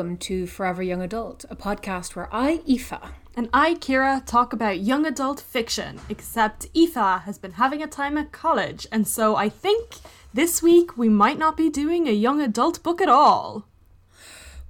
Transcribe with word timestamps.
Welcome 0.00 0.16
to 0.16 0.46
Forever 0.46 0.82
Young 0.82 1.02
Adult, 1.02 1.44
a 1.50 1.56
podcast 1.56 2.16
where 2.16 2.26
I, 2.32 2.62
Aoife, 2.66 2.94
And 3.36 3.50
I, 3.52 3.74
Kira, 3.74 4.24
talk 4.24 4.54
about 4.54 4.80
young 4.80 5.04
adult 5.04 5.40
fiction, 5.40 6.00
except 6.08 6.68
Aoife 6.74 7.24
has 7.24 7.36
been 7.36 7.52
having 7.52 7.82
a 7.82 7.86
time 7.86 8.16
at 8.16 8.32
college, 8.32 8.86
and 8.90 9.06
so 9.06 9.36
I 9.36 9.50
think 9.50 9.96
this 10.32 10.62
week 10.62 10.96
we 10.96 11.10
might 11.10 11.38
not 11.38 11.54
be 11.54 11.68
doing 11.68 12.08
a 12.08 12.12
young 12.12 12.40
adult 12.40 12.82
book 12.82 13.02
at 13.02 13.10
all. 13.10 13.66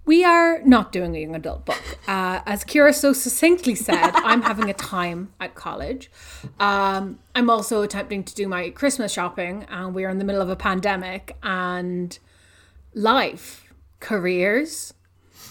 we 0.04 0.24
are 0.24 0.60
not 0.62 0.90
doing 0.90 1.14
a 1.14 1.20
young 1.20 1.36
adult 1.36 1.64
book. 1.64 1.98
Uh, 2.08 2.40
as 2.44 2.64
Kira 2.64 2.92
so 2.92 3.12
succinctly 3.12 3.76
said, 3.76 4.10
I'm 4.16 4.42
having 4.42 4.68
a 4.68 4.74
time 4.74 5.32
at 5.38 5.54
college. 5.54 6.10
Um, 6.58 7.20
I'm 7.36 7.48
also 7.48 7.82
attempting 7.82 8.24
to 8.24 8.34
do 8.34 8.48
my 8.48 8.70
Christmas 8.70 9.12
shopping, 9.12 9.64
and 9.70 9.94
we're 9.94 10.10
in 10.10 10.18
the 10.18 10.24
middle 10.24 10.42
of 10.42 10.50
a 10.50 10.56
pandemic, 10.56 11.36
and 11.40 12.18
life, 12.94 13.72
careers, 14.00 14.92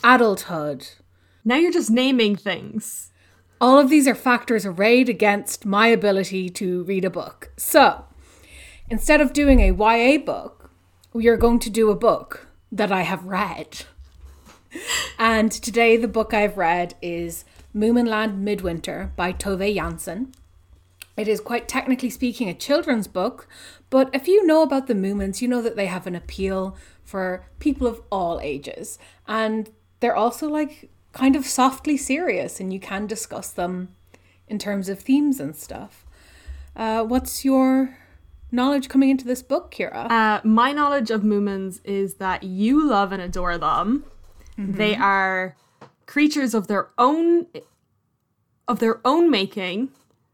adulthood, 0.03 0.87
Now 1.43 1.55
you're 1.55 1.71
just 1.71 1.89
naming 1.89 2.35
things. 2.35 3.11
all 3.61 3.77
of 3.79 3.89
these 3.89 4.07
are 4.07 4.15
factors 4.15 4.65
arrayed 4.65 5.09
against 5.09 5.65
my 5.65 5.87
ability 5.87 6.49
to 6.49 6.83
read 6.83 7.03
a 7.05 7.09
book. 7.09 7.51
So, 7.57 8.05
instead 8.89 9.19
of 9.21 9.33
doing 9.33 9.59
a 9.59 9.71
YA 9.73 10.17
book, 10.17 10.71
we 11.13 11.27
are 11.27 11.37
going 11.37 11.59
to 11.59 11.69
do 11.69 11.89
a 11.89 11.95
book 11.95 12.47
that 12.71 12.91
I 12.91 13.01
have 13.01 13.25
read. 13.25 13.83
And 15.17 15.51
today, 15.51 15.97
the 15.97 16.07
book 16.07 16.33
I've 16.33 16.57
read 16.57 16.93
is 17.01 17.43
Moominland 17.75 18.37
Midwinter 18.37 19.11
by 19.15 19.33
Tove 19.33 19.75
Jansson. 19.75 20.31
It 21.17 21.27
is 21.27 21.41
quite 21.41 21.67
technically 21.67 22.11
speaking 22.11 22.47
a 22.47 22.53
children's 22.53 23.07
book, 23.07 23.47
but 23.89 24.09
if 24.13 24.27
you 24.27 24.45
know 24.45 24.61
about 24.61 24.87
the 24.87 24.93
Moomins, 24.93 25.41
you 25.41 25.47
know 25.47 25.61
that 25.61 25.75
they 25.75 25.87
have 25.87 26.07
an 26.07 26.15
appeal 26.15 26.77
for 27.03 27.45
people 27.59 27.87
of 27.87 28.01
all 28.11 28.39
ages. 28.41 28.97
And 29.27 29.69
they're 29.99 30.15
also 30.15 30.47
like 30.47 30.89
kind 31.13 31.35
of 31.35 31.45
softly 31.45 31.97
serious, 31.97 32.59
and 32.59 32.71
you 32.73 32.79
can 32.79 33.07
discuss 33.07 33.51
them 33.51 33.95
in 34.47 34.59
terms 34.59 34.89
of 34.89 34.99
themes 34.99 35.39
and 35.39 35.55
stuff. 35.55 36.05
Uh, 36.75 37.03
what's 37.03 37.43
your 37.43 37.97
knowledge 38.51 38.89
coming 38.89 39.09
into 39.09 39.25
this 39.25 39.41
book, 39.41 39.71
Kira? 39.71 40.09
Uh, 40.09 40.41
my 40.43 40.71
knowledge 40.71 41.11
of 41.11 41.21
Moomins 41.21 41.81
is 41.83 42.15
that 42.15 42.43
you 42.43 42.87
love 42.87 43.11
and 43.11 43.21
adore 43.21 43.57
them. 43.57 44.05
They 44.57 44.95
are 44.95 45.55
creatures 46.05 46.53
of 46.53 46.67
their 46.67 46.89
own 46.97 47.47
of 48.67 48.79
their 48.79 48.99
own 49.05 49.31
making, 49.31 49.89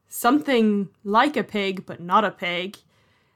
something 0.07 0.89
like 1.03 1.37
a 1.37 1.43
pig 1.43 1.85
but 1.85 1.99
not 1.99 2.25
a 2.25 2.31
pig. 2.31 2.77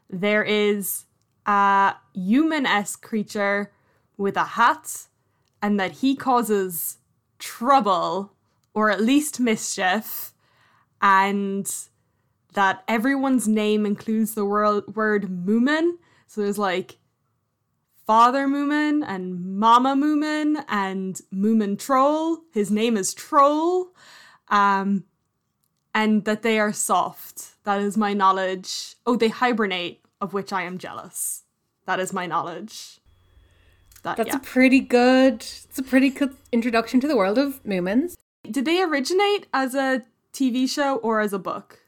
There 0.09 0.43
is 0.43 1.05
a 1.45 1.95
human-esque 2.14 3.02
creature 3.02 3.71
with 4.17 4.36
a 4.36 4.43
hat 4.43 5.08
and 5.61 5.79
that 5.79 5.93
he 5.93 6.15
causes 6.15 6.97
trouble 7.38 8.33
or 8.73 8.89
at 8.89 9.02
least 9.02 9.39
mischief 9.39 10.33
and 11.02 11.71
that 12.53 12.83
everyone's 12.88 13.47
name 13.47 13.85
includes 13.85 14.35
the 14.35 14.45
word, 14.45 14.95
word 14.95 15.23
Moomin. 15.23 15.93
So 16.27 16.41
there's 16.41 16.57
like 16.57 16.97
Father 18.05 18.47
Moomin 18.47 19.03
and 19.07 19.57
Mama 19.59 19.95
Moomin 19.95 20.63
and 20.67 21.21
Moomin 21.33 21.77
Troll. 21.77 22.39
His 22.52 22.71
name 22.71 22.97
is 22.97 23.13
Troll. 23.13 23.93
Um, 24.49 25.03
and 25.93 26.25
that 26.25 26.42
they 26.42 26.59
are 26.59 26.73
soft. 26.73 27.64
That 27.64 27.81
is 27.81 27.98
my 27.98 28.14
knowledge. 28.14 28.95
Oh, 29.05 29.15
they 29.15 29.30
hibernate, 29.30 30.02
of 30.21 30.33
which 30.33 30.53
I 30.53 30.64
am 30.64 30.77
jealous. 30.77 31.43
That 31.86 31.99
is 31.99 32.14
my 32.14 32.25
knowledge. 32.25 32.99
That, 34.04 34.17
That's 34.17 34.30
yeah. 34.30 34.37
a 34.37 34.39
pretty 34.39 34.80
good. 34.80 35.36
It's 35.42 35.77
a 35.80 35.83
pretty 35.83 36.10
good 36.10 36.36
introduction 36.52 36.99
to 37.02 37.08
the 37.08 37.17
world 37.17 37.37
of 37.37 37.64
Moomins. 37.64 38.15
Did 38.49 38.65
they 38.65 38.82
originate 38.82 39.48
as 39.54 39.76
a 39.76 40.04
TV 40.33 40.70
show 40.70 40.95
or 40.98 41.20
as 41.20 41.33
a 41.33 41.39
book? 41.39 41.80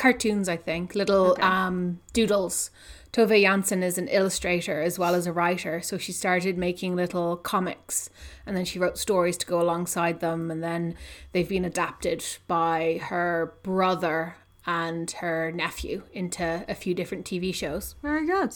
cartoons, 0.00 0.48
I 0.48 0.56
think, 0.56 0.94
little 0.94 1.32
Okay. 1.32 1.42
um, 1.42 2.00
doodles. 2.14 2.70
Tove 3.12 3.42
Jansson 3.42 3.82
is 3.82 3.98
an 3.98 4.08
illustrator 4.08 4.80
as 4.80 4.98
well 4.98 5.14
as 5.14 5.26
a 5.26 5.32
writer, 5.32 5.82
so 5.82 5.98
she 5.98 6.10
started 6.10 6.56
making 6.56 6.96
little 6.96 7.36
comics 7.36 8.08
and 8.46 8.56
then 8.56 8.64
she 8.64 8.78
wrote 8.78 8.96
stories 8.96 9.36
to 9.36 9.46
go 9.46 9.60
alongside 9.60 10.20
them, 10.20 10.50
and 10.50 10.62
then 10.62 10.94
they've 11.32 11.48
been 11.50 11.66
adapted 11.66 12.24
by 12.48 12.98
her 13.02 13.52
brother 13.62 14.36
and 14.66 15.10
her 15.20 15.52
nephew 15.52 16.02
into 16.14 16.64
a 16.66 16.74
few 16.74 16.94
different 16.94 17.26
TV 17.26 17.54
shows. 17.54 17.94
Very 18.00 18.24
good. 18.26 18.54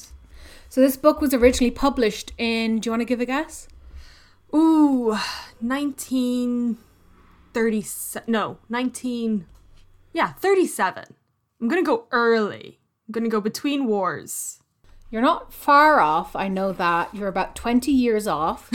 So 0.75 0.81
this 0.81 0.97
book 0.97 1.21
was 1.21 1.33
originally 1.33 1.71
published 1.71 2.33
in. 2.37 2.81
Do 2.81 2.89
you 2.89 2.91
want 2.91 3.03
to 3.03 3.05
give 3.05 3.21
a 3.21 3.27
guess? 3.27 3.69
Ooh, 4.53 5.11
1937. 5.61 8.25
No, 8.27 8.59
19. 8.69 9.47
Yeah, 10.13 10.33
37. 10.33 11.05
I'm 11.61 11.69
gonna 11.69 11.85
go 11.85 12.09
early. 12.11 12.81
I'm 13.07 13.13
gonna 13.13 13.29
go 13.29 13.41
between 13.41 13.87
wars. 13.87 14.65
You're 15.13 15.23
not 15.23 15.53
far 15.53 16.01
off. 16.01 16.35
I 16.35 16.49
know 16.49 16.73
that. 16.73 17.15
You're 17.15 17.29
about 17.29 17.55
20 17.55 17.93
years 17.93 18.27
off. 18.27 18.69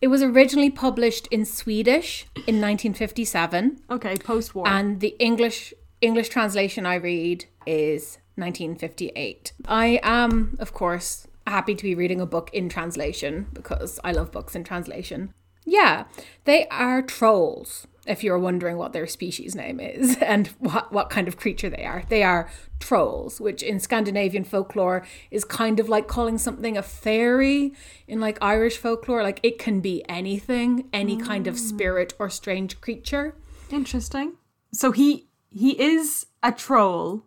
it 0.00 0.08
was 0.08 0.24
originally 0.24 0.70
published 0.70 1.28
in 1.28 1.44
Swedish 1.44 2.24
in 2.34 2.60
1957, 2.60 3.78
Okay, 3.88 4.16
post 4.16 4.56
war. 4.56 4.66
and 4.66 4.98
the 4.98 5.14
English 5.20 5.72
English 6.00 6.30
translation 6.30 6.84
I 6.84 6.96
read 6.96 7.44
is 7.64 8.18
1958. 8.38 9.52
I 9.66 10.00
am, 10.02 10.56
of 10.58 10.72
course, 10.72 11.26
happy 11.46 11.74
to 11.74 11.82
be 11.82 11.94
reading 11.94 12.20
a 12.20 12.26
book 12.26 12.50
in 12.52 12.68
translation 12.68 13.46
because 13.52 13.98
I 14.04 14.12
love 14.12 14.32
books 14.32 14.54
in 14.54 14.64
translation. 14.64 15.34
Yeah, 15.64 16.04
they 16.44 16.66
are 16.68 17.02
trolls. 17.02 17.86
If 18.06 18.24
you're 18.24 18.38
wondering 18.38 18.78
what 18.78 18.94
their 18.94 19.06
species 19.06 19.54
name 19.54 19.80
is 19.80 20.16
and 20.22 20.46
what, 20.58 20.90
what 20.92 21.10
kind 21.10 21.28
of 21.28 21.36
creature 21.36 21.68
they 21.68 21.84
are, 21.84 22.04
they 22.08 22.22
are 22.22 22.50
trolls, 22.80 23.38
which 23.38 23.62
in 23.62 23.78
Scandinavian 23.78 24.44
folklore 24.44 25.04
is 25.30 25.44
kind 25.44 25.78
of 25.78 25.90
like 25.90 26.08
calling 26.08 26.38
something 26.38 26.78
a 26.78 26.82
fairy 26.82 27.74
in 28.06 28.18
like 28.18 28.38
Irish 28.40 28.78
folklore. 28.78 29.22
Like 29.22 29.40
it 29.42 29.58
can 29.58 29.80
be 29.80 30.02
anything, 30.08 30.88
any 30.92 31.18
kind 31.18 31.46
of 31.46 31.56
mm. 31.56 31.58
spirit 31.58 32.14
or 32.18 32.30
strange 32.30 32.80
creature. 32.80 33.34
Interesting. 33.70 34.34
So 34.72 34.92
he 34.92 35.28
he 35.50 35.80
is 35.80 36.26
a 36.42 36.52
troll, 36.52 37.24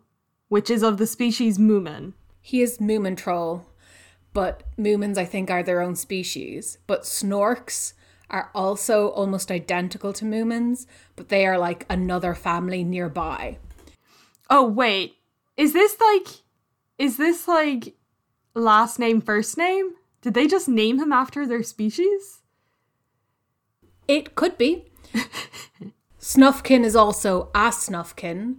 which 0.52 0.68
is 0.68 0.82
of 0.82 0.98
the 0.98 1.06
species 1.06 1.56
Moomin. 1.56 2.12
He 2.42 2.60
is 2.60 2.76
Moomin 2.76 3.16
troll, 3.16 3.64
but 4.34 4.64
Moomins, 4.76 5.16
I 5.16 5.24
think, 5.24 5.50
are 5.50 5.62
their 5.62 5.80
own 5.80 5.96
species. 5.96 6.76
But 6.86 7.04
Snorks 7.04 7.94
are 8.28 8.50
also 8.54 9.08
almost 9.08 9.50
identical 9.50 10.12
to 10.12 10.26
Moomins, 10.26 10.84
but 11.16 11.30
they 11.30 11.46
are 11.46 11.56
like 11.56 11.86
another 11.88 12.34
family 12.34 12.84
nearby. 12.84 13.56
Oh 14.50 14.68
wait, 14.68 15.14
is 15.56 15.72
this 15.72 15.96
like 15.98 16.42
is 16.98 17.16
this 17.16 17.48
like 17.48 17.94
last 18.54 18.98
name 18.98 19.22
first 19.22 19.56
name? 19.56 19.94
Did 20.20 20.34
they 20.34 20.46
just 20.46 20.68
name 20.68 20.98
him 20.98 21.14
after 21.14 21.46
their 21.46 21.62
species? 21.62 22.42
It 24.06 24.34
could 24.34 24.58
be. 24.58 24.90
Snufkin 26.20 26.84
is 26.84 26.94
also 26.94 27.48
a 27.54 27.70
Snufkin. 27.70 28.56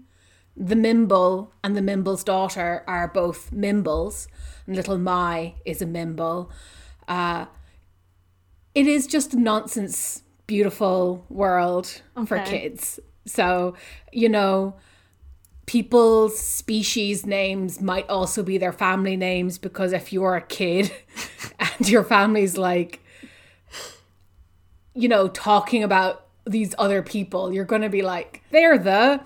The 0.56 0.76
Mymble 0.76 1.50
and 1.64 1.76
the 1.76 1.82
Mymble's 1.82 2.24
daughter 2.24 2.84
are 2.88 3.08
both 3.08 3.52
Mymbles, 3.52 4.28
and 4.68 4.76
little 4.76 4.98
My 4.98 5.56
is 5.66 5.82
a 5.82 5.86
Mymble. 5.86 6.50
Uh, 7.08 7.48
it 8.76 8.88
is 8.88 9.08
just 9.08 9.34
a 9.34 9.40
nonsense, 9.40 10.24
beautiful 10.48 11.26
world 11.30 12.02
for 12.26 12.40
kids. 12.40 13.00
So, 13.26 13.76
you 14.12 14.30
know, 14.30 14.76
people's 15.66 16.40
species 16.40 17.26
names 17.26 17.82
might 17.82 18.10
also 18.10 18.44
be 18.44 18.58
their 18.58 18.74
family 18.74 19.16
names 19.16 19.58
because 19.58 19.94
if 19.94 20.12
you're 20.12 20.36
a 20.36 20.42
kid 20.42 20.92
and 21.60 21.90
your 21.90 22.04
family's 22.04 22.58
like, 22.58 23.00
you 24.94 25.08
know, 25.08 25.28
talking 25.28 25.84
about 25.84 26.28
these 26.46 26.76
other 26.78 27.02
people, 27.02 27.54
you're 27.54 27.66
going 27.66 27.82
to 27.82 27.90
be 27.90 28.02
like, 28.02 28.44
they're 28.52 28.78
the 28.78 29.22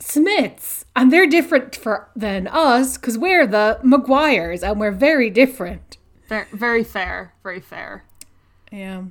Smiths 0.00 0.84
and 0.94 1.12
they're 1.12 1.26
different 1.26 1.74
for 1.74 2.08
than 2.14 2.46
us 2.46 2.96
because 2.96 3.18
we're 3.18 3.46
the 3.46 3.78
Maguires 3.82 4.62
and 4.62 4.78
we're 4.78 4.92
very 4.92 5.28
different. 5.30 5.96
Very, 6.28 6.46
very 6.52 6.84
fair, 6.84 7.34
very 7.42 7.60
fair. 7.60 8.04
Yeah. 8.70 9.04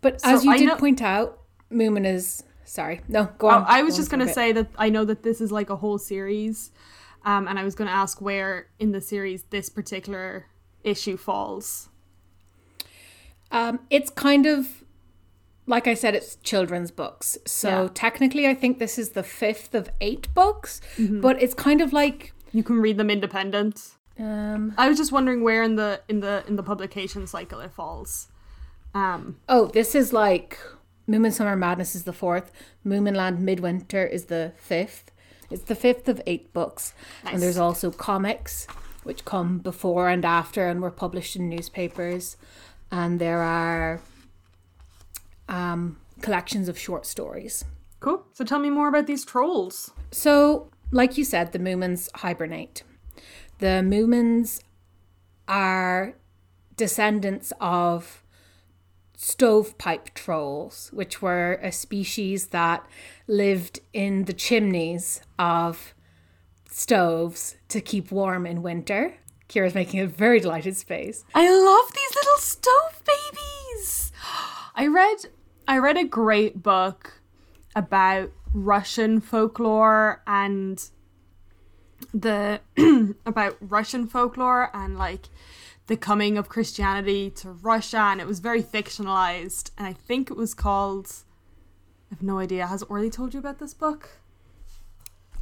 But 0.00 0.20
as 0.24 0.44
you 0.44 0.50
I 0.50 0.58
did 0.58 0.66
know- 0.68 0.76
point 0.76 1.02
out, 1.02 1.38
Moomin 1.70 2.06
is 2.06 2.42
sorry. 2.64 3.00
No, 3.08 3.28
go 3.38 3.48
Oh, 3.48 3.50
on. 3.50 3.64
I 3.68 3.82
was 3.82 3.94
Go 3.94 3.98
just 4.00 4.10
gonna 4.10 4.32
say 4.32 4.52
that 4.52 4.68
I 4.76 4.88
know 4.88 5.04
that 5.04 5.22
this 5.22 5.40
is 5.40 5.52
like 5.52 5.70
a 5.70 5.76
whole 5.76 5.98
series, 5.98 6.72
um, 7.24 7.46
and 7.46 7.58
I 7.58 7.64
was 7.64 7.74
gonna 7.74 7.90
ask 7.90 8.20
where 8.20 8.66
in 8.78 8.92
the 8.92 9.00
series 9.00 9.44
this 9.50 9.68
particular 9.68 10.46
issue 10.82 11.16
falls. 11.16 11.88
Um, 13.50 13.80
it's 13.90 14.10
kind 14.10 14.46
of 14.46 14.82
like 15.66 15.86
I 15.86 15.94
said, 15.94 16.14
it's 16.14 16.36
children's 16.42 16.90
books. 16.90 17.38
So 17.46 17.68
Yeah. 17.84 17.88
technically, 17.94 18.46
I 18.46 18.54
think 18.54 18.78
this 18.78 18.98
is 18.98 19.10
the 19.10 19.22
fifth 19.22 19.74
of 19.74 19.90
eight 20.00 20.32
books, 20.34 20.80
Mm-hmm. 20.96 21.20
but 21.20 21.40
it's 21.42 21.54
kind 21.54 21.80
of 21.80 21.92
like 21.92 22.32
You 22.52 22.62
can 22.62 22.80
read 22.80 22.96
them 22.98 23.10
independent. 23.10 23.92
Um, 24.18 24.74
I 24.76 24.88
was 24.88 24.98
just 24.98 25.10
wondering 25.12 25.42
where 25.42 25.62
in 25.62 25.76
the 25.76 26.00
in 26.08 26.20
the 26.20 26.44
in 26.46 26.56
the 26.56 26.62
publication 26.62 27.26
cycle 27.26 27.60
it 27.60 27.72
falls. 27.72 28.28
Um, 28.94 29.36
oh, 29.48 29.66
this 29.68 29.94
is 29.94 30.12
like 30.12 30.58
Moomin 31.08 31.32
Summer 31.32 31.56
Madness 31.56 31.94
is 31.94 32.04
the 32.04 32.12
fourth. 32.12 32.52
Moominland 32.86 33.38
Midwinter 33.38 34.04
is 34.06 34.26
the 34.26 34.52
fifth. 34.56 35.10
It's 35.50 35.64
the 35.64 35.74
fifth 35.74 36.08
of 36.08 36.20
eight 36.26 36.52
books. 36.52 36.92
Nice. 37.24 37.32
And 37.34 37.42
there's 37.42 37.56
also 37.58 37.90
comics, 37.90 38.66
which 39.02 39.24
come 39.24 39.58
before 39.58 40.08
and 40.10 40.24
after 40.24 40.68
and 40.68 40.80
were 40.82 40.90
published 40.90 41.34
in 41.36 41.48
newspapers. 41.48 42.36
And 42.90 43.18
there 43.18 43.40
are 43.42 44.00
um, 45.48 45.98
collections 46.20 46.68
of 46.68 46.78
short 46.78 47.06
stories. 47.06 47.64
cool. 48.00 48.26
So 48.32 48.44
tell 48.44 48.58
me 48.58 48.70
more 48.70 48.88
about 48.88 49.06
these 49.06 49.24
trolls. 49.24 49.92
So, 50.10 50.70
like 50.90 51.16
you 51.16 51.24
said, 51.24 51.52
the 51.52 51.58
Moomins 51.58 52.08
hibernate. 52.16 52.82
The 53.58 53.82
Moomins 53.82 54.60
are 55.46 56.14
descendants 56.76 57.52
of 57.60 58.22
stovepipe 59.16 60.14
trolls, 60.14 60.90
which 60.92 61.22
were 61.22 61.60
a 61.62 61.70
species 61.70 62.48
that 62.48 62.84
lived 63.28 63.80
in 63.92 64.24
the 64.24 64.32
chimneys 64.32 65.20
of 65.38 65.94
stoves 66.68 67.56
to 67.68 67.80
keep 67.80 68.10
warm 68.10 68.46
in 68.46 68.62
winter. 68.62 69.14
Kira's 69.48 69.74
making 69.74 70.00
a 70.00 70.06
very 70.06 70.40
delighted 70.40 70.76
face. 70.76 71.24
I 71.34 71.48
love 71.48 71.92
these 71.94 72.14
little 72.16 72.38
stove 72.38 73.02
babies. 73.04 73.61
I 74.74 74.86
read 74.86 75.26
I 75.68 75.78
read 75.78 75.96
a 75.96 76.04
great 76.04 76.62
book 76.62 77.20
about 77.74 78.30
Russian 78.52 79.20
folklore 79.20 80.22
and 80.26 80.82
the 82.12 82.60
about 83.26 83.56
Russian 83.60 84.06
folklore 84.06 84.70
and 84.74 84.98
like 84.98 85.28
the 85.86 85.96
coming 85.96 86.38
of 86.38 86.48
Christianity 86.48 87.30
to 87.30 87.50
Russia 87.50 87.98
and 87.98 88.20
it 88.20 88.26
was 88.26 88.40
very 88.40 88.62
fictionalized 88.62 89.70
and 89.76 89.86
I 89.86 89.92
think 89.92 90.30
it 90.30 90.36
was 90.36 90.54
called 90.54 91.12
I 92.10 92.14
have 92.14 92.22
no 92.22 92.38
idea. 92.38 92.66
Has 92.66 92.82
Orly 92.84 93.08
told 93.08 93.32
you 93.32 93.40
about 93.40 93.58
this 93.58 93.72
book? 93.72 94.10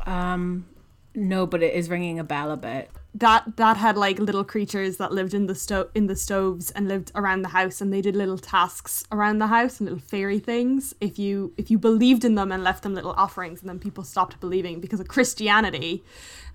Um, 0.06 0.66
no, 1.14 1.46
but 1.46 1.62
it 1.62 1.74
is 1.74 1.88
ringing 1.88 2.18
a 2.18 2.24
bell 2.24 2.50
a 2.52 2.56
bit. 2.56 2.90
that 3.14 3.56
that 3.56 3.76
had 3.76 3.96
like 3.96 4.18
little 4.20 4.44
creatures 4.44 4.96
that 4.98 5.10
lived 5.12 5.34
in 5.34 5.46
the 5.46 5.54
stove 5.54 5.90
in 5.94 6.06
the 6.06 6.14
stoves 6.14 6.70
and 6.70 6.86
lived 6.86 7.10
around 7.16 7.42
the 7.42 7.48
house 7.48 7.80
and 7.80 7.92
they 7.92 8.00
did 8.00 8.14
little 8.14 8.38
tasks 8.38 9.04
around 9.10 9.38
the 9.38 9.48
house 9.48 9.80
and 9.80 9.88
little 9.88 10.04
fairy 10.06 10.38
things. 10.38 10.94
If 11.00 11.18
you 11.18 11.52
if 11.56 11.70
you 11.70 11.78
believed 11.78 12.24
in 12.24 12.36
them 12.36 12.52
and 12.52 12.62
left 12.62 12.84
them 12.84 12.94
little 12.94 13.12
offerings 13.12 13.60
and 13.60 13.68
then 13.68 13.80
people 13.80 14.04
stopped 14.04 14.38
believing 14.40 14.80
because 14.80 15.00
of 15.00 15.08
christianity 15.08 16.04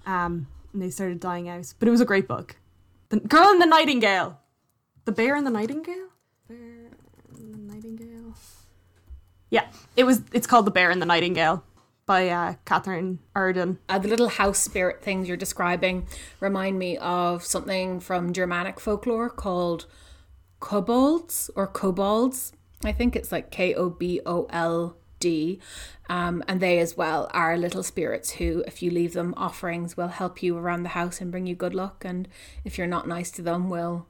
um 0.06 0.48
and 0.72 0.82
they 0.82 0.90
started 0.90 1.20
dying 1.20 1.50
out. 1.50 1.74
But 1.80 1.88
it 1.90 1.92
was 1.92 2.02
a 2.02 2.06
great 2.06 2.28
book. 2.28 2.56
The 3.10 3.20
girl 3.20 3.48
and 3.50 3.62
the 3.62 3.66
nightingale. 3.66 4.40
The 5.04 5.12
bear 5.12 5.36
and 5.36 5.46
the 5.46 5.52
nightingale? 5.52 6.08
Bear 6.48 6.92
and 7.38 7.54
the 7.54 7.74
nightingale. 7.74 8.34
Yeah. 9.50 9.68
It 9.98 10.06
was 10.06 10.22
it's 10.32 10.48
called 10.48 10.66
the 10.66 10.72
bear 10.72 10.90
and 10.90 11.02
the 11.02 11.06
nightingale 11.06 11.64
by 12.06 12.30
uh, 12.30 12.56
Katherine 12.66 13.20
Arden. 13.36 13.80
Uh, 13.90 13.98
the 13.98 14.08
little 14.08 14.28
house 14.28 14.60
spirit 14.60 15.02
things 15.02 15.28
you're 15.28 15.38
describing 15.38 16.08
remind 16.40 16.78
me 16.78 16.98
of 16.98 17.44
something 17.44 18.00
from 18.00 18.34
Germanic 18.34 18.80
folklore 18.80 19.30
called 19.30 19.86
kobolds 20.60 21.50
or 21.56 21.68
kobolds. 21.68 22.54
I 22.84 22.92
think 22.92 23.16
it's 23.16 23.32
like 23.32 23.52
K 23.52 23.74
O 23.74 23.90
B 23.90 24.22
O 24.26 24.48
L 24.52 24.98
D. 25.20 25.60
Um, 26.08 26.44
and 26.48 26.60
they 26.60 26.78
as 26.78 26.96
well 26.96 27.28
are 27.34 27.58
little 27.58 27.82
spirits 27.82 28.32
who, 28.34 28.64
if 28.68 28.84
you 28.84 28.92
leave 28.92 29.14
them 29.14 29.34
offerings, 29.36 29.98
will 29.98 30.10
help 30.10 30.44
you 30.44 30.56
around 30.58 30.84
the 30.84 30.90
house 30.90 31.20
and 31.20 31.32
bring 31.32 31.48
you 31.48 31.56
good 31.56 31.74
luck. 31.74 32.04
And 32.06 32.28
if 32.64 32.78
you're 32.78 32.86
not 32.86 33.08
nice 33.08 33.32
to 33.32 33.42
them, 33.42 33.70
will 33.70 34.08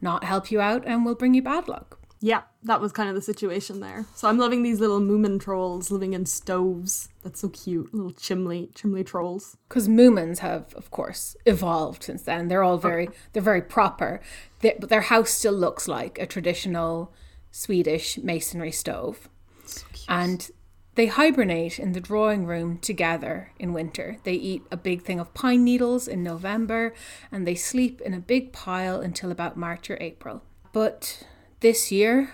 not 0.00 0.24
help 0.24 0.50
you 0.50 0.60
out 0.60 0.84
and 0.86 1.04
will 1.04 1.14
bring 1.14 1.34
you 1.34 1.42
bad 1.42 1.68
luck. 1.68 1.97
Yeah, 2.20 2.42
that 2.64 2.80
was 2.80 2.92
kind 2.92 3.08
of 3.08 3.14
the 3.14 3.22
situation 3.22 3.80
there. 3.80 4.06
So 4.14 4.28
I'm 4.28 4.38
loving 4.38 4.62
these 4.62 4.80
little 4.80 5.00
moomin 5.00 5.40
trolls 5.40 5.90
living 5.90 6.14
in 6.14 6.26
stoves. 6.26 7.08
That's 7.22 7.40
so 7.40 7.48
cute. 7.48 7.94
Little 7.94 8.12
chimney 8.12 8.70
chimney 8.74 9.04
trolls. 9.04 9.56
because 9.68 9.88
Moomins 9.88 10.38
have, 10.38 10.74
of 10.74 10.90
course, 10.90 11.36
evolved 11.46 12.02
since 12.02 12.22
then. 12.22 12.48
They're 12.48 12.64
all 12.64 12.78
very, 12.78 13.08
they're 13.32 13.42
very 13.42 13.62
proper. 13.62 14.20
They, 14.60 14.76
but 14.80 14.88
their 14.88 15.02
house 15.02 15.30
still 15.30 15.52
looks 15.52 15.86
like 15.86 16.18
a 16.18 16.26
traditional 16.26 17.12
Swedish 17.50 18.18
masonry 18.18 18.72
stove, 18.72 19.28
So 19.64 19.86
and 20.08 20.50
they 20.96 21.06
hibernate 21.06 21.78
in 21.78 21.92
the 21.92 22.00
drawing 22.00 22.44
room 22.44 22.78
together 22.78 23.52
in 23.58 23.72
winter. 23.72 24.16
They 24.24 24.32
eat 24.32 24.64
a 24.72 24.76
big 24.76 25.02
thing 25.02 25.20
of 25.20 25.32
pine 25.32 25.62
needles 25.62 26.08
in 26.08 26.24
November, 26.24 26.92
and 27.30 27.46
they 27.46 27.54
sleep 27.54 28.00
in 28.00 28.12
a 28.14 28.18
big 28.18 28.52
pile 28.52 29.00
until 29.00 29.30
about 29.30 29.56
March 29.56 29.88
or 29.88 29.96
April. 30.00 30.42
But 30.72 31.22
this 31.60 31.90
year, 31.90 32.30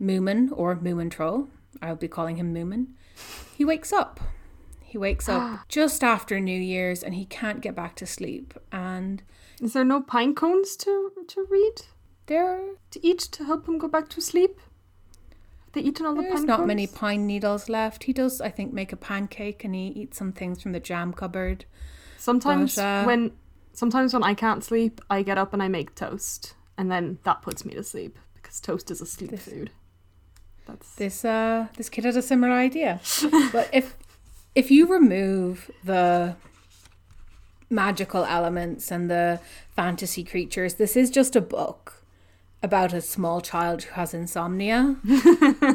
Moomin 0.00 0.48
or 0.52 0.76
Moomin 0.76 1.10
Troll, 1.10 1.48
I'll 1.80 1.96
be 1.96 2.08
calling 2.08 2.36
him 2.36 2.54
Moomin, 2.54 2.88
he 3.56 3.64
wakes 3.64 3.92
up. 3.92 4.20
He 4.80 4.98
wakes 4.98 5.28
up 5.28 5.60
just 5.68 6.04
after 6.04 6.38
New 6.38 6.58
Year's 6.58 7.02
and 7.02 7.14
he 7.14 7.24
can't 7.24 7.60
get 7.60 7.74
back 7.74 7.96
to 7.96 8.06
sleep. 8.06 8.54
And 8.70 9.22
Is 9.60 9.72
there 9.72 9.84
no 9.84 10.02
pine 10.02 10.34
cones 10.34 10.76
to 10.78 11.12
to 11.28 11.46
read 11.48 11.82
there 12.26 12.60
to 12.90 13.06
eat 13.06 13.18
to 13.20 13.44
help 13.44 13.66
him 13.66 13.78
go 13.78 13.88
back 13.88 14.08
to 14.10 14.20
sleep? 14.20 14.60
They 15.72 15.80
eaten 15.80 16.04
all 16.04 16.14
the 16.14 16.22
there's 16.22 16.34
pine 16.34 16.46
not 16.46 16.58
cones? 16.58 16.68
many 16.68 16.86
pine 16.86 17.26
needles 17.26 17.70
left. 17.70 18.04
He 18.04 18.12
does, 18.12 18.42
I 18.42 18.50
think, 18.50 18.74
make 18.74 18.92
a 18.92 18.96
pancake 18.96 19.64
and 19.64 19.74
he 19.74 19.86
eats 19.88 20.18
some 20.18 20.32
things 20.32 20.62
from 20.62 20.72
the 20.72 20.80
jam 20.80 21.14
cupboard. 21.14 21.64
Sometimes 22.18 22.76
But, 22.76 22.82
uh, 22.82 23.04
when 23.04 23.32
sometimes 23.72 24.12
when 24.12 24.22
I 24.22 24.34
can't 24.34 24.62
sleep, 24.62 25.00
I 25.08 25.22
get 25.22 25.38
up 25.38 25.54
and 25.54 25.62
I 25.62 25.68
make 25.68 25.94
toast, 25.94 26.54
and 26.76 26.90
then 26.90 27.18
that 27.24 27.40
puts 27.40 27.64
me 27.64 27.72
to 27.74 27.82
sleep 27.82 28.18
because 28.52 28.60
toast 28.60 28.90
is 28.90 29.00
a 29.00 29.06
sleep 29.06 29.30
This- 29.30 29.44
food. 29.44 29.70
That's 30.66 30.94
This 30.94 31.24
uh 31.24 31.68
this 31.76 31.88
kid 31.88 32.04
had 32.04 32.16
a 32.16 32.22
similar 32.22 32.52
idea. 32.52 33.00
but 33.52 33.68
if 33.72 33.96
if 34.54 34.70
you 34.70 34.86
remove 34.86 35.70
the 35.84 36.36
magical 37.70 38.24
elements 38.24 38.90
and 38.90 39.10
the 39.10 39.40
fantasy 39.74 40.22
creatures, 40.24 40.74
this 40.74 40.96
is 40.96 41.10
just 41.10 41.34
a 41.34 41.40
book 41.40 42.04
about 42.62 42.92
a 42.92 43.00
small 43.00 43.40
child 43.40 43.82
who 43.82 43.94
has 43.94 44.14
insomnia 44.14 44.96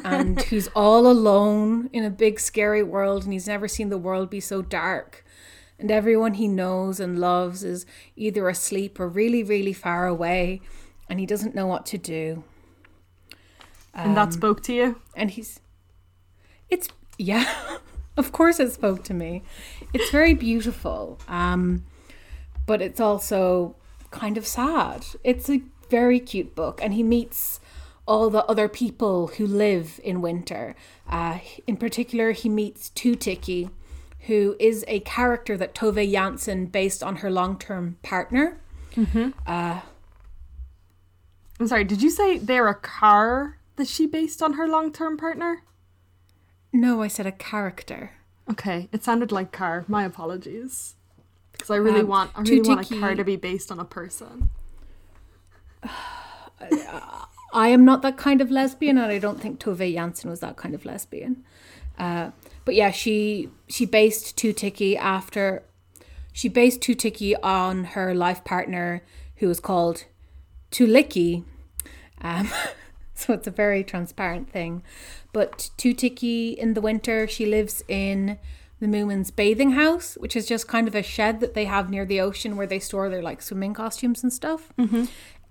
and 0.05 0.41
who's 0.43 0.69
all 0.75 1.05
alone 1.07 1.89
in 1.91 2.03
a 2.05 2.09
big 2.09 2.39
scary 2.39 2.83
world 2.83 3.23
and 3.23 3.33
he's 3.33 3.47
never 3.47 3.67
seen 3.67 3.89
the 3.89 3.97
world 3.97 4.29
be 4.29 4.39
so 4.39 4.61
dark. 4.61 5.25
And 5.79 5.91
everyone 5.91 6.35
he 6.35 6.47
knows 6.47 6.99
and 6.99 7.19
loves 7.19 7.63
is 7.63 7.85
either 8.15 8.47
asleep 8.47 8.99
or 8.99 9.07
really, 9.09 9.43
really 9.43 9.73
far 9.73 10.07
away, 10.07 10.59
and 11.09 11.19
he 11.19 11.25
doesn't 11.27 11.53
know 11.53 11.67
what 11.67 11.85
to 11.87 11.97
do. 11.99 12.43
And 13.97 14.15
that 14.15 14.31
spoke 14.33 14.61
to 14.63 14.73
you. 14.73 15.01
and 15.15 15.31
he's 15.31 15.59
it's 16.69 16.87
yeah 17.17 17.77
of 18.17 18.31
course 18.31 18.59
it 18.59 18.71
spoke 18.71 19.03
to 19.05 19.13
me 19.13 19.41
it's 19.93 20.09
very 20.11 20.33
beautiful 20.33 21.17
um 21.27 21.83
but 22.65 22.81
it's 22.81 22.99
also 22.99 23.75
kind 24.11 24.37
of 24.37 24.45
sad 24.45 25.05
it's 25.23 25.49
a 25.49 25.61
very 25.89 26.19
cute 26.19 26.53
book 26.55 26.79
and 26.83 26.93
he 26.93 27.01
meets 27.03 27.59
all 28.05 28.29
the 28.29 28.43
other 28.45 28.67
people 28.69 29.27
who 29.27 29.47
live 29.47 29.99
in 30.03 30.21
winter 30.21 30.75
uh 31.09 31.39
in 31.65 31.75
particular 31.77 32.31
he 32.31 32.49
meets 32.49 32.89
Too-ticky 32.89 33.69
who 34.27 34.55
is 34.59 34.83
a 34.87 34.99
character 35.01 35.55
that 35.57 35.73
Tove 35.73 36.11
Jansson 36.11 36.69
based 36.71 37.01
on 37.01 37.17
her 37.17 37.31
long-term 37.31 37.97
partner 38.03 38.59
Uh 39.47 39.81
I'm 41.59 41.67
sorry. 41.67 41.85
Did 41.85 42.01
you 42.03 42.11
say 42.11 42.37
they're 42.37 42.67
a 42.67 42.75
car 42.75 43.56
that 43.77 43.87
she 43.87 44.05
based 44.05 44.43
on 44.43 44.53
her 44.53 44.67
long-term 44.67 45.17
partner? 45.17 45.63
no 46.73 47.01
I 47.01 47.07
said 47.07 47.25
a 47.25 47.31
character 47.31 48.11
Okay, 48.49 48.87
it 48.93 49.03
sounded 49.03 49.31
like 49.31 49.51
car. 49.51 49.83
My 49.87 50.05
apologies. 50.05 50.95
Because 51.51 51.69
I 51.69 51.75
really 51.75 52.01
Um, 52.01 52.07
want, 52.07 52.31
I 52.35 52.41
really 52.41 52.67
want 52.67 52.89
a 52.91 52.99
car 52.99 53.15
to 53.15 53.23
be 53.23 53.35
based 53.35 53.71
on 53.71 53.79
a 53.79 53.85
person. 53.85 54.49
I 57.53 57.69
am 57.69 57.85
not 57.85 58.01
that 58.01 58.17
kind 58.17 58.41
of 58.41 58.51
lesbian, 58.51 58.97
and 58.97 59.11
I 59.11 59.19
don't 59.19 59.39
think 59.41 59.59
Tove 59.59 59.93
Jansson 59.93 60.25
was 60.25 60.39
that 60.41 60.57
kind 60.57 60.75
of 60.75 60.85
lesbian. 60.85 61.43
Uh, 61.97 62.31
but 62.65 62.75
yeah, 62.75 62.91
she 62.91 63.49
she 63.67 63.85
based 63.85 64.37
Too-ticky 64.37 64.97
after 64.97 65.63
she 66.31 66.49
based 66.49 66.81
Too-ticky 66.81 67.35
on 67.37 67.83
her 67.95 68.13
life 68.13 68.43
partner, 68.43 69.01
who 69.37 69.47
was 69.47 69.59
called 69.59 70.05
Tuulikki. 70.71 71.43
Um, 72.21 72.49
so 73.21 73.33
it's 73.33 73.47
a 73.47 73.51
very 73.51 73.83
transparent 73.83 74.49
thing. 74.49 74.83
But 75.33 75.69
Too-ticky 75.77 76.51
in 76.51 76.73
the 76.73 76.81
winter, 76.81 77.27
she 77.27 77.45
lives 77.45 77.83
in 77.87 78.37
the 78.79 78.87
Moomin's 78.87 79.31
bathing 79.31 79.71
house, 79.71 80.15
which 80.19 80.35
is 80.35 80.45
just 80.45 80.67
kind 80.67 80.87
of 80.87 80.95
a 80.95 81.01
shed 81.01 81.39
that 81.39 81.55
they 81.55 81.65
have 81.65 81.89
near 81.89 82.05
the 82.05 82.21
ocean 82.21 82.55
where 82.55 82.67
they 82.67 82.79
store 82.79 83.09
their 83.09 83.23
like 83.23 83.41
swimming 83.41 83.73
costumes 83.73 84.21
and 84.21 84.31
stuff 84.31 84.71
mm-hmm. 84.77 85.05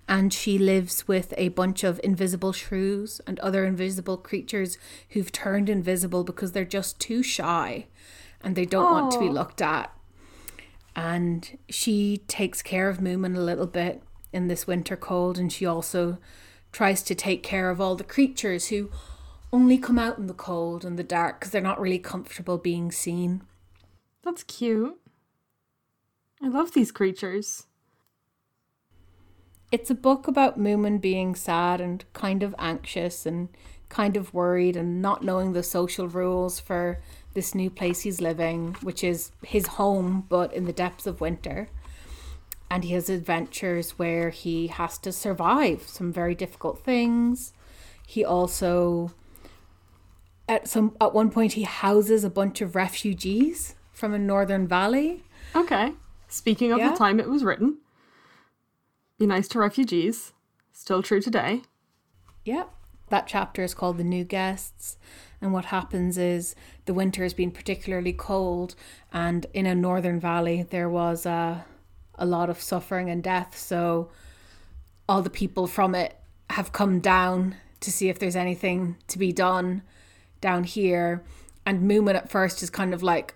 and 0.07 0.33
she 0.33 0.57
lives 0.57 1.09
with 1.09 1.33
a 1.35 1.49
bunch 1.49 1.83
of 1.83 1.99
invisible 2.05 2.53
shrews 2.53 3.19
and 3.27 3.37
other 3.41 3.65
invisible 3.65 4.15
creatures 4.15 4.77
who've 5.09 5.31
turned 5.33 5.69
invisible 5.69 6.23
because 6.23 6.53
they're 6.53 6.63
just 6.63 7.01
too 7.01 7.21
shy 7.21 7.85
and 8.41 8.55
they 8.55 8.65
don't 8.65 8.91
want 8.91 9.11
to 9.11 9.19
be 9.19 9.29
looked 9.29 9.61
at. 9.61 9.91
And 10.95 11.57
she 11.69 12.21
takes 12.27 12.61
care 12.61 12.89
of 12.89 12.99
Moomin 12.99 13.35
a 13.35 13.41
little 13.41 13.67
bit 13.67 14.01
in 14.33 14.47
this 14.47 14.65
winter 14.65 14.95
cold, 14.95 15.37
and 15.37 15.51
she 15.51 15.65
also 15.65 16.17
tries 16.77 17.01
to 17.01 17.15
take 17.15 17.41
care 17.41 17.71
of 17.71 17.81
all 17.81 17.95
the 17.95 18.03
creatures 18.03 18.67
who 18.67 18.87
only 19.51 19.79
come 19.79 19.97
out 19.97 20.19
in 20.19 20.27
the 20.27 20.33
cold 20.33 20.85
and 20.85 20.95
the 20.95 21.03
dark 21.03 21.39
because 21.39 21.51
they're 21.51 21.59
not 21.59 21.81
really 21.81 21.97
comfortable 21.97 22.59
being 22.59 22.91
seen. 22.91 23.41
That's 24.23 24.43
cute. 24.43 24.95
I 26.39 26.49
love 26.49 26.73
these 26.73 26.91
creatures. 26.91 27.65
It's 29.71 29.89
a 29.89 29.95
book 29.95 30.27
about 30.27 30.59
Moomin 30.59 31.01
being 31.01 31.33
sad 31.33 31.81
and 31.81 32.05
kind 32.13 32.43
of 32.43 32.53
anxious 32.59 33.25
and 33.25 33.49
kind 33.89 34.15
of 34.15 34.31
worried 34.31 34.77
and 34.77 35.01
not 35.01 35.23
knowing 35.23 35.53
the 35.53 35.63
social 35.63 36.07
rules 36.07 36.59
for 36.59 37.01
this 37.33 37.55
new 37.55 37.71
place 37.71 38.01
he's 38.01 38.21
living, 38.21 38.75
which 38.83 39.03
is 39.03 39.31
his 39.41 39.65
home 39.65 40.27
but 40.29 40.53
in 40.53 40.65
the 40.65 40.73
depths 40.73 41.07
of 41.07 41.21
winter. 41.21 41.69
And 42.69 42.83
he 42.83 42.93
has 42.93 43.09
adventures 43.09 43.91
where 43.91 44.29
he 44.29 44.67
has 44.67 44.97
to 44.99 45.11
survive 45.11 45.83
some 45.87 46.11
very 46.11 46.35
difficult 46.35 46.83
things. 46.83 47.53
He 48.05 48.23
also 48.25 49.11
at 50.49 50.67
some 50.67 50.95
at 51.01 51.13
one 51.13 51.29
point 51.29 51.53
he 51.53 51.63
houses 51.63 52.23
a 52.23 52.29
bunch 52.29 52.61
of 52.61 52.75
refugees 52.75 53.75
from 53.91 54.13
a 54.13 54.19
northern 54.19 54.67
valley. 54.67 55.23
Okay. 55.55 55.93
Speaking 56.27 56.71
of 56.71 56.79
Yeah. 56.79 56.91
the 56.91 56.97
time 56.97 57.19
it 57.19 57.29
was 57.29 57.43
written, 57.43 57.77
be 59.17 59.25
nice 59.25 59.47
to 59.49 59.59
refugees. 59.59 60.33
Still 60.71 61.01
true 61.01 61.21
today. 61.21 61.63
Yep. 62.45 62.71
That 63.09 63.27
chapter 63.27 63.63
is 63.63 63.73
called 63.73 63.97
The 63.97 64.03
New 64.03 64.23
Guests. 64.23 64.97
And 65.41 65.53
what 65.53 65.65
happens 65.65 66.17
is 66.17 66.55
the 66.85 66.93
winter 66.93 67.23
has 67.23 67.33
been 67.33 67.51
particularly 67.51 68.13
cold, 68.13 68.75
and 69.13 69.45
in 69.53 69.65
a 69.65 69.75
northern 69.75 70.19
valley, 70.19 70.63
there 70.63 70.89
was 70.89 71.25
uh, 71.25 71.61
a 72.17 72.25
lot 72.25 72.49
of 72.49 72.61
suffering 72.61 73.09
and 73.09 73.23
death. 73.23 73.57
So 73.57 74.09
all 75.07 75.21
the 75.21 75.29
people 75.29 75.67
from 75.67 75.95
it 75.95 76.15
have 76.49 76.71
come 76.71 76.99
down 76.99 77.55
to 77.79 77.91
see 77.91 78.09
if 78.09 78.19
there's 78.19 78.35
anything 78.35 78.97
to 79.07 79.19
be 79.19 79.31
done 79.31 79.83
down 80.41 80.63
here. 80.63 81.23
And 81.65 81.89
Moomin 81.89 82.15
at 82.15 82.29
first 82.29 82.63
is 82.63 82.69
kind 82.69 82.93
of 82.93 83.03
like, 83.03 83.35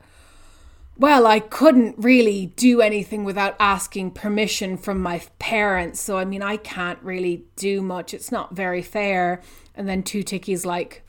well, 0.98 1.26
I 1.26 1.40
couldn't 1.40 1.96
really 1.98 2.48
do 2.56 2.82
anything 2.82 3.24
without 3.24 3.56
asking 3.60 4.12
permission 4.12 4.78
from 4.78 5.00
my 5.00 5.22
parents. 5.40 6.00
So, 6.00 6.18
I 6.18 6.26
mean, 6.26 6.42
I 6.42 6.58
can't 6.58 7.00
really 7.02 7.46
do 7.56 7.82
much. 7.82 8.14
It's 8.14 8.32
not 8.32 8.56
very 8.56 8.82
fair. 8.82 9.42
And 9.74 9.88
then 9.88 10.04
Too-ticky's 10.04 10.66
like, 10.66 11.04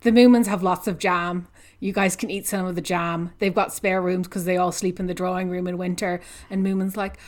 the 0.00 0.10
Moomins 0.10 0.46
have 0.46 0.62
lots 0.62 0.86
of 0.86 0.98
jam. 0.98 1.48
You 1.84 1.92
guys 1.92 2.16
can 2.16 2.30
eat 2.30 2.46
some 2.46 2.64
of 2.64 2.76
the 2.76 2.80
jam. 2.80 3.34
They've 3.40 3.54
got 3.54 3.70
spare 3.70 4.00
rooms 4.00 4.26
because 4.26 4.46
they 4.46 4.56
all 4.56 4.72
sleep 4.72 4.98
in 4.98 5.06
the 5.06 5.12
drawing 5.12 5.50
room 5.50 5.66
in 5.66 5.76
winter. 5.76 6.22
And 6.48 6.64
Moomin's 6.64 6.96
like, 6.96 7.18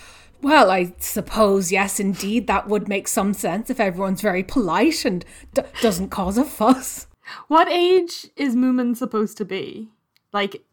well, 0.41 0.71
I 0.71 0.95
suppose, 0.99 1.71
yes, 1.71 2.01
indeed, 2.01 2.47
that 2.47 2.67
would 2.67 2.89
make 2.89 3.07
some 3.07 3.35
sense 3.35 3.69
if 3.69 3.79
everyone's 3.79 4.23
very 4.23 4.43
polite 4.43 5.05
and 5.05 5.27
d- 5.53 5.61
doesn't 5.83 6.09
cause 6.09 6.39
a 6.39 6.45
fuss. 6.45 7.07
What 7.49 7.69
age 7.69 8.29
is 8.35 8.57
Moomin 8.57 8.97
supposed 8.97 9.37
to 9.37 9.45
be? 9.45 9.91
Like, 10.33 10.65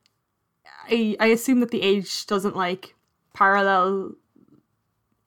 I 0.90 1.18
I 1.20 1.26
assume 1.28 1.60
that 1.60 1.72
the 1.72 1.82
age 1.82 2.26
doesn't 2.26 2.56
like 2.56 2.96
parallel 3.34 4.14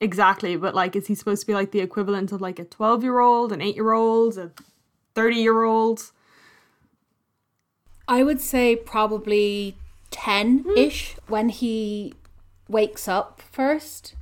exactly, 0.01 0.57
but 0.57 0.75
like, 0.75 0.97
is 0.97 1.09
he 1.09 1.15
supposed 1.15 1.43
to 1.43 1.47
be 1.47 1.53
like 1.53 1.73
the 1.73 1.81
equivalent 1.81 2.33
of 2.33 2.41
like 2.41 2.59
a 2.59 2.65
twelve 2.65 3.03
year 3.03 3.19
old, 3.19 3.53
an 3.53 3.61
eight 3.61 3.75
year 3.75 3.93
old, 3.93 4.39
a 4.39 4.51
thirty 5.15 5.41
year 5.41 5.65
old? 5.65 6.11
I 8.09 8.23
would 8.23 8.41
say 8.41 8.77
probably 8.77 9.77
10 10.11 10.65
ish 10.77 11.17
when 11.27 11.49
he 11.49 12.15
wakes 12.69 13.09
up 13.09 13.41
first. 13.41 14.15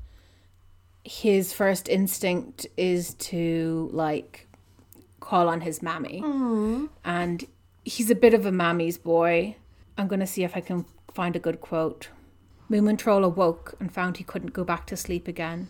His 1.05 1.53
first 1.53 1.89
instinct 1.89 2.67
is 2.77 3.15
to 3.15 3.91
like 3.93 4.49
call 5.21 5.49
on 5.49 5.61
his 5.63 5.83
mammy. 5.83 6.23
And 7.05 7.45
he's 7.85 8.11
a 8.11 8.15
bit 8.15 8.33
of 8.33 8.47
a 8.47 8.53
mammy's 8.53 8.97
boy. 8.97 9.57
I'm 9.99 10.09
going 10.09 10.21
to 10.21 10.27
see 10.27 10.45
if 10.45 10.57
I 10.57 10.61
can 10.61 10.87
find 11.13 11.37
a 11.37 11.39
good 11.41 11.61
quote. 11.61 12.09
Moomin 12.71 12.99
Troll 12.99 13.25
awoke 13.25 13.75
and 13.79 13.93
found 13.93 14.17
he 14.17 14.25
couldn't 14.25 14.55
go 14.55 14.65
back 14.65 14.87
to 14.87 14.97
sleep 14.97 15.29
again. 15.29 15.69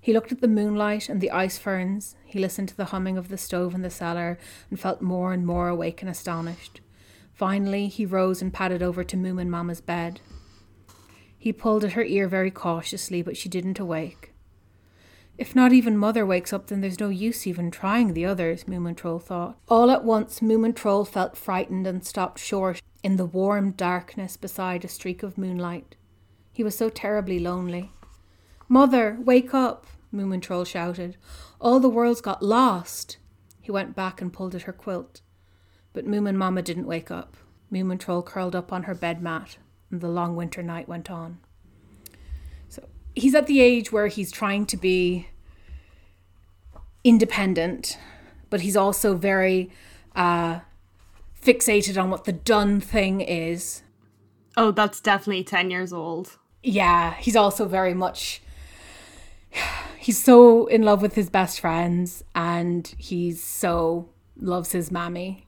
He 0.00 0.12
looked 0.12 0.32
at 0.32 0.40
the 0.40 0.48
moonlight 0.48 1.08
and 1.08 1.20
the 1.20 1.30
ice 1.30 1.58
ferns. 1.58 2.16
He 2.24 2.38
listened 2.38 2.68
to 2.70 2.76
the 2.76 2.86
humming 2.86 3.16
of 3.16 3.28
the 3.28 3.38
stove 3.38 3.74
in 3.74 3.82
the 3.82 3.90
cellar 3.90 4.38
and 4.70 4.80
felt 4.80 5.00
more 5.00 5.32
and 5.32 5.46
more 5.46 5.68
awake 5.68 6.00
and 6.02 6.10
astonished. 6.10 6.80
Finally, 7.34 7.88
he 7.88 8.06
rose 8.06 8.40
and 8.40 8.52
padded 8.52 8.82
over 8.82 9.02
to 9.02 9.16
Moomin 9.16 9.48
Mama's 9.48 9.80
bed. 9.80 10.20
He 11.36 11.52
pulled 11.52 11.84
at 11.84 11.92
her 11.92 12.04
ear 12.04 12.28
very 12.28 12.50
cautiously, 12.50 13.20
but 13.22 13.36
she 13.36 13.48
didn't 13.48 13.78
awake. 13.78 14.32
If 15.36 15.56
not 15.56 15.72
even 15.72 15.98
Mother 15.98 16.24
wakes 16.24 16.52
up, 16.52 16.68
then 16.68 16.80
there's 16.80 17.00
no 17.00 17.08
use 17.08 17.44
even 17.44 17.72
trying 17.72 18.14
the 18.14 18.24
others, 18.24 18.64
Moomin 18.64 18.96
Troll 18.96 19.18
thought. 19.18 19.58
All 19.68 19.90
at 19.90 20.04
once, 20.04 20.38
Moomin 20.40 20.76
Troll 20.76 21.04
felt 21.04 21.36
frightened 21.36 21.88
and 21.88 22.06
stopped 22.06 22.38
short 22.38 22.80
in 23.02 23.16
the 23.16 23.26
warm 23.26 23.72
darkness 23.72 24.36
beside 24.36 24.84
a 24.84 24.88
streak 24.88 25.24
of 25.24 25.36
moonlight. 25.36 25.96
He 26.52 26.62
was 26.62 26.76
so 26.76 26.88
terribly 26.88 27.40
lonely. 27.40 27.90
Mother, 28.68 29.18
wake 29.20 29.52
up, 29.52 29.88
Moomin 30.14 30.40
Troll 30.40 30.64
shouted. 30.64 31.16
All 31.60 31.80
the 31.80 31.88
world's 31.88 32.20
got 32.20 32.42
lost. 32.42 33.18
He 33.60 33.72
went 33.72 33.96
back 33.96 34.22
and 34.22 34.32
pulled 34.32 34.54
at 34.54 34.62
her 34.62 34.72
quilt. 34.72 35.20
But 35.94 36.06
Moomin 36.06 36.34
Mama 36.34 36.60
didn't 36.60 36.86
wake 36.86 37.10
up. 37.10 37.36
Moomin 37.72 37.98
Troll 37.98 38.22
curled 38.22 38.54
up 38.54 38.72
on 38.72 38.82
her 38.82 38.94
bed 38.94 39.22
mat, 39.22 39.56
and 39.90 40.02
the 40.02 40.08
long 40.08 40.36
winter 40.36 40.62
night 40.62 40.88
went 40.88 41.10
on. 41.10 41.38
So 42.68 42.86
he's 43.14 43.34
at 43.34 43.46
the 43.46 43.60
age 43.60 43.90
where 43.90 44.08
he's 44.08 44.30
trying 44.30 44.66
to 44.66 44.76
be 44.76 45.28
independent, 47.04 47.96
but 48.50 48.60
he's 48.62 48.76
also 48.76 49.14
very 49.14 49.70
uh, 50.14 50.60
fixated 51.40 52.00
on 52.00 52.10
what 52.10 52.24
the 52.24 52.32
done 52.32 52.80
thing 52.80 53.20
is. 53.20 53.82
Oh, 54.56 54.72
that's 54.72 55.00
definitely 55.00 55.44
ten 55.44 55.70
years 55.70 55.92
old. 55.92 56.38
Yeah, 56.62 57.14
he's 57.14 57.36
also 57.36 57.66
very 57.66 57.94
much. 57.94 58.42
He's 59.98 60.22
so 60.22 60.66
in 60.66 60.82
love 60.82 61.02
with 61.02 61.14
his 61.14 61.30
best 61.30 61.60
friends, 61.60 62.24
and 62.34 62.92
he's 62.98 63.42
so 63.42 64.08
loves 64.36 64.72
his 64.72 64.90
mammy. 64.90 65.43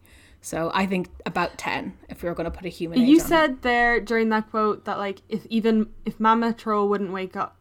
So 0.47 0.71
I 0.73 0.87
think 0.87 1.09
about 1.27 1.59
ten, 1.59 1.95
if 2.09 2.23
we 2.23 2.29
were 2.29 2.35
going 2.37 2.51
to 2.51 2.57
put 2.57 2.67
a 2.67 2.69
human. 2.69 3.01
You 3.01 3.17
it. 3.17 3.23
said 3.23 3.63
there 3.63 4.01
during 4.01 4.29
that 4.29 4.51
quote 4.51 4.85
that 4.85 4.99
like 4.99 5.23
if 5.29 5.45
even 5.47 5.89
if 6.05 6.21
Mama 6.21 6.53
Troll 6.53 6.89
wouldn't 6.89 7.13
wake 7.13 7.35
up, 7.35 7.57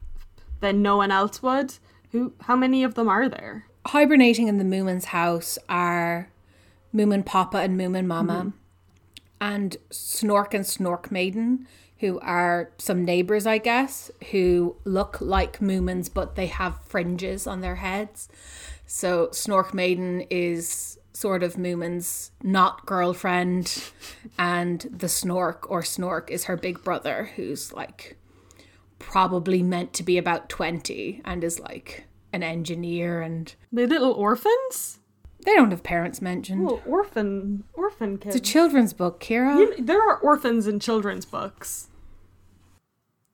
then 0.60 0.84
no 0.84 0.98
one 0.98 1.12
else 1.12 1.42
would. 1.42 1.74
Who? 2.12 2.34
How 2.42 2.56
many 2.56 2.84
of 2.84 2.94
them 2.94 3.10
are 3.10 3.28
there? 3.28 3.66
hibernating 3.86 4.48
in 4.48 4.58
the 4.58 4.64
Moomin's 4.64 5.06
house 5.06 5.58
are 5.70 6.30
Moomin 6.94 7.26
Papa 7.26 7.58
and 7.58 7.80
Moomin 7.80 8.06
Mama, 8.06 8.34
mm-hmm. 8.34 8.50
and 9.42 9.78
Snork 9.92 10.54
and 10.54 10.66
Snork 10.66 11.12
Maiden, 11.12 11.68
who 12.00 12.20
are 12.20 12.72
some 12.78 13.06
neighbors, 13.06 13.46
I 13.46 13.58
guess, 13.58 14.12
who 14.32 14.76
look 14.84 15.22
like 15.22 15.60
Moomins 15.60 16.12
but 16.14 16.36
they 16.36 16.48
have 16.48 16.82
fringes 16.84 17.48
on 17.48 17.62
their 17.62 17.76
heads. 17.76 18.28
So 18.86 19.28
Snork 19.28 19.74
Maiden 19.74 20.22
is 20.30 20.98
sort 21.26 21.42
of 21.42 21.56
Moomin's 21.56 22.30
not 22.44 22.86
girlfriend, 22.86 23.82
and 24.38 24.82
the 24.82 25.08
Snork 25.08 25.66
or 25.72 25.82
Snork 25.82 26.30
is 26.30 26.44
her 26.44 26.56
big 26.56 26.84
brother, 26.84 27.32
who's 27.36 27.74
like 27.74 28.16
probably 29.00 29.64
meant 29.64 29.92
to 29.94 30.04
be 30.04 30.20
about 30.20 30.50
20 30.50 31.24
and 31.26 31.44
is 31.44 31.60
like 31.60 32.06
an 32.32 32.44
engineer 32.44 33.24
and 33.24 33.56
They 33.72 33.88
little 33.88 34.12
orphans. 34.12 35.00
they 35.44 35.56
don't 35.56 35.72
have 35.72 35.82
parents 35.82 36.22
mentioned. 36.22 36.62
Little 36.62 36.84
orphan 36.86 37.64
orphan 37.74 38.20
kids. 38.20 38.36
It's 38.36 38.48
a 38.48 38.52
children's 38.54 38.94
book, 38.94 39.20
Kira. 39.20 39.58
You- 39.58 39.84
there 39.84 40.08
are 40.08 40.20
orphans 40.20 40.68
in 40.68 40.80
children's 40.80 41.26
books. 41.26 41.88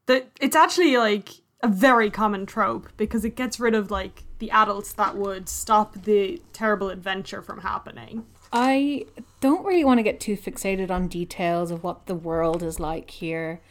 That 0.06 0.30
it's 0.40 0.56
actually 0.56 0.96
like 0.96 1.28
a 1.62 1.68
very 1.68 2.10
common 2.10 2.46
trope 2.46 2.88
because 2.96 3.26
it 3.26 3.36
gets 3.36 3.60
rid 3.60 3.76
of 3.76 3.92
like 3.92 4.24
the 4.42 4.52
adults 4.52 4.92
that 4.94 5.16
would 5.16 5.48
stop 5.48 5.94
the 6.04 6.42
terrible 6.52 6.90
adventure 6.90 7.44
from 7.44 7.62
happening. 7.62 8.26
I 8.52 9.06
don't 9.40 9.64
really 9.64 9.86
want 9.86 10.00
to 10.00 10.04
get 10.04 10.20
too 10.20 10.36
fixated 10.36 10.90
on 10.90 11.08
details 11.08 11.70
of 11.70 11.84
what 11.84 12.08
the 12.08 12.16
world 12.16 12.64
is 12.64 12.80
like 12.80 13.12
here, 13.12 13.62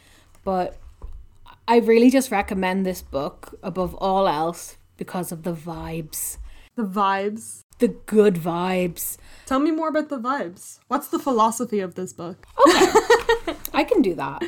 but 0.45 0.77
I 1.67 1.79
really 1.79 2.09
just 2.09 2.31
recommend 2.31 2.85
this 2.85 3.01
book 3.01 3.59
above 3.61 3.93
all 3.95 4.29
else 4.29 4.77
because 4.95 5.33
of 5.33 5.43
the 5.43 5.53
vibes. 5.53 6.37
The 6.77 6.83
vibes. 6.83 7.63
The 7.79 7.89
good 7.89 8.35
vibes. 8.35 9.17
Tell 9.45 9.59
me 9.59 9.71
more 9.71 9.89
about 9.89 10.07
the 10.07 10.19
vibes. 10.19 10.79
What's 10.87 11.09
the 11.09 11.19
philosophy 11.19 11.81
of 11.81 11.95
this 11.95 12.13
book? 12.13 12.47
Okay. 12.65 13.55
I 13.73 13.83
can 13.83 14.01
do 14.01 14.15
that. 14.15 14.41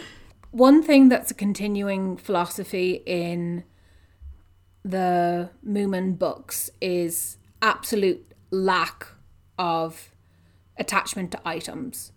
One 0.51 0.81
thing 0.81 1.09
that's 1.09 1.31
a 1.31 1.33
continuing 1.33 2.15
philosophy 2.15 3.03
in 3.05 3.65
the 4.83 5.49
Moomin 5.65 6.17
books 6.17 6.69
is 6.81 7.37
absolute 7.61 8.33
lack 8.51 9.07
of 9.57 10.11
attachment 10.77 11.31
to 11.31 11.39
items. 11.45 12.11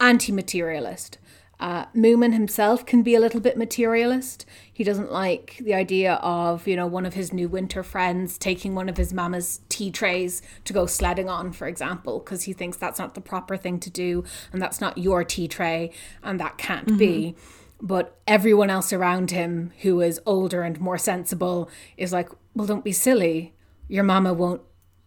Anti 0.00 0.32
materialist. 0.32 1.18
Uh, 1.60 1.86
Moomin 1.86 2.32
himself 2.32 2.86
can 2.86 3.02
be 3.02 3.16
a 3.16 3.20
little 3.20 3.40
bit 3.40 3.56
materialist. 3.56 4.46
He 4.72 4.84
doesn't 4.84 5.10
like 5.10 5.56
the 5.60 5.74
idea 5.74 6.14
of, 6.14 6.68
you 6.68 6.76
know, 6.76 6.86
one 6.86 7.04
of 7.04 7.14
his 7.14 7.32
new 7.32 7.48
winter 7.48 7.82
friends 7.82 8.38
taking 8.38 8.76
one 8.76 8.88
of 8.88 8.96
his 8.96 9.12
mama's 9.12 9.60
tea 9.68 9.90
trays 9.90 10.40
to 10.66 10.72
go 10.72 10.86
sledding 10.86 11.28
on, 11.28 11.50
for 11.50 11.66
example, 11.66 12.20
because 12.20 12.44
he 12.44 12.52
thinks 12.52 12.76
that's 12.76 13.00
not 13.00 13.14
the 13.14 13.20
proper 13.20 13.56
thing 13.56 13.80
to 13.80 13.90
do 13.90 14.22
and 14.52 14.62
that's 14.62 14.80
not 14.80 14.98
your 14.98 15.24
tea 15.24 15.48
tray 15.48 15.90
and 16.22 16.38
that 16.38 16.58
can't 16.58 16.86
mm-hmm. 16.86 16.98
be. 16.98 17.36
But 17.80 18.18
everyone 18.26 18.70
else 18.70 18.92
around 18.92 19.30
him 19.30 19.72
who 19.82 20.00
is 20.00 20.20
older 20.26 20.62
and 20.62 20.80
more 20.80 20.98
sensible 20.98 21.70
is 21.96 22.12
like, 22.12 22.28
well, 22.54 22.66
don't 22.66 22.84
be 22.84 22.92
silly. 22.92 23.54
Your 23.86 24.04
mama 24.04 24.32
won't 24.32 24.62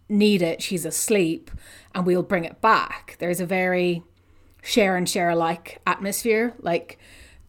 need 0.08 0.42
it. 0.42 0.62
She's 0.62 0.86
asleep 0.86 1.52
and 1.94 2.06
we'll 2.06 2.24
bring 2.24 2.46
it 2.46 2.62
back. 2.62 3.18
There's 3.20 3.42
a 3.42 3.46
very 3.46 4.04
share 4.64 4.96
and 4.96 5.08
share 5.08 5.30
alike 5.30 5.82
atmosphere. 5.86 6.54
Like, 6.60 6.98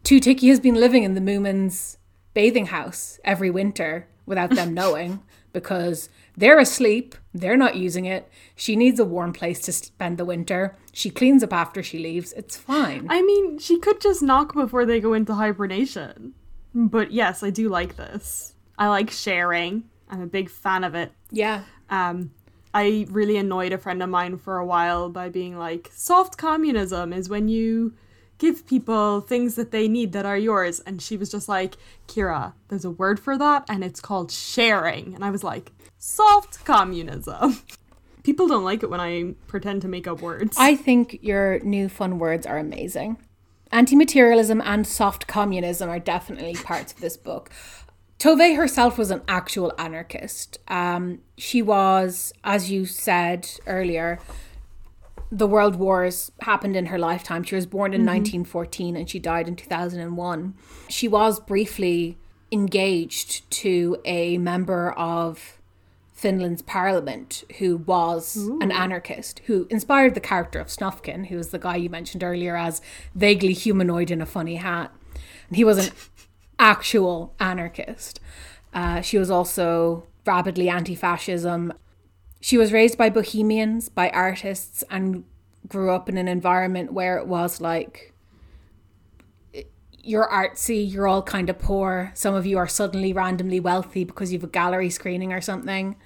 Too-ticky 0.05 0.49
has 0.49 0.59
been 0.59 0.75
living 0.75 1.05
in 1.05 1.15
the 1.15 1.21
Moomin's 1.21 1.99
bathing 2.35 2.67
house 2.67 3.21
every 3.25 3.51
winter 3.51 4.09
without 4.27 4.51
them 4.51 4.75
knowing 4.81 5.23
because 5.53 6.09
they're 6.37 6.59
asleep, 6.59 7.15
they're 7.35 7.57
not 7.57 7.77
using 7.77 8.05
it. 8.07 8.31
She 8.57 8.77
needs 8.77 8.99
a 8.99 9.05
warm 9.05 9.33
place 9.33 9.61
to 9.63 9.73
spend 9.73 10.19
the 10.19 10.25
winter. 10.25 10.77
She 10.93 11.11
cleans 11.11 11.43
up 11.43 11.53
after 11.53 11.83
she 11.83 11.99
leaves. 11.99 12.33
It's 12.33 12.57
fine. 12.57 13.07
I 13.11 13.23
mean, 13.23 13.59
she 13.59 13.79
could 13.79 14.01
just 14.01 14.23
knock 14.23 14.55
before 14.55 14.87
they 14.87 15.01
go 15.01 15.13
into 15.13 15.35
hibernation. 15.35 16.35
But 16.75 17.13
yes, 17.13 17.43
I 17.43 17.51
do 17.51 17.69
like 17.69 17.97
this. 17.97 18.55
I 18.79 18.89
like 18.89 19.11
sharing. 19.11 19.85
I'm 20.09 20.23
a 20.23 20.27
big 20.27 20.51
fan 20.51 20.85
of 20.85 20.95
it. 20.95 21.13
Yeah. 21.31 21.65
Um, 21.91 22.33
I 22.75 23.07
really 23.11 23.37
annoyed 23.37 23.73
a 23.73 23.79
friend 23.79 24.03
of 24.03 24.09
mine 24.09 24.39
for 24.39 24.57
a 24.57 24.65
while 24.67 25.11
by 25.11 25.29
being 25.29 25.59
like, 25.59 25.91
soft 25.93 26.39
communism 26.39 27.13
is 27.13 27.29
when 27.29 27.49
you 27.49 27.95
give 28.39 28.67
people 28.67 29.21
things 29.21 29.55
that 29.55 29.71
they 29.71 29.87
need 29.89 30.13
that 30.13 30.27
are 30.27 30.39
yours. 30.39 30.81
And 30.81 31.01
she 31.01 31.17
was 31.17 31.31
just 31.31 31.49
like, 31.49 31.77
Kira, 32.09 32.55
there's 32.69 32.85
a 32.85 32.91
word 32.91 33.21
for 33.21 33.37
that 33.39 33.65
and 33.69 33.85
it's 33.85 34.01
called 34.01 34.31
sharing. 34.31 35.15
And 35.15 35.25
I 35.25 35.31
was 35.31 35.45
like, 35.45 35.71
soft 36.03 36.65
communism. 36.65 37.61
people 38.25 38.49
don't 38.49 38.65
like 38.65 38.83
it 38.83 38.91
when 38.91 39.01
I 39.01 39.35
pretend 39.47 39.83
to 39.83 39.89
make 39.89 40.09
up 40.09 40.21
words. 40.21 40.57
I 40.59 40.75
think 40.75 41.21
your 41.23 41.61
new 41.61 41.89
fun 41.89 42.19
words 42.19 42.45
are 42.45 42.59
amazing. 42.59 43.19
Anti 43.71 43.95
materialism 43.95 44.61
and 44.65 44.85
soft 44.87 45.29
communism 45.29 45.89
are 45.89 46.01
definitely 46.01 46.55
parts 46.55 46.93
of 46.93 47.01
this 47.01 47.17
book. 47.17 47.51
Tove 48.19 48.57
herself 48.57 48.99
was 48.99 49.11
an 49.13 49.23
actual 49.29 49.73
anarchist. 49.79 50.59
Um, 50.69 51.21
she 51.39 51.63
was, 51.63 52.33
as 52.43 52.71
you 52.71 52.85
said 52.85 53.49
earlier, 53.67 54.19
the 55.31 55.47
world 55.47 55.77
wars 55.77 56.33
happened 56.41 56.77
in 56.77 56.87
her 56.87 56.99
lifetime. 56.99 57.45
She 57.45 57.55
was 57.55 57.67
born 57.67 57.95
in 57.95 58.01
mm-hmm. 58.01 58.43
1914 58.45 58.97
and 58.97 59.09
she 59.09 59.21
died 59.21 59.47
in 59.47 59.55
2001. 59.55 60.55
She 60.89 61.07
was 61.07 61.39
briefly 61.39 62.19
engaged 62.51 63.49
to 63.51 63.99
a 64.05 64.37
member 64.39 64.93
of 64.93 65.62
Finland's 66.23 66.63
parliament 66.63 67.43
who 67.59 67.79
was 67.79 68.37
Ooh. 68.37 68.61
an 68.61 68.71
anarchist, 68.71 69.41
who 69.47 69.67
inspired 69.71 70.15
the 70.15 70.21
character 70.21 70.61
of 70.61 70.69
Snufkin, 70.69 71.27
who 71.27 71.37
was 71.37 71.49
the 71.49 71.59
guy 71.59 71.75
you 71.75 71.91
mentioned 71.91 72.23
earlier 72.23 72.57
as 72.57 72.81
vaguely 73.13 73.53
humanoid 73.53 74.09
in 74.09 74.23
a 74.23 74.27
funny 74.27 74.55
hat. 74.55 74.95
And 75.49 75.57
he 75.57 75.65
was 75.65 75.89
an 75.89 75.93
actual 76.61 77.35
anarchist. 77.41 78.21
Uh, 78.73 79.01
she 79.01 79.19
was 79.19 79.33
also 79.33 80.07
rapidly 80.25 80.69
anti 80.69 80.95
fascism. 80.95 81.73
She 82.41 82.57
was 82.57 82.73
raised 82.73 82.97
by 82.97 83.11
bohemians, 83.11 83.89
by 83.89 84.09
artists, 84.11 84.85
and 84.89 85.25
grew 85.67 85.91
up 85.91 86.09
in 86.09 86.17
an 86.17 86.29
environment 86.29 86.93
where 86.93 87.19
it 87.19 87.27
was 87.27 87.61
like 87.61 88.15
you're 90.05 90.29
artsy, 90.29 90.89
you're 90.89 91.09
all 91.09 91.23
kind 91.23 91.51
of 91.51 91.59
poor. 91.59 92.13
Some 92.15 92.35
of 92.35 92.47
you 92.47 92.59
are 92.59 92.69
suddenly 92.69 93.13
randomly 93.13 93.59
wealthy 93.61 94.05
because 94.05 94.33
you 94.33 94.39
have 94.39 94.49
a 94.49 94.53
gallery 94.53 94.91
screening 94.91 95.33
or 95.33 95.41
something. 95.41 95.97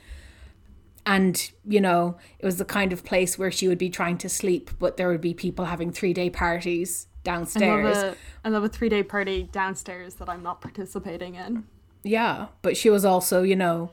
And, 1.06 1.50
you 1.64 1.80
know, 1.80 2.18
it 2.40 2.44
was 2.44 2.56
the 2.56 2.64
kind 2.64 2.92
of 2.92 3.04
place 3.04 3.38
where 3.38 3.52
she 3.52 3.68
would 3.68 3.78
be 3.78 3.88
trying 3.88 4.18
to 4.18 4.28
sleep, 4.28 4.70
but 4.80 4.96
there 4.96 5.08
would 5.08 5.20
be 5.20 5.34
people 5.34 5.66
having 5.66 5.92
three 5.92 6.12
day 6.12 6.28
parties 6.28 7.06
downstairs. 7.22 7.96
I 7.96 8.02
love, 8.02 8.12
a, 8.12 8.16
I 8.44 8.48
love 8.50 8.64
a 8.64 8.68
three 8.68 8.88
day 8.88 9.04
party 9.04 9.48
downstairs 9.52 10.14
that 10.14 10.28
I'm 10.28 10.42
not 10.42 10.60
participating 10.60 11.36
in. 11.36 11.64
Yeah, 12.02 12.48
but 12.62 12.76
she 12.76 12.90
was 12.90 13.04
also, 13.04 13.42
you 13.42 13.56
know, 13.56 13.90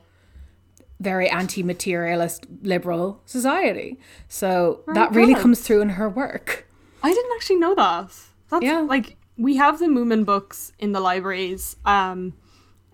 very 1.00 1.28
anti-materialist 1.28 2.46
liberal 2.62 3.20
society. 3.26 3.98
So 4.28 4.82
that 4.94 5.12
really 5.14 5.34
comes 5.34 5.60
through 5.60 5.82
in 5.82 5.90
her 5.90 6.08
work. 6.08 6.66
I 7.02 7.12
didn't 7.12 7.32
actually 7.36 7.56
know 7.56 7.74
that. 7.74 8.10
That's 8.50 8.64
yeah. 8.64 8.80
like 8.80 9.16
we 9.36 9.56
have 9.56 9.78
the 9.78 9.86
Moomin 9.86 10.24
books 10.24 10.72
in 10.78 10.92
the 10.92 11.00
libraries. 11.00 11.76
Um 11.84 12.34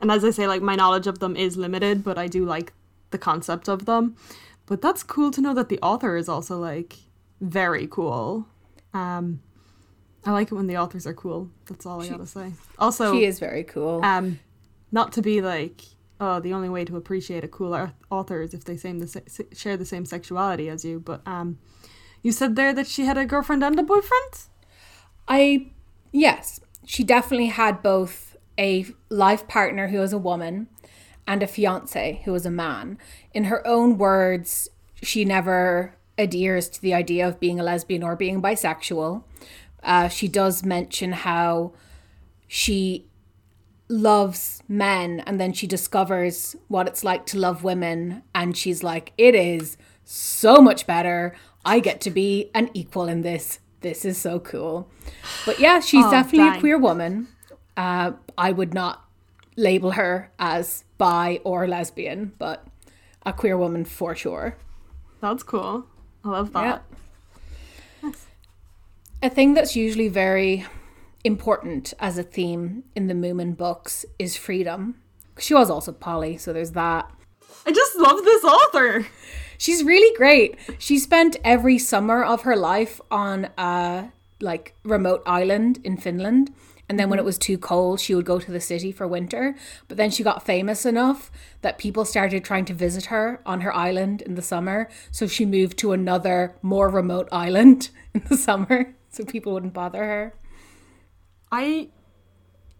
and 0.00 0.10
as 0.10 0.24
I 0.24 0.30
say, 0.30 0.46
like 0.46 0.62
my 0.62 0.74
knowledge 0.74 1.06
of 1.06 1.18
them 1.18 1.36
is 1.36 1.58
limited, 1.58 2.02
but 2.02 2.16
I 2.16 2.26
do 2.26 2.46
like 2.46 2.72
the 3.10 3.18
concept 3.18 3.68
of 3.68 3.86
them. 3.86 4.16
But 4.66 4.82
that's 4.82 5.02
cool 5.02 5.30
to 5.32 5.40
know 5.40 5.54
that 5.54 5.68
the 5.68 5.78
author 5.80 6.16
is 6.16 6.28
also 6.28 6.58
like 6.58 6.96
very 7.40 7.86
cool. 7.86 8.46
Um 8.94 9.40
I 10.24 10.32
like 10.32 10.52
it 10.52 10.54
when 10.54 10.66
the 10.66 10.76
authors 10.76 11.06
are 11.06 11.14
cool. 11.14 11.50
That's 11.66 11.86
all 11.86 12.00
I 12.00 12.04
she, 12.04 12.10
gotta 12.10 12.26
say. 12.26 12.52
Also, 12.78 13.12
she 13.12 13.24
is 13.24 13.38
very 13.38 13.64
cool. 13.64 14.04
Um, 14.04 14.38
not 14.92 15.12
to 15.12 15.22
be 15.22 15.40
like, 15.40 15.82
oh, 16.20 16.40
the 16.40 16.52
only 16.52 16.68
way 16.68 16.84
to 16.84 16.96
appreciate 16.96 17.42
a 17.42 17.48
cool 17.48 17.90
author 18.10 18.42
is 18.42 18.52
if 18.52 18.64
they 18.64 18.76
same 18.76 18.98
the 18.98 19.46
share 19.54 19.76
the 19.76 19.86
same 19.86 20.04
sexuality 20.04 20.68
as 20.68 20.84
you. 20.84 21.00
But 21.00 21.26
um, 21.26 21.58
you 22.22 22.32
said 22.32 22.56
there 22.56 22.74
that 22.74 22.86
she 22.86 23.04
had 23.06 23.16
a 23.16 23.24
girlfriend 23.24 23.64
and 23.64 23.78
a 23.78 23.82
boyfriend. 23.82 24.46
I 25.26 25.72
yes, 26.12 26.60
she 26.84 27.02
definitely 27.02 27.46
had 27.46 27.82
both 27.82 28.36
a 28.58 28.86
life 29.08 29.48
partner 29.48 29.88
who 29.88 29.98
was 29.98 30.12
a 30.12 30.18
woman 30.18 30.68
and 31.30 31.44
a 31.44 31.46
fiance 31.46 32.20
who 32.24 32.32
was 32.32 32.44
a 32.44 32.50
man. 32.50 32.98
In 33.32 33.44
her 33.44 33.64
own 33.64 33.98
words, 33.98 34.68
she 35.00 35.24
never 35.24 35.94
adheres 36.18 36.68
to 36.68 36.82
the 36.82 36.92
idea 36.92 37.26
of 37.26 37.38
being 37.38 37.60
a 37.60 37.62
lesbian 37.62 38.02
or 38.02 38.16
being 38.16 38.42
bisexual. 38.42 39.22
Uh, 39.84 40.08
she 40.08 40.26
does 40.26 40.64
mention 40.64 41.12
how 41.12 41.72
she 42.48 43.06
loves 43.88 44.60
men 44.66 45.20
and 45.20 45.40
then 45.40 45.52
she 45.52 45.68
discovers 45.68 46.56
what 46.66 46.88
it's 46.88 47.04
like 47.04 47.26
to 47.26 47.38
love 47.38 47.62
women 47.62 48.22
and 48.34 48.56
she's 48.56 48.82
like 48.82 49.12
it 49.16 49.36
is 49.36 49.76
so 50.04 50.56
much 50.56 50.84
better. 50.84 51.36
I 51.64 51.78
get 51.78 52.00
to 52.00 52.10
be 52.10 52.50
an 52.56 52.70
equal 52.74 53.06
in 53.06 53.22
this. 53.22 53.60
This 53.82 54.04
is 54.04 54.18
so 54.18 54.40
cool. 54.40 54.88
But 55.46 55.60
yeah 55.60 55.78
she's 55.78 56.04
oh, 56.04 56.10
definitely 56.10 56.50
dang. 56.50 56.56
a 56.56 56.60
queer 56.60 56.78
woman. 56.78 57.28
Uh, 57.76 58.12
i 58.36 58.50
would 58.50 58.74
not 58.74 59.04
label 59.56 59.92
her 59.92 60.30
as 60.38 60.84
bi 61.00 61.40
or 61.44 61.66
lesbian 61.66 62.32
but 62.38 62.66
a 63.24 63.32
queer 63.32 63.56
woman 63.56 63.84
for 63.84 64.14
sure 64.14 64.56
that's 65.20 65.42
cool 65.42 65.84
i 66.24 66.28
love 66.28 66.52
that 66.52 66.64
yeah 66.64 66.90
a 69.22 69.28
thing 69.28 69.54
that's 69.54 69.76
usually 69.76 70.08
very 70.08 70.66
important 71.24 71.92
as 72.00 72.16
a 72.16 72.22
theme 72.22 72.84
in 72.96 73.06
the 73.06 73.14
Moomin 73.14 73.56
books 73.56 74.06
is 74.18 74.36
freedom. 74.36 74.96
She 75.38 75.54
was 75.54 75.70
also 75.70 75.92
poly, 75.92 76.38
so 76.38 76.52
there's 76.52 76.72
that. 76.72 77.10
I 77.66 77.72
just 77.72 77.96
love 77.96 78.24
this 78.24 78.44
author. 78.44 79.06
She's 79.58 79.84
really 79.84 80.16
great. 80.16 80.56
She 80.78 80.98
spent 80.98 81.36
every 81.44 81.78
summer 81.78 82.24
of 82.24 82.42
her 82.42 82.56
life 82.56 83.00
on 83.10 83.48
a 83.58 84.10
like 84.40 84.74
remote 84.84 85.22
island 85.26 85.80
in 85.84 85.98
Finland. 85.98 86.50
And 86.90 86.98
then 86.98 87.08
when 87.08 87.20
it 87.20 87.24
was 87.24 87.38
too 87.38 87.56
cold, 87.56 88.00
she 88.00 88.16
would 88.16 88.24
go 88.24 88.40
to 88.40 88.50
the 88.50 88.58
city 88.58 88.90
for 88.90 89.06
winter. 89.06 89.54
But 89.86 89.96
then 89.96 90.10
she 90.10 90.24
got 90.24 90.44
famous 90.44 90.84
enough 90.84 91.30
that 91.60 91.78
people 91.78 92.04
started 92.04 92.44
trying 92.44 92.64
to 92.64 92.74
visit 92.74 93.04
her 93.06 93.40
on 93.46 93.60
her 93.60 93.72
island 93.72 94.22
in 94.22 94.34
the 94.34 94.42
summer. 94.42 94.88
So 95.12 95.28
she 95.28 95.46
moved 95.46 95.78
to 95.78 95.92
another 95.92 96.56
more 96.62 96.88
remote 96.88 97.28
island 97.30 97.90
in 98.14 98.24
the 98.28 98.36
summer 98.36 98.96
so 99.08 99.24
people 99.24 99.52
wouldn't 99.52 99.72
bother 99.72 100.02
her. 100.02 100.34
I 101.52 101.90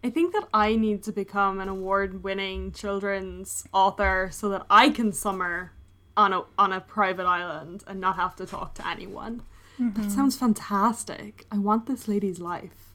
I 0.03 0.09
think 0.09 0.33
that 0.33 0.49
I 0.53 0.75
need 0.75 1.03
to 1.03 1.13
become 1.13 1.61
an 1.61 1.69
award-winning 1.69 2.73
children's 2.73 3.65
author 3.71 4.27
so 4.33 4.49
that 4.49 4.65
I 4.69 4.89
can 4.89 5.13
summer 5.13 5.71
on 6.17 6.33
a 6.33 6.41
on 6.57 6.73
a 6.73 6.81
private 6.81 7.27
island 7.27 7.85
and 7.87 8.01
not 8.01 8.17
have 8.17 8.35
to 8.35 8.45
talk 8.45 8.75
to 8.75 8.85
anyone. 8.85 9.43
Mm-hmm. 9.79 10.01
That 10.01 10.11
sounds 10.11 10.35
fantastic. 10.35 11.45
I 11.49 11.59
want 11.59 11.85
this 11.85 12.09
lady's 12.09 12.41
life. 12.41 12.90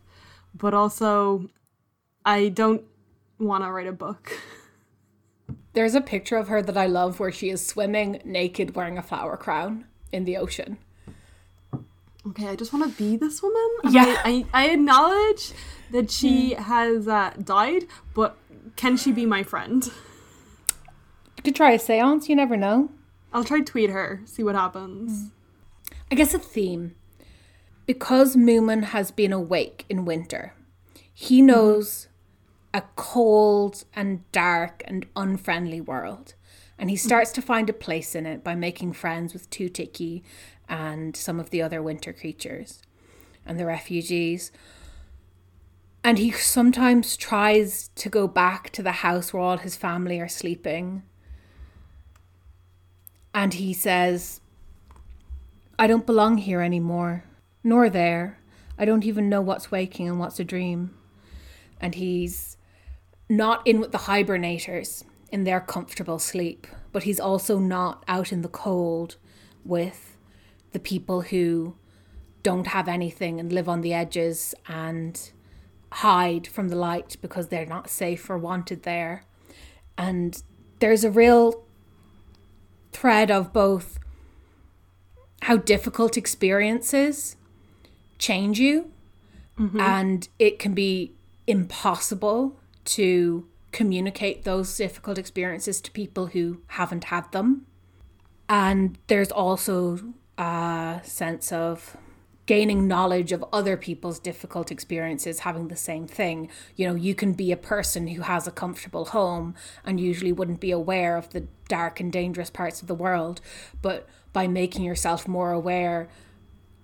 But 0.56 0.74
also 0.74 1.50
I 2.24 2.48
don't 2.48 2.82
want 3.38 3.64
to 3.64 3.70
write 3.70 3.86
a 3.86 3.92
book. 3.92 4.32
There's 5.72 5.94
a 5.94 6.00
picture 6.00 6.36
of 6.36 6.48
her 6.48 6.62
that 6.62 6.76
I 6.76 6.86
love 6.86 7.20
where 7.20 7.32
she 7.32 7.50
is 7.50 7.64
swimming 7.64 8.20
naked 8.24 8.74
wearing 8.74 8.96
a 8.96 9.02
flower 9.02 9.36
crown 9.36 9.84
in 10.12 10.24
the 10.24 10.36
ocean 10.36 10.78
okay, 12.28 12.48
I 12.48 12.56
just 12.56 12.72
want 12.72 12.90
to 12.90 13.02
be 13.02 13.16
this 13.16 13.42
woman. 13.42 13.68
yeah, 13.90 14.20
I, 14.24 14.44
I, 14.52 14.64
I, 14.64 14.70
acknowledge 14.70 15.52
that 15.90 16.10
she 16.10 16.54
mm. 16.54 16.58
has 16.58 17.08
uh, 17.08 17.32
died, 17.42 17.84
but 18.14 18.36
can 18.76 18.96
she 18.96 19.12
be 19.12 19.26
my 19.26 19.42
friend? 19.42 19.84
You 21.36 21.42
could 21.44 21.56
try 21.56 21.72
a 21.72 21.78
seance. 21.78 22.28
You 22.28 22.36
never 22.36 22.56
know. 22.56 22.90
I'll 23.32 23.44
try 23.44 23.60
tweet 23.60 23.90
her, 23.90 24.22
see 24.24 24.42
what 24.42 24.54
happens. 24.54 25.12
Mm. 25.12 25.30
I 26.10 26.14
guess 26.14 26.34
a 26.34 26.38
theme. 26.38 26.94
Because 27.86 28.34
Moomin 28.34 28.84
has 28.84 29.10
been 29.10 29.32
awake 29.32 29.84
in 29.88 30.04
winter, 30.04 30.54
he 31.14 31.40
knows 31.40 32.08
a 32.74 32.82
cold 32.96 33.84
and 33.94 34.30
dark 34.32 34.82
and 34.86 35.06
unfriendly 35.14 35.80
world. 35.80 36.34
And 36.78 36.90
he 36.90 36.96
starts 36.96 37.32
to 37.32 37.40
find 37.40 37.70
a 37.70 37.72
place 37.72 38.14
in 38.14 38.26
it 38.26 38.44
by 38.44 38.54
making 38.54 38.92
friends 38.92 39.32
with 39.32 39.48
Too-ticky 39.48 40.22
and 40.68 41.16
some 41.16 41.40
of 41.40 41.48
the 41.50 41.62
other 41.62 41.80
winter 41.82 42.12
creatures 42.12 42.82
and 43.46 43.58
the 43.58 43.64
refugees. 43.64 44.52
And 46.04 46.18
he 46.18 46.32
sometimes 46.32 47.16
tries 47.16 47.88
to 47.94 48.10
go 48.10 48.28
back 48.28 48.70
to 48.70 48.82
the 48.82 48.92
house 48.92 49.32
where 49.32 49.42
all 49.42 49.56
his 49.56 49.74
family 49.74 50.20
are 50.20 50.28
sleeping. 50.28 51.02
And 53.32 53.54
he 53.54 53.72
says, 53.72 54.40
I 55.78 55.86
don't 55.86 56.04
belong 56.04 56.38
here 56.38 56.60
anymore, 56.60 57.24
nor 57.66 57.90
there. 57.90 58.38
I 58.78 58.84
don't 58.84 59.04
even 59.04 59.28
know 59.28 59.40
what's 59.40 59.72
waking 59.72 60.08
and 60.08 60.20
what's 60.20 60.38
a 60.38 60.44
dream. 60.44 60.94
And 61.80 61.96
he's 61.96 62.56
not 63.28 63.66
in 63.66 63.80
with 63.80 63.90
the 63.90 63.98
hibernators 63.98 65.02
in 65.32 65.42
their 65.42 65.60
comfortable 65.60 66.20
sleep, 66.20 66.68
but 66.92 67.02
he's 67.02 67.18
also 67.18 67.58
not 67.58 68.04
out 68.06 68.30
in 68.30 68.42
the 68.42 68.48
cold 68.48 69.16
with 69.64 70.16
the 70.70 70.78
people 70.78 71.22
who 71.22 71.74
don't 72.44 72.68
have 72.68 72.86
anything 72.86 73.40
and 73.40 73.52
live 73.52 73.68
on 73.68 73.80
the 73.80 73.92
edges 73.92 74.54
and 74.68 75.32
hide 75.90 76.46
from 76.46 76.68
the 76.68 76.76
light 76.76 77.16
because 77.20 77.48
they're 77.48 77.66
not 77.66 77.90
safe 77.90 78.30
or 78.30 78.38
wanted 78.38 78.84
there. 78.84 79.24
And 79.98 80.40
there's 80.78 81.02
a 81.02 81.10
real 81.10 81.64
thread 82.92 83.28
of 83.28 83.52
both 83.52 83.98
how 85.42 85.56
difficult 85.56 86.16
experiences 86.16 87.36
change 88.18 88.58
you 88.58 88.90
mm-hmm. 89.58 89.80
and 89.80 90.28
it 90.38 90.58
can 90.58 90.74
be 90.74 91.12
impossible 91.46 92.58
to 92.84 93.46
communicate 93.72 94.44
those 94.44 94.74
difficult 94.76 95.18
experiences 95.18 95.80
to 95.80 95.90
people 95.90 96.28
who 96.28 96.62
haven't 96.68 97.04
had 97.04 97.30
them. 97.32 97.66
And 98.48 98.96
there's 99.08 99.30
also 99.30 99.98
a 100.38 101.00
sense 101.04 101.52
of 101.52 101.96
gaining 102.46 102.86
knowledge 102.86 103.32
of 103.32 103.44
other 103.52 103.76
people's 103.76 104.20
difficult 104.20 104.70
experiences 104.70 105.40
having 105.40 105.66
the 105.66 105.76
same 105.76 106.06
thing. 106.06 106.48
You 106.76 106.88
know, 106.88 106.94
you 106.94 107.14
can 107.14 107.32
be 107.32 107.50
a 107.50 107.56
person 107.56 108.06
who 108.06 108.22
has 108.22 108.46
a 108.46 108.52
comfortable 108.52 109.06
home 109.06 109.56
and 109.84 109.98
usually 109.98 110.32
wouldn't 110.32 110.60
be 110.60 110.70
aware 110.70 111.16
of 111.16 111.30
the 111.30 111.48
dark 111.68 111.98
and 111.98 112.12
dangerous 112.12 112.50
parts 112.50 112.80
of 112.80 112.88
the 112.88 112.94
world, 112.94 113.40
but 113.82 114.08
by 114.32 114.46
making 114.46 114.84
yourself 114.84 115.26
more 115.26 115.50
aware, 115.50 116.08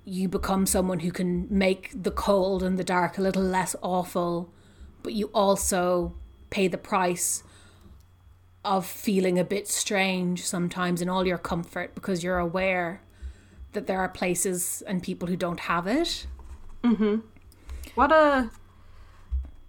you 0.04 0.28
become 0.28 0.66
someone 0.66 1.00
who 1.00 1.12
can 1.12 1.46
make 1.50 1.90
the 1.94 2.10
cold 2.10 2.62
and 2.62 2.78
the 2.78 2.84
dark 2.84 3.18
a 3.18 3.22
little 3.22 3.42
less 3.42 3.76
awful 3.82 4.52
but 5.02 5.12
you 5.12 5.30
also 5.34 6.14
pay 6.50 6.68
the 6.68 6.78
price 6.78 7.42
of 8.64 8.86
feeling 8.86 9.38
a 9.38 9.44
bit 9.44 9.66
strange 9.68 10.44
sometimes 10.44 11.02
in 11.02 11.08
all 11.08 11.26
your 11.26 11.38
comfort 11.38 11.94
because 11.94 12.22
you're 12.22 12.38
aware 12.38 13.00
that 13.72 13.86
there 13.86 13.98
are 13.98 14.08
places 14.08 14.82
and 14.86 15.02
people 15.02 15.28
who 15.28 15.36
don't 15.36 15.60
have 15.60 15.86
it. 15.86 16.26
Mhm. 16.84 17.22
What 17.94 18.12
a 18.12 18.50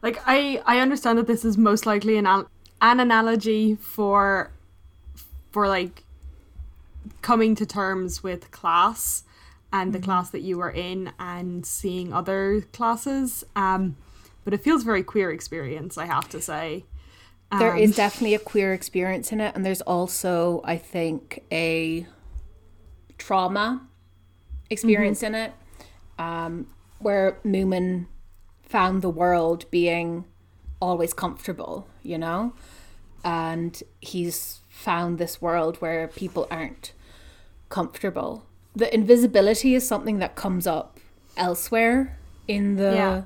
like 0.01 0.21
I 0.25 0.61
I 0.65 0.79
understand 0.79 1.17
that 1.17 1.27
this 1.27 1.43
is 1.43 1.57
most 1.57 1.85
likely 1.85 2.17
an 2.17 2.27
an 2.27 2.99
analogy 2.99 3.75
for 3.75 4.51
for 5.51 5.67
like 5.67 6.03
coming 7.21 7.55
to 7.55 7.65
terms 7.65 8.21
with 8.21 8.51
class 8.51 9.23
and 9.73 9.91
the 9.91 9.97
mm-hmm. 9.97 10.05
class 10.05 10.29
that 10.29 10.41
you 10.41 10.57
were 10.57 10.71
in 10.71 11.11
and 11.19 11.65
seeing 11.65 12.13
other 12.13 12.61
classes 12.71 13.43
um 13.55 13.97
but 14.43 14.53
it 14.53 14.61
feels 14.61 14.83
very 14.83 15.03
queer 15.03 15.31
experience, 15.31 15.97
I 15.97 16.05
have 16.05 16.29
to 16.29 16.41
say. 16.41 16.85
Um, 17.51 17.59
there 17.59 17.75
is 17.75 17.95
definitely 17.95 18.35
a 18.35 18.39
queer 18.39 18.73
experience 18.73 19.31
in 19.31 19.39
it, 19.39 19.55
and 19.55 19.65
there's 19.65 19.81
also, 19.81 20.61
I 20.65 20.77
think, 20.77 21.43
a 21.51 22.05
trauma 23.17 23.87
experience 24.69 25.21
mm-hmm. 25.21 25.35
in 25.35 25.41
it, 25.41 25.53
um, 26.17 26.67
where 26.99 27.37
Moomin 27.45 28.07
found 28.63 29.01
the 29.01 29.09
world 29.09 29.69
being 29.71 30.25
always 30.81 31.13
comfortable, 31.13 31.87
you 32.01 32.17
know, 32.17 32.53
and 33.23 33.81
he's 34.01 34.61
found 34.67 35.17
this 35.17 35.41
world 35.41 35.77
where 35.77 36.07
people 36.07 36.47
aren't 36.49 36.93
comfortable. 37.69 38.45
The 38.75 38.93
invisibility 38.93 39.75
is 39.75 39.87
something 39.87 40.19
that 40.19 40.35
comes 40.35 40.65
up 40.65 40.99
elsewhere 41.37 42.17
in 42.47 42.75
the 42.75 42.93
yeah 42.93 43.21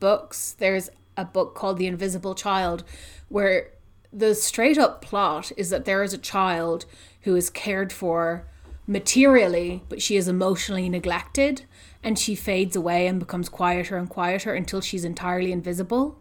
books. 0.00 0.54
There's 0.58 0.90
a 1.16 1.24
book 1.24 1.54
called 1.54 1.78
The 1.78 1.86
Invisible 1.86 2.34
Child 2.34 2.84
where 3.28 3.70
the 4.12 4.34
straight 4.34 4.78
up 4.78 5.02
plot 5.02 5.52
is 5.56 5.70
that 5.70 5.84
there 5.84 6.02
is 6.02 6.12
a 6.12 6.18
child 6.18 6.86
who 7.22 7.34
is 7.36 7.50
cared 7.50 7.92
for 7.92 8.46
materially, 8.86 9.82
but 9.88 10.00
she 10.00 10.16
is 10.16 10.28
emotionally 10.28 10.88
neglected 10.88 11.62
and 12.02 12.18
she 12.18 12.34
fades 12.34 12.76
away 12.76 13.06
and 13.06 13.18
becomes 13.18 13.48
quieter 13.48 13.96
and 13.96 14.08
quieter 14.08 14.54
until 14.54 14.80
she's 14.80 15.04
entirely 15.04 15.50
invisible. 15.50 16.20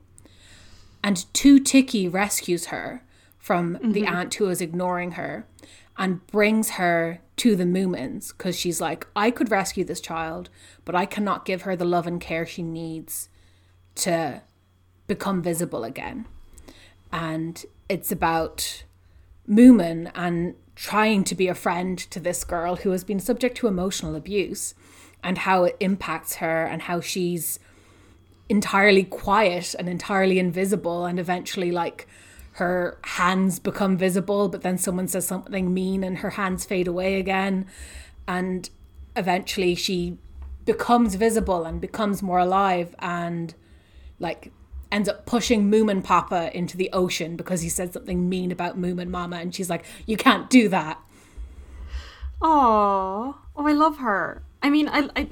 And 1.03 1.31
Too-ticky 1.33 2.07
rescues 2.07 2.67
her 2.67 3.03
from 3.37 3.75
mm-hmm. 3.75 3.91
the 3.91 4.07
aunt 4.07 4.33
who 4.35 4.49
is 4.49 4.61
ignoring 4.61 5.11
her 5.11 5.45
and 5.97 6.25
brings 6.27 6.71
her 6.71 7.21
to 7.37 7.55
the 7.55 7.63
Moomins 7.63 8.29
because 8.29 8.57
she's 8.57 8.81
like, 8.81 9.07
I 9.15 9.31
could 9.31 9.51
rescue 9.51 9.83
this 9.83 10.01
child, 10.01 10.49
but 10.83 10.95
I 10.95 11.05
cannot 11.05 11.45
give 11.45 11.63
her 11.63 11.75
the 11.75 11.85
love 11.85 12.07
and 12.07 12.19
care 12.19 12.45
she 12.45 12.63
needs 12.63 13.29
to 13.95 14.41
become 15.07 15.41
visible 15.41 15.83
again. 15.83 16.25
And 17.11 17.63
it's 17.87 18.11
about 18.11 18.83
Moomin 19.47 20.11
and 20.15 20.55
trying 20.75 21.23
to 21.23 21.35
be 21.35 21.47
a 21.47 21.55
friend 21.55 21.97
to 21.97 22.19
this 22.19 22.43
girl 22.43 22.77
who 22.77 22.91
has 22.91 23.03
been 23.03 23.19
subject 23.19 23.55
to 23.57 23.67
emotional 23.67 24.15
abuse 24.15 24.75
and 25.23 25.39
how 25.39 25.63
it 25.63 25.77
impacts 25.79 26.35
her 26.35 26.65
and 26.65 26.83
how 26.83 26.99
she's 26.99 27.59
entirely 28.49 29.03
quiet 29.03 29.73
and 29.77 29.89
entirely 29.89 30.37
invisible 30.37 31.05
and 31.05 31.19
eventually 31.19 31.71
like 31.71 32.07
her 32.55 32.97
hands 33.03 33.59
become 33.59 33.97
visible 33.97 34.49
but 34.49 34.61
then 34.61 34.77
someone 34.77 35.07
says 35.07 35.27
something 35.27 35.73
mean 35.73 36.03
and 36.03 36.19
her 36.19 36.31
hands 36.31 36.65
fade 36.65 36.87
away 36.87 37.19
again 37.19 37.65
and 38.27 38.69
eventually 39.15 39.75
she 39.75 40.17
becomes 40.65 41.15
visible 41.15 41.65
and 41.65 41.79
becomes 41.79 42.21
more 42.23 42.39
alive 42.39 42.95
and 42.99 43.53
like 44.19 44.51
ends 44.91 45.09
up 45.09 45.25
pushing 45.25 45.69
Moomin 45.69 46.03
Papa 46.03 46.55
into 46.55 46.77
the 46.77 46.89
ocean 46.93 47.35
because 47.35 47.61
he 47.61 47.69
said 47.69 47.93
something 47.93 48.29
mean 48.29 48.51
about 48.51 48.79
Moomin 48.79 49.09
Mama, 49.09 49.37
and 49.37 49.53
she's 49.53 49.69
like, 49.69 49.85
"You 50.05 50.17
can't 50.17 50.49
do 50.49 50.69
that." 50.69 50.99
Oh, 52.41 53.37
oh, 53.55 53.67
I 53.67 53.73
love 53.73 53.97
her. 53.97 54.43
I 54.61 54.69
mean, 54.69 54.87
I, 54.87 55.09
I, 55.15 55.27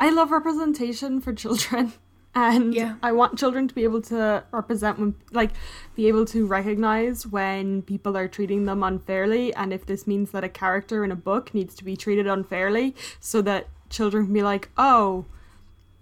I 0.00 0.10
love 0.10 0.30
representation 0.30 1.20
for 1.20 1.32
children, 1.32 1.92
and 2.34 2.74
yeah. 2.74 2.96
I 3.02 3.12
want 3.12 3.38
children 3.38 3.68
to 3.68 3.74
be 3.74 3.84
able 3.84 4.02
to 4.02 4.44
represent 4.52 4.98
when, 4.98 5.14
like, 5.32 5.50
be 5.94 6.08
able 6.08 6.24
to 6.26 6.46
recognize 6.46 7.26
when 7.26 7.82
people 7.82 8.16
are 8.16 8.28
treating 8.28 8.64
them 8.64 8.82
unfairly, 8.82 9.54
and 9.54 9.72
if 9.72 9.86
this 9.86 10.06
means 10.06 10.30
that 10.32 10.44
a 10.44 10.48
character 10.48 11.04
in 11.04 11.12
a 11.12 11.16
book 11.16 11.52
needs 11.54 11.74
to 11.76 11.84
be 11.84 11.96
treated 11.96 12.26
unfairly, 12.26 12.94
so 13.20 13.42
that 13.42 13.68
children 13.90 14.26
can 14.26 14.34
be 14.34 14.42
like, 14.42 14.70
"Oh, 14.76 15.24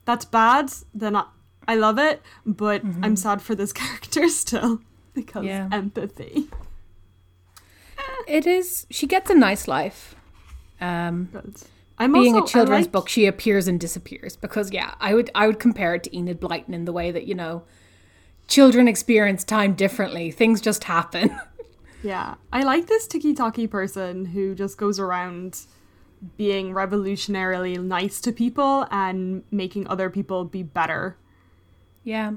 that's 0.04 0.24
bad," 0.24 0.72
then 0.94 1.16
I, 1.16 1.24
I 1.66 1.76
love 1.76 1.98
it, 1.98 2.22
but 2.44 2.84
mm-hmm. 2.84 3.04
I'm 3.04 3.16
sad 3.16 3.40
for 3.40 3.54
this 3.54 3.72
character 3.82 4.28
still 4.28 4.80
because 5.14 5.44
yeah. 5.44 5.68
empathy. 5.72 6.48
It 8.26 8.46
is. 8.46 8.86
She 8.90 9.06
gets 9.06 9.30
a 9.30 9.34
nice 9.34 9.68
life. 9.68 10.16
Um, 10.80 11.28
I'm 11.98 12.12
being 12.12 12.34
also, 12.34 12.44
a 12.44 12.48
children's 12.48 12.86
like... 12.86 12.92
book. 12.92 13.08
She 13.08 13.26
appears 13.26 13.68
and 13.68 13.80
disappears 13.80 14.36
because 14.36 14.70
yeah, 14.72 14.94
I 15.00 15.14
would 15.14 15.30
I 15.34 15.46
would 15.46 15.58
compare 15.58 15.94
it 15.94 16.04
to 16.04 16.16
Enid 16.16 16.40
Blyton 16.40 16.72
in 16.74 16.84
the 16.84 16.92
way 16.92 17.10
that 17.10 17.26
you 17.26 17.34
know, 17.34 17.64
children 18.48 18.88
experience 18.88 19.44
time 19.44 19.74
differently. 19.74 20.30
Things 20.30 20.60
just 20.60 20.84
happen. 20.84 21.38
yeah, 22.02 22.34
I 22.52 22.62
like 22.62 22.86
this 22.86 23.06
tiki-taki 23.06 23.66
person 23.66 24.26
who 24.26 24.54
just 24.54 24.78
goes 24.78 24.98
around 24.98 25.60
being 26.36 26.72
revolutionarily 26.72 27.82
nice 27.82 28.20
to 28.22 28.32
people 28.32 28.86
and 28.90 29.42
making 29.50 29.86
other 29.86 30.10
people 30.10 30.44
be 30.44 30.62
better 30.62 31.16
yeah. 32.06 32.34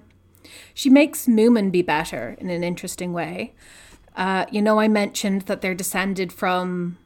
She 0.73 0.89
makes 0.89 1.27
Moomin 1.27 1.71
be 1.71 1.83
better 1.83 2.35
in 2.39 2.49
an 2.49 2.63
interesting 2.63 3.13
way. 3.13 3.53
Uh, 4.15 4.47
you 4.51 4.63
know, 4.63 4.79
I 4.79 4.87
mentioned 4.87 5.43
that 5.43 5.61
they're 5.61 5.75
descended 5.75 6.33
from 6.33 6.97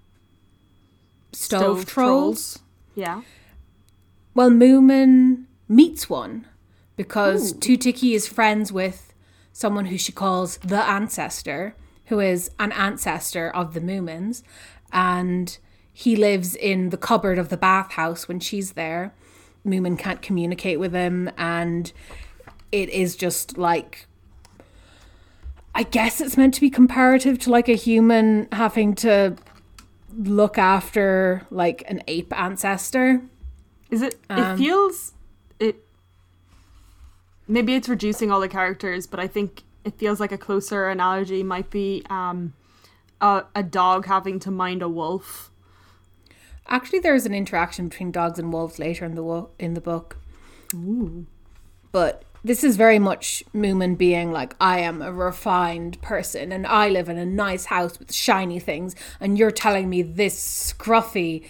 stove, 1.34 1.62
stove 1.62 1.86
trolls. 1.86 2.54
trolls. 2.54 2.60
Yeah. 2.96 3.22
Well, 4.34 4.50
Moomin 4.50 5.46
meets 5.68 6.10
one 6.10 6.48
because 6.96 7.54
Ooh. 7.54 7.60
Too-ticky 7.60 8.14
is 8.14 8.28
friends 8.28 8.72
with 8.72 9.14
someone 9.52 9.86
who 9.86 9.98
she 9.98 10.12
calls 10.12 10.58
the 10.58 10.84
ancestor, 10.84 11.76
who 12.06 12.20
is 12.20 12.50
an 12.60 12.72
ancestor 12.72 13.50
of 13.50 13.74
the 13.74 13.82
Moomins. 13.82 14.44
And 14.92 15.58
he 15.92 16.16
lives 16.16 16.56
in 16.56 16.90
the 16.90 16.98
cupboard 16.98 17.38
of 17.38 17.50
the 17.50 17.58
bathhouse 17.58 18.28
when 18.28 18.40
she's 18.40 18.74
there. 18.74 19.14
Moomin 19.66 19.98
can't 19.98 20.22
communicate 20.22 20.80
with 20.80 20.94
him, 20.94 21.32
and 21.38 21.94
it 22.72 22.90
is 22.90 23.16
just 23.16 23.58
like. 23.58 24.08
I 25.76 25.84
guess 25.84 26.22
it's 26.22 26.38
meant 26.38 26.54
to 26.56 26.62
be 26.62 26.70
comparative 26.70 27.40
to 27.40 27.50
like 27.50 27.68
a 27.68 27.76
human 27.76 28.48
having 28.52 28.94
to 28.96 29.36
look 30.18 30.58
after 30.58 31.46
like 31.50 31.84
an 31.88 32.02
ape 32.08 32.38
ancestor. 32.38 33.22
Is 33.90 34.02
it? 34.02 34.16
Um, 34.30 34.40
it 34.40 34.58
feels 34.58 35.14
it. 35.60 35.86
Maybe 37.48 37.76
it's 37.76 37.90
reducing 37.90 38.32
all 38.32 38.40
the 38.40 38.50
characters, 38.50 39.06
but 39.08 39.20
I 39.20 39.28
think 39.28 39.64
it 39.84 39.98
feels 39.98 40.20
like 40.20 40.32
a 40.32 40.38
closer 40.38 40.90
analogy 40.90 41.44
might 41.44 41.70
be 41.70 42.04
um, 42.10 42.54
a, 43.22 43.44
a 43.56 43.64
dog 43.64 44.06
having 44.06 44.40
to 44.40 44.52
mind 44.52 44.82
a 44.82 44.90
wolf. 44.90 45.52
Actually, 46.68 47.00
there's 47.00 47.26
an 47.26 47.34
interaction 47.34 47.90
between 47.90 48.12
dogs 48.12 48.40
and 48.40 48.54
wolves 48.54 48.80
later 48.80 49.06
in 49.06 49.16
the 49.16 49.24
wo- 49.24 49.50
in 49.60 49.74
the 49.74 49.82
book. 49.82 50.18
Ooh. 50.74 51.26
But 51.92 52.24
this 52.44 52.64
is 52.64 52.76
very 52.76 53.00
much 53.00 53.44
Moomin 53.54 53.98
being 53.98 54.32
like, 54.32 54.56
I 54.60 54.80
am 54.80 55.02
a 55.02 55.14
refined 55.14 56.02
person 56.02 56.52
and 56.52 56.68
I 56.68 56.90
live 56.90 57.08
in 57.08 57.18
a 57.18 57.26
nice 57.26 57.66
house 57.66 57.98
with 58.00 58.14
shiny 58.14 58.60
things, 58.60 58.96
and 59.20 59.38
you're 59.38 59.52
telling 59.52 59.90
me 59.90 60.02
this 60.02 60.74
scruffy, 60.74 61.46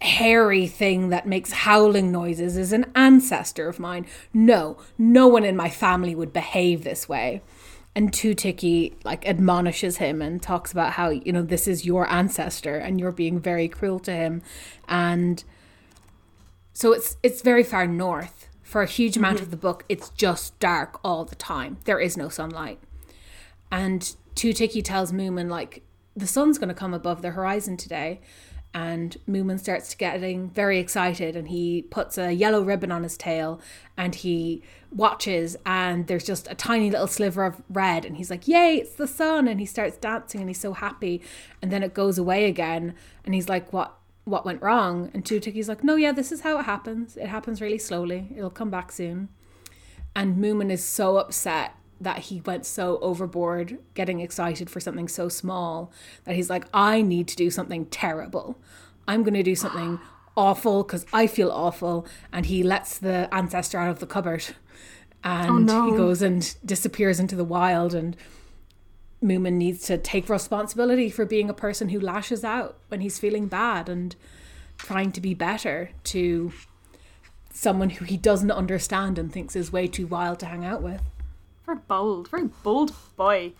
hairy 0.00 0.66
thing 0.66 1.08
that 1.08 1.26
makes 1.26 1.50
howling 1.52 2.12
noises 2.12 2.56
is 2.56 2.72
an 2.72 2.90
ancestor 2.94 3.68
of 3.68 3.80
mine. 3.80 4.06
No, 4.32 4.78
no 4.96 5.26
one 5.26 5.44
in 5.44 5.56
my 5.56 5.70
family 5.70 6.14
would 6.14 6.32
behave 6.32 6.84
this 6.84 7.08
way. 7.08 7.42
And 7.94 8.12
Too-ticky 8.12 8.96
like 9.02 9.26
admonishes 9.26 9.96
him 9.96 10.22
and 10.22 10.40
talks 10.40 10.70
about 10.70 10.92
how, 10.92 11.08
you 11.08 11.32
know, 11.32 11.42
this 11.42 11.66
is 11.66 11.84
your 11.84 12.08
ancestor 12.08 12.76
and 12.76 13.00
you're 13.00 13.10
being 13.10 13.40
very 13.40 13.66
cruel 13.66 13.98
to 14.00 14.12
him. 14.12 14.42
And 14.86 15.42
so 16.72 16.92
it's 16.92 17.16
it's 17.24 17.42
very 17.42 17.64
far 17.64 17.88
north. 17.88 18.47
For 18.68 18.82
a 18.82 18.86
huge 18.86 19.16
amount 19.16 19.36
mm-hmm. 19.36 19.44
of 19.44 19.50
the 19.50 19.56
book, 19.56 19.86
it's 19.88 20.10
just 20.10 20.58
dark 20.58 21.00
all 21.02 21.24
the 21.24 21.34
time. 21.34 21.78
There 21.84 21.98
is 21.98 22.18
no 22.18 22.28
sunlight. 22.28 22.78
And 23.72 24.14
Too-ticky 24.34 24.82
tells 24.82 25.10
Moomin 25.10 25.48
like 25.48 25.84
the 26.14 26.26
sun's 26.26 26.58
going 26.58 26.68
to 26.68 26.74
come 26.74 26.92
above 26.92 27.22
the 27.22 27.30
horizon 27.30 27.78
today. 27.78 28.20
And 28.74 29.16
Moomin 29.26 29.58
starts 29.58 29.94
getting 29.94 30.50
very 30.50 30.78
excited 30.78 31.34
and 31.34 31.48
he 31.48 31.80
puts 31.80 32.18
a 32.18 32.30
yellow 32.30 32.60
ribbon 32.60 32.92
on 32.92 33.04
his 33.04 33.16
tail 33.16 33.58
and 33.96 34.14
he 34.14 34.62
watches 34.92 35.56
and 35.64 36.06
there's 36.06 36.24
just 36.24 36.46
a 36.50 36.54
tiny 36.54 36.90
little 36.90 37.06
sliver 37.06 37.46
of 37.46 37.62
red 37.70 38.04
and 38.04 38.18
he's 38.18 38.28
like, 38.28 38.46
Yay, 38.46 38.76
it's 38.76 38.96
the 38.96 39.08
sun 39.08 39.48
and 39.48 39.60
he 39.60 39.66
starts 39.66 39.96
dancing 39.96 40.42
and 40.42 40.50
he's 40.50 40.60
so 40.60 40.74
happy 40.74 41.22
and 41.62 41.72
then 41.72 41.82
it 41.82 41.94
goes 41.94 42.18
away 42.18 42.44
again 42.44 42.94
and 43.24 43.34
he's 43.34 43.48
like, 43.48 43.72
What 43.72 43.97
what 44.28 44.44
went 44.44 44.62
wrong? 44.62 45.10
And 45.14 45.24
Too-ticky's 45.24 45.68
like, 45.68 45.82
No, 45.82 45.96
yeah, 45.96 46.12
this 46.12 46.30
is 46.30 46.42
how 46.42 46.58
it 46.58 46.64
happens. 46.64 47.16
It 47.16 47.26
happens 47.26 47.60
really 47.60 47.78
slowly. 47.78 48.28
It'll 48.36 48.50
come 48.50 48.70
back 48.70 48.92
soon. 48.92 49.28
And 50.14 50.36
Moomin 50.36 50.70
is 50.70 50.84
so 50.84 51.16
upset 51.18 51.74
that 52.00 52.18
he 52.18 52.40
went 52.42 52.64
so 52.64 52.98
overboard 53.00 53.78
getting 53.94 54.20
excited 54.20 54.70
for 54.70 54.80
something 54.80 55.08
so 55.08 55.28
small 55.28 55.92
that 56.24 56.36
he's 56.36 56.48
like, 56.48 56.64
I 56.72 57.02
need 57.02 57.28
to 57.28 57.36
do 57.36 57.50
something 57.50 57.86
terrible. 57.86 58.58
I'm 59.06 59.22
going 59.22 59.34
to 59.34 59.42
do 59.42 59.56
something 59.56 59.98
awful 60.36 60.84
because 60.84 61.06
I 61.12 61.26
feel 61.26 61.50
awful. 61.50 62.06
And 62.32 62.46
he 62.46 62.62
lets 62.62 62.98
the 62.98 63.28
ancestor 63.32 63.78
out 63.78 63.90
of 63.90 63.98
the 63.98 64.06
cupboard 64.06 64.44
oh, 65.24 65.56
and 65.56 65.66
no. 65.66 65.90
he 65.90 65.96
goes 65.96 66.22
and 66.22 66.54
disappears 66.64 67.18
into 67.18 67.34
the 67.34 67.44
wild. 67.44 67.94
And 67.94 68.16
Moomin 69.22 69.54
needs 69.54 69.82
to 69.86 69.98
take 69.98 70.28
responsibility 70.28 71.10
for 71.10 71.24
being 71.24 71.50
a 71.50 71.54
person 71.54 71.88
who 71.88 71.98
lashes 71.98 72.44
out 72.44 72.78
when 72.88 73.00
he's 73.00 73.18
feeling 73.18 73.46
bad 73.46 73.88
and 73.88 74.14
trying 74.76 75.10
to 75.12 75.20
be 75.20 75.34
better 75.34 75.90
to 76.04 76.52
someone 77.52 77.90
who 77.90 78.04
he 78.04 78.16
doesn't 78.16 78.52
understand 78.52 79.18
and 79.18 79.32
thinks 79.32 79.56
is 79.56 79.72
way 79.72 79.88
too 79.88 80.06
wild 80.06 80.38
to 80.38 80.46
hang 80.46 80.64
out 80.64 80.82
with. 80.82 81.02
Very 81.66 81.78
bold, 81.88 82.28
very 82.28 82.48
bold 82.62 82.92
boy. 83.16 83.52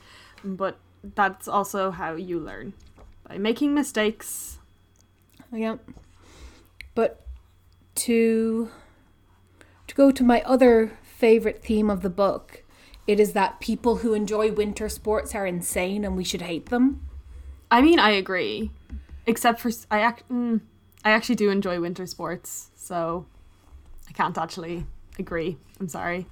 But 0.44 0.78
that's 1.02 1.48
also 1.48 1.90
how 1.90 2.14
you 2.14 2.38
learn 2.38 2.74
by 3.28 3.38
making 3.38 3.74
mistakes. 3.74 4.58
Yeah. 5.52 5.76
But 6.94 7.26
to 7.96 8.70
to 9.86 9.94
go 9.94 10.10
to 10.10 10.22
my 10.22 10.42
other 10.42 10.98
favorite 11.02 11.62
theme 11.62 11.90
of 11.90 12.02
the 12.02 12.10
book, 12.10 12.62
it 13.08 13.18
is 13.18 13.32
that 13.32 13.58
people 13.58 13.96
who 13.96 14.14
enjoy 14.14 14.52
winter 14.52 14.88
sports 14.88 15.34
are 15.34 15.46
insane 15.46 16.04
and 16.04 16.16
we 16.16 16.22
should 16.22 16.42
hate 16.42 16.66
them. 16.66 17.00
I 17.70 17.80
mean, 17.82 17.98
I 17.98 18.10
agree, 18.10 18.70
except 19.26 19.60
for 19.60 19.70
I 19.90 20.00
act. 20.00 20.28
Mm, 20.30 20.60
I 21.04 21.10
actually 21.10 21.34
do 21.36 21.50
enjoy 21.50 21.80
winter 21.80 22.06
sports, 22.06 22.70
so 22.76 23.26
I 24.08 24.12
can't 24.12 24.36
actually 24.38 24.86
agree. 25.18 25.56
I'm 25.80 25.88
sorry. 25.88 26.26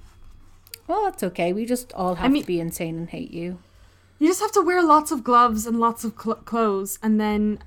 Well, 0.87 1.03
that's 1.05 1.23
okay. 1.23 1.51
We 1.51 1.65
just 1.65 1.91
all 1.93 2.15
have 2.15 2.31
mean- 2.31 2.43
to 2.43 2.47
be 2.47 2.59
insane 2.59 2.95
and 2.97 3.09
hate 3.09 3.31
you. 3.31 3.59
You 4.19 4.27
just 4.27 4.39
have 4.41 4.51
to 4.53 4.61
wear 4.61 4.81
lots 4.81 5.11
of 5.11 5.23
gloves 5.23 5.67
and 5.67 5.79
lots 5.79 6.03
of 6.03 6.13
cl- 6.19 6.37
clothes, 6.37 6.97
and 7.03 7.19
then, 7.19 7.59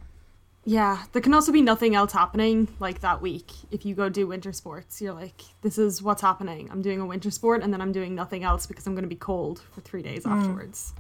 yeah, 0.70 1.02
there 1.10 1.20
can 1.20 1.34
also 1.34 1.50
be 1.50 1.62
nothing 1.62 1.96
else 1.96 2.12
happening 2.12 2.68
like 2.78 3.00
that 3.00 3.20
week. 3.20 3.50
If 3.72 3.84
you 3.84 3.96
go 3.96 4.08
do 4.08 4.28
winter 4.28 4.52
sports, 4.52 5.02
you're 5.02 5.12
like, 5.12 5.42
this 5.62 5.78
is 5.78 6.00
what's 6.00 6.22
happening. 6.22 6.68
I'm 6.70 6.80
doing 6.80 7.00
a 7.00 7.06
winter 7.06 7.32
sport, 7.32 7.64
and 7.64 7.72
then 7.72 7.80
I'm 7.80 7.90
doing 7.90 8.14
nothing 8.14 8.44
else 8.44 8.66
because 8.66 8.86
I'm 8.86 8.94
going 8.94 9.02
to 9.02 9.08
be 9.08 9.16
cold 9.16 9.62
for 9.72 9.80
three 9.80 10.00
days 10.00 10.22
hmm. 10.22 10.30
afterwards. 10.30 10.92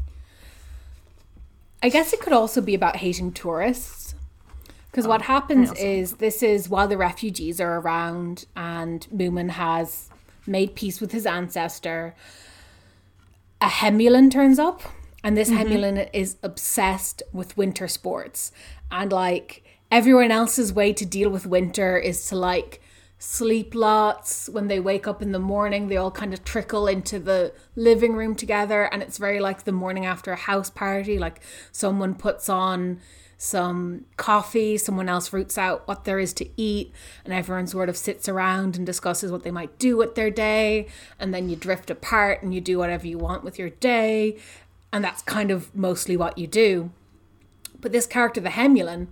I 1.84 1.88
guess 1.88 2.12
it 2.12 2.18
could 2.18 2.32
also 2.32 2.60
be 2.60 2.74
about 2.74 2.96
hating 2.96 3.30
tourists. 3.30 4.16
Because 4.90 5.06
what 5.06 5.20
oh, 5.20 5.24
happens 5.24 5.70
is 5.74 6.14
this 6.14 6.42
is 6.42 6.68
while 6.68 6.88
the 6.88 6.98
refugees 6.98 7.60
are 7.60 7.78
around 7.78 8.46
and 8.56 9.06
Moomin 9.14 9.50
has 9.50 10.10
made 10.48 10.74
peace 10.74 11.00
with 11.00 11.12
his 11.12 11.26
ancestor, 11.26 12.16
a 13.60 13.66
Hemulen 13.66 14.32
turns 14.32 14.58
up. 14.58 14.82
And 15.22 15.36
this 15.36 15.50
mm-hmm. 15.50 15.70
Hemulen 15.70 16.10
is 16.12 16.38
obsessed 16.42 17.22
with 17.32 17.56
winter 17.56 17.86
sports. 17.86 18.52
And 18.90 19.12
like 19.12 19.64
everyone 19.90 20.30
else's 20.30 20.72
way 20.72 20.92
to 20.92 21.04
deal 21.04 21.30
with 21.30 21.46
winter 21.46 21.96
is 21.96 22.26
to 22.26 22.36
like 22.36 22.80
sleep 23.18 23.74
lots. 23.74 24.48
When 24.48 24.68
they 24.68 24.80
wake 24.80 25.06
up 25.06 25.22
in 25.22 25.32
the 25.32 25.38
morning, 25.38 25.88
they 25.88 25.96
all 25.96 26.10
kind 26.10 26.32
of 26.32 26.44
trickle 26.44 26.86
into 26.88 27.18
the 27.18 27.52
living 27.76 28.14
room 28.14 28.34
together. 28.34 28.84
And 28.84 29.02
it's 29.02 29.18
very 29.18 29.40
like 29.40 29.64
the 29.64 29.72
morning 29.72 30.06
after 30.06 30.32
a 30.32 30.36
house 30.36 30.70
party. 30.70 31.18
Like 31.18 31.40
someone 31.70 32.14
puts 32.14 32.48
on 32.48 33.00
some 33.42 34.04
coffee, 34.18 34.76
someone 34.76 35.08
else 35.08 35.32
roots 35.32 35.56
out 35.56 35.88
what 35.88 36.04
there 36.04 36.18
is 36.18 36.34
to 36.34 36.46
eat, 36.58 36.92
and 37.24 37.32
everyone 37.32 37.66
sort 37.66 37.88
of 37.88 37.96
sits 37.96 38.28
around 38.28 38.76
and 38.76 38.84
discusses 38.84 39.32
what 39.32 39.44
they 39.44 39.50
might 39.50 39.78
do 39.78 39.96
with 39.96 40.14
their 40.14 40.30
day. 40.30 40.86
And 41.18 41.32
then 41.32 41.48
you 41.48 41.56
drift 41.56 41.88
apart 41.88 42.42
and 42.42 42.52
you 42.52 42.60
do 42.60 42.76
whatever 42.76 43.06
you 43.06 43.16
want 43.16 43.42
with 43.42 43.58
your 43.58 43.70
day. 43.70 44.36
And 44.92 45.02
that's 45.02 45.22
kind 45.22 45.50
of 45.50 45.74
mostly 45.74 46.18
what 46.18 46.36
you 46.36 46.46
do. 46.46 46.90
But 47.80 47.92
this 47.92 48.06
character, 48.06 48.40
the 48.40 48.50
Hemulen, 48.50 49.08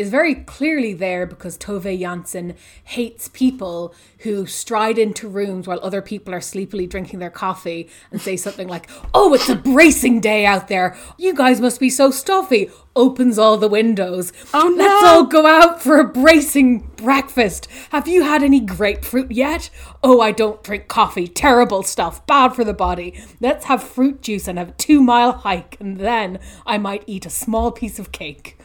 is 0.00 0.08
very 0.08 0.34
clearly 0.34 0.94
there 0.94 1.26
because 1.26 1.58
Tove 1.58 2.00
Jansson 2.00 2.56
hates 2.84 3.28
people 3.28 3.94
who 4.20 4.46
stride 4.46 4.96
into 4.96 5.28
rooms 5.28 5.66
while 5.66 5.78
other 5.82 6.00
people 6.00 6.32
are 6.32 6.40
sleepily 6.40 6.86
drinking 6.86 7.18
their 7.18 7.28
coffee 7.30 7.90
and 8.10 8.18
say 8.18 8.34
something 8.34 8.66
like, 8.66 8.88
Oh, 9.12 9.34
it's 9.34 9.50
a 9.50 9.54
bracing 9.54 10.20
day 10.20 10.46
out 10.46 10.68
there. 10.68 10.96
You 11.18 11.34
guys 11.34 11.60
must 11.60 11.78
be 11.78 11.90
so 11.90 12.10
stuffy. 12.10 12.70
Opens 12.96 13.38
all 13.38 13.58
the 13.58 13.68
windows. 13.68 14.32
Oh, 14.54 14.68
no. 14.68 14.84
Let's 14.84 15.04
all 15.04 15.24
go 15.24 15.46
out 15.46 15.82
for 15.82 16.00
a 16.00 16.08
bracing 16.08 16.90
breakfast. 16.96 17.68
Have 17.90 18.08
you 18.08 18.22
had 18.22 18.42
any 18.42 18.60
grapefruit 18.60 19.30
yet? 19.30 19.68
Oh, 20.02 20.22
I 20.22 20.32
don't 20.32 20.62
drink 20.64 20.88
coffee. 20.88 21.28
Terrible 21.28 21.82
stuff. 21.82 22.26
Bad 22.26 22.54
for 22.54 22.64
the 22.64 22.72
body. 22.72 23.22
Let's 23.38 23.66
have 23.66 23.82
fruit 23.82 24.22
juice 24.22 24.48
and 24.48 24.58
have 24.58 24.70
a 24.70 24.72
two 24.72 25.02
mile 25.02 25.32
hike, 25.32 25.76
and 25.78 25.98
then 25.98 26.38
I 26.66 26.78
might 26.78 27.04
eat 27.06 27.26
a 27.26 27.30
small 27.30 27.70
piece 27.70 27.98
of 27.98 28.12
cake. 28.12 28.56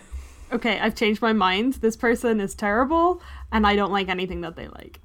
Okay, 0.52 0.80
I've 0.80 0.96
changed 0.96 1.22
my 1.22 1.34
mind. 1.34 1.74
This 1.76 1.96
person 1.96 2.40
is 2.40 2.54
terrible, 2.56 3.22
and 3.52 3.66
I 3.66 3.76
don't 3.76 3.92
like 3.92 4.10
anything 4.10 4.42
that 4.42 4.56
they 4.56 4.68
like, 4.68 5.00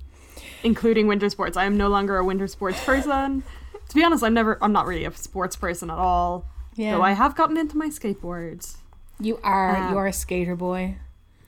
including 0.62 1.06
winter 1.06 1.30
sports. 1.30 1.56
I 1.56 1.64
am 1.64 1.76
no 1.76 1.88
longer 1.88 2.16
a 2.18 2.24
winter 2.24 2.46
sports 2.46 2.82
person. 2.84 3.42
to 3.88 3.94
be 3.94 4.04
honest, 4.04 4.22
I'm 4.22 4.34
never. 4.34 4.58
I'm 4.62 4.72
not 4.72 4.86
really 4.86 5.04
a 5.04 5.12
sports 5.12 5.56
person 5.56 5.90
at 5.90 5.98
all. 5.98 6.44
Yeah. 6.76 6.92
Though 6.92 7.02
I 7.02 7.12
have 7.12 7.34
gotten 7.36 7.56
into 7.56 7.76
my 7.76 7.88
skateboards. 7.88 8.76
You 9.18 9.38
are. 9.42 9.76
Uh, 9.76 9.90
you 9.90 9.96
are 9.96 10.06
a 10.06 10.12
skater 10.12 10.56
boy. 10.56 10.96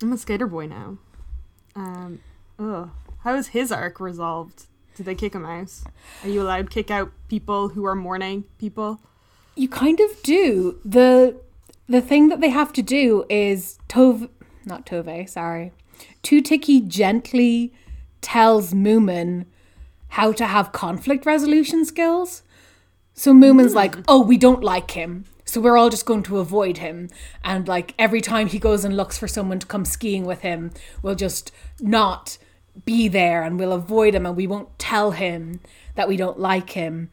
I'm 0.02 0.12
a 0.12 0.18
skater 0.18 0.46
boy 0.46 0.66
now. 0.66 0.98
Um, 1.76 2.20
ugh. 2.58 2.90
How 3.20 3.34
is 3.34 3.48
his 3.48 3.70
arc 3.70 4.00
resolved? 4.00 4.64
Did 4.96 5.06
they 5.06 5.14
kick 5.14 5.34
him 5.34 5.46
out? 5.46 5.70
Are 6.22 6.28
you 6.28 6.42
allowed 6.42 6.66
to 6.66 6.72
kick 6.74 6.90
out 6.90 7.12
people 7.28 7.68
who 7.68 7.84
are 7.86 7.94
mourning 7.94 8.44
people? 8.58 9.00
You 9.54 9.68
kind 9.68 10.00
of 10.00 10.22
do. 10.22 10.80
The 10.84 11.36
the 11.88 12.00
thing 12.00 12.28
that 12.28 12.40
they 12.40 12.50
have 12.50 12.72
to 12.74 12.82
do 12.82 13.24
is 13.28 13.78
Tove 13.88 14.28
not 14.64 14.86
Tove, 14.86 15.28
sorry. 15.28 15.72
Too-ticky 16.22 16.82
gently 16.82 17.72
tells 18.20 18.72
Moomin 18.72 19.46
how 20.08 20.32
to 20.32 20.46
have 20.46 20.72
conflict 20.72 21.26
resolution 21.26 21.84
skills. 21.84 22.42
So 23.14 23.32
Moomin's 23.32 23.74
like, 23.74 23.94
hmm. 23.94 24.02
"Oh, 24.08 24.22
we 24.22 24.38
don't 24.38 24.62
like 24.62 24.92
him. 24.92 25.24
So 25.44 25.60
we're 25.60 25.76
all 25.76 25.90
just 25.90 26.06
going 26.06 26.22
to 26.24 26.38
avoid 26.38 26.78
him. 26.78 27.10
And 27.44 27.68
like 27.68 27.94
every 27.98 28.20
time 28.20 28.46
he 28.46 28.58
goes 28.58 28.84
and 28.84 28.96
looks 28.96 29.18
for 29.18 29.28
someone 29.28 29.58
to 29.58 29.66
come 29.66 29.84
skiing 29.84 30.24
with 30.24 30.40
him, 30.40 30.70
we'll 31.02 31.14
just 31.14 31.52
not 31.80 32.38
be 32.84 33.08
there 33.08 33.42
and 33.42 33.58
we'll 33.58 33.72
avoid 33.72 34.14
him 34.14 34.24
and 34.24 34.36
we 34.36 34.46
won't 34.46 34.78
tell 34.78 35.10
him 35.10 35.60
that 35.94 36.08
we 36.08 36.16
don't 36.16 36.38
like 36.38 36.70
him. 36.70 37.10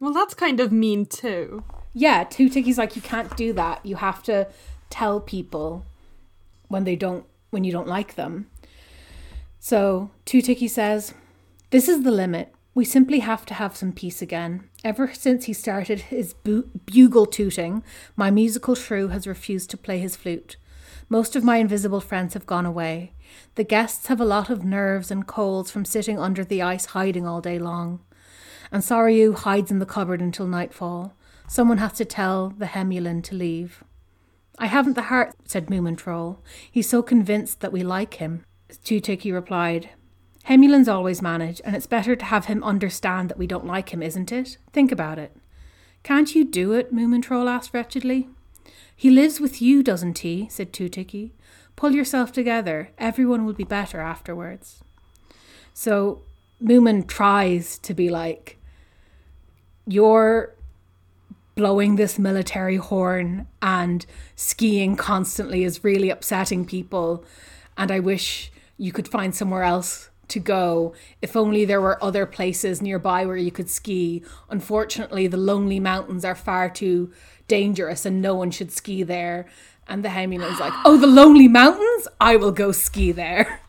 Well, 0.00 0.12
that's 0.12 0.34
kind 0.34 0.60
of 0.60 0.72
mean 0.72 1.04
too. 1.04 1.64
Yeah, 1.94 2.24
Too-ticky's 2.24 2.76
like, 2.76 2.96
you 2.96 3.02
can't 3.02 3.34
do 3.36 3.52
that. 3.52 3.86
You 3.86 3.96
have 3.96 4.22
to 4.24 4.48
tell 4.90 5.20
people 5.20 5.86
when 6.68 6.84
they 6.84 6.96
don't, 6.96 7.24
when 7.50 7.62
you 7.62 7.72
don't 7.72 7.88
like 7.88 8.16
them. 8.16 8.50
So 9.60 10.10
Too-ticky 10.24 10.68
says, 10.68 11.14
This 11.70 11.88
is 11.88 12.02
the 12.02 12.10
limit. 12.10 12.52
We 12.74 12.84
simply 12.84 13.20
have 13.20 13.46
to 13.46 13.54
have 13.54 13.76
some 13.76 13.92
peace 13.92 14.20
again. 14.20 14.68
Ever 14.82 15.14
since 15.14 15.44
he 15.44 15.52
started 15.52 16.00
his 16.00 16.34
bu- 16.34 16.68
bugle 16.84 17.26
tooting, 17.26 17.84
my 18.16 18.32
musical 18.32 18.74
shrew 18.74 19.08
has 19.08 19.28
refused 19.28 19.70
to 19.70 19.76
play 19.76 20.00
his 20.00 20.16
flute. 20.16 20.56
Most 21.08 21.36
of 21.36 21.44
my 21.44 21.58
invisible 21.58 22.00
friends 22.00 22.34
have 22.34 22.46
gone 22.46 22.66
away. 22.66 23.12
The 23.54 23.62
guests 23.62 24.08
have 24.08 24.20
a 24.20 24.24
lot 24.24 24.50
of 24.50 24.64
nerves 24.64 25.12
and 25.12 25.26
colds 25.26 25.70
from 25.70 25.84
sitting 25.84 26.18
under 26.18 26.44
the 26.44 26.62
ice 26.62 26.86
hiding 26.86 27.26
all 27.26 27.40
day 27.40 27.58
long. 27.60 28.00
And 28.72 28.82
Sorry-oo 28.82 29.34
hides 29.34 29.70
in 29.70 29.78
the 29.78 29.86
cupboard 29.86 30.20
until 30.20 30.48
nightfall. 30.48 31.14
Someone 31.46 31.78
has 31.78 31.92
to 31.94 32.04
tell 32.04 32.50
the 32.50 32.66
Hemulen 32.66 33.22
to 33.24 33.34
leave. 33.34 33.84
I 34.58 34.66
haven't 34.66 34.94
the 34.94 35.02
heart, 35.02 35.34
said 35.44 35.66
Moomin 35.66 35.96
Troll. 35.96 36.40
He's 36.70 36.88
so 36.88 37.02
convinced 37.02 37.60
that 37.60 37.72
we 37.72 37.82
like 37.82 38.14
him. 38.14 38.44
Too-ticky 38.82 39.32
replied, 39.32 39.90
Hemulens 40.48 40.88
always 40.88 41.22
manage, 41.22 41.60
and 41.64 41.74
it's 41.74 41.86
better 41.86 42.14
to 42.14 42.24
have 42.24 42.46
him 42.46 42.62
understand 42.62 43.28
that 43.28 43.38
we 43.38 43.46
don't 43.46 43.66
like 43.66 43.90
him, 43.90 44.02
isn't 44.02 44.30
it? 44.30 44.58
Think 44.72 44.92
about 44.92 45.18
it. 45.18 45.36
Can't 46.02 46.34
you 46.34 46.44
do 46.44 46.72
it? 46.72 46.94
Moomin 46.94 47.22
Troll 47.22 47.48
asked 47.48 47.72
wretchedly. 47.72 48.28
He 48.94 49.10
lives 49.10 49.40
with 49.40 49.60
you, 49.60 49.82
doesn't 49.82 50.18
he? 50.18 50.48
said 50.50 50.72
Too-ticky. 50.72 51.34
Pull 51.76 51.92
yourself 51.92 52.30
together. 52.30 52.90
Everyone 52.98 53.44
will 53.44 53.54
be 53.54 53.64
better 53.64 54.00
afterwards. 54.00 54.82
So 55.72 56.22
Moomin 56.62 57.08
tries 57.08 57.78
to 57.78 57.94
be 57.94 58.10
like, 58.10 58.58
You're 59.86 60.53
blowing 61.54 61.96
this 61.96 62.18
military 62.18 62.76
horn 62.76 63.46
and 63.62 64.04
skiing 64.36 64.96
constantly 64.96 65.64
is 65.64 65.84
really 65.84 66.10
upsetting 66.10 66.64
people. 66.64 67.24
And 67.76 67.90
I 67.90 68.00
wish 68.00 68.50
you 68.76 68.92
could 68.92 69.08
find 69.08 69.34
somewhere 69.34 69.62
else 69.62 70.10
to 70.28 70.40
go. 70.40 70.94
If 71.22 71.36
only 71.36 71.64
there 71.64 71.80
were 71.80 72.02
other 72.02 72.26
places 72.26 72.82
nearby 72.82 73.26
where 73.26 73.36
you 73.36 73.50
could 73.50 73.70
ski. 73.70 74.22
Unfortunately, 74.50 75.26
the 75.26 75.36
lonely 75.36 75.78
mountains 75.78 76.24
are 76.24 76.34
far 76.34 76.68
too 76.68 77.12
dangerous 77.46 78.06
and 78.06 78.20
no 78.22 78.34
one 78.34 78.50
should 78.50 78.72
ski 78.72 79.02
there. 79.02 79.46
And 79.86 80.02
the 80.02 80.08
Hemulen's 80.08 80.58
like, 80.60 80.72
oh, 80.84 80.96
the 80.96 81.06
lonely 81.06 81.46
mountains? 81.46 82.08
I 82.20 82.36
will 82.36 82.52
go 82.52 82.72
ski 82.72 83.12
there. 83.12 83.60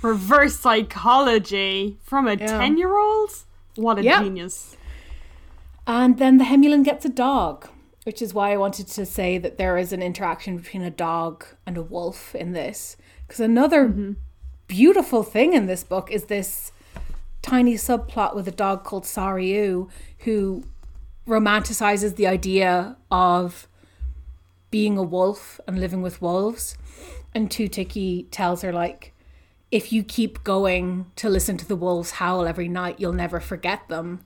Reverse 0.00 0.58
psychology 0.58 1.98
from 2.02 2.26
a 2.26 2.36
10 2.36 2.78
year 2.78 2.96
old? 2.96 3.30
What 3.74 3.98
a 3.98 4.02
Yeah. 4.02 4.22
genius. 4.22 4.74
And 5.88 6.18
then 6.18 6.36
the 6.36 6.44
Hemulen 6.44 6.84
gets 6.84 7.06
a 7.06 7.08
dog, 7.08 7.66
which 8.04 8.20
is 8.20 8.34
why 8.34 8.52
I 8.52 8.58
wanted 8.58 8.88
to 8.88 9.06
say 9.06 9.38
that 9.38 9.56
there 9.56 9.78
is 9.78 9.90
an 9.90 10.02
interaction 10.02 10.58
between 10.58 10.82
a 10.82 10.90
dog 10.90 11.46
and 11.66 11.78
a 11.78 11.82
wolf 11.82 12.34
in 12.34 12.52
this. 12.52 12.98
Because 13.26 13.40
another 13.40 13.88
mm-hmm. 13.88 14.12
beautiful 14.66 15.22
thing 15.22 15.54
in 15.54 15.64
this 15.64 15.82
book 15.82 16.10
is 16.12 16.24
this 16.24 16.72
tiny 17.40 17.74
subplot 17.74 18.36
with 18.36 18.46
a 18.46 18.52
dog 18.52 18.84
called 18.84 19.06
Sorry-oo 19.06 19.88
who 20.20 20.64
romanticizes 21.26 22.16
the 22.16 22.26
idea 22.26 22.96
of 23.10 23.66
being 24.70 24.98
a 24.98 25.02
wolf 25.02 25.58
and 25.66 25.80
living 25.80 26.02
with 26.02 26.20
wolves. 26.20 26.76
And 27.34 27.50
Too-ticky 27.50 28.24
tells 28.24 28.60
her, 28.60 28.72
like, 28.74 29.14
if 29.70 29.90
you 29.92 30.02
keep 30.02 30.44
going 30.44 31.06
to 31.16 31.30
listen 31.30 31.56
to 31.58 31.68
the 31.68 31.76
wolves 31.76 32.12
howl 32.12 32.46
every 32.46 32.68
night, 32.68 33.00
you'll 33.00 33.12
never 33.12 33.40
forget 33.40 33.88
them. 33.88 34.20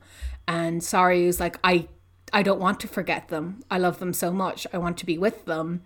And 0.46 0.82
Sorry-oo's 0.82 1.40
like, 1.40 1.58
I 1.62 1.88
I 2.32 2.42
don't 2.42 2.60
want 2.60 2.80
to 2.80 2.88
forget 2.88 3.28
them. 3.28 3.62
I 3.70 3.78
love 3.78 3.98
them 3.98 4.14
so 4.14 4.32
much. 4.32 4.66
I 4.72 4.78
want 4.78 4.96
to 4.98 5.06
be 5.06 5.18
with 5.18 5.44
them. 5.44 5.82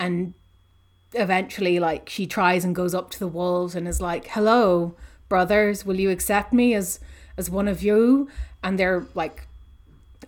And 0.00 0.34
eventually 1.14 1.78
like 1.78 2.08
she 2.08 2.26
tries 2.26 2.64
and 2.64 2.74
goes 2.74 2.94
up 2.94 3.10
to 3.10 3.18
the 3.18 3.28
wolves 3.28 3.74
and 3.74 3.86
is 3.88 4.00
like, 4.00 4.28
"Hello, 4.28 4.96
brothers, 5.28 5.86
will 5.86 5.98
you 5.98 6.10
accept 6.10 6.52
me 6.52 6.74
as 6.74 7.00
as 7.36 7.48
one 7.50 7.68
of 7.68 7.82
you?" 7.82 8.28
And 8.62 8.78
they're 8.78 9.06
like 9.14 9.46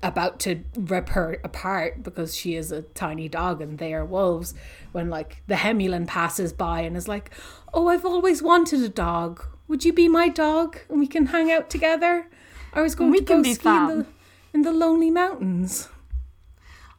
about 0.03 0.41
to 0.41 0.63
rip 0.77 1.11
her 1.11 1.39
apart 1.45 2.03
because 2.03 2.35
she 2.35 2.55
is 2.55 2.73
a 2.73 2.83
tiny 2.83 3.29
dog 3.29 3.61
and 3.61 3.79
they 3.79 3.93
are 3.93 4.05
wolves 4.05 4.55
when 4.93 5.11
like 5.11 5.43
the 5.47 5.57
Hemulen 5.57 6.07
passes 6.07 6.53
by 6.53 6.83
and 6.83 6.97
is 6.97 7.09
like, 7.09 7.31
"Oh, 7.75 7.89
I've 7.89 8.07
always 8.07 8.43
wanted 8.43 8.81
a 8.83 8.89
dog. 8.89 9.45
Would 9.69 9.85
you 9.85 9.93
be 9.93 10.09
my 10.09 10.29
dog 10.29 10.79
and 10.89 10.99
we 11.01 11.07
can 11.07 11.27
hang 11.27 11.51
out 11.53 11.69
together? 11.71 12.27
I 12.73 12.83
was 12.83 12.95
going 12.95 13.11
We 13.11 13.19
to 13.19 13.25
go 13.25 13.35
can 13.35 13.43
be 13.43 13.55
ski 13.55 13.69
in 13.69 13.87
the, 13.87 14.07
in 14.55 14.63
the 14.63 14.73
lonely 14.73 15.11
mountains." 15.11 15.89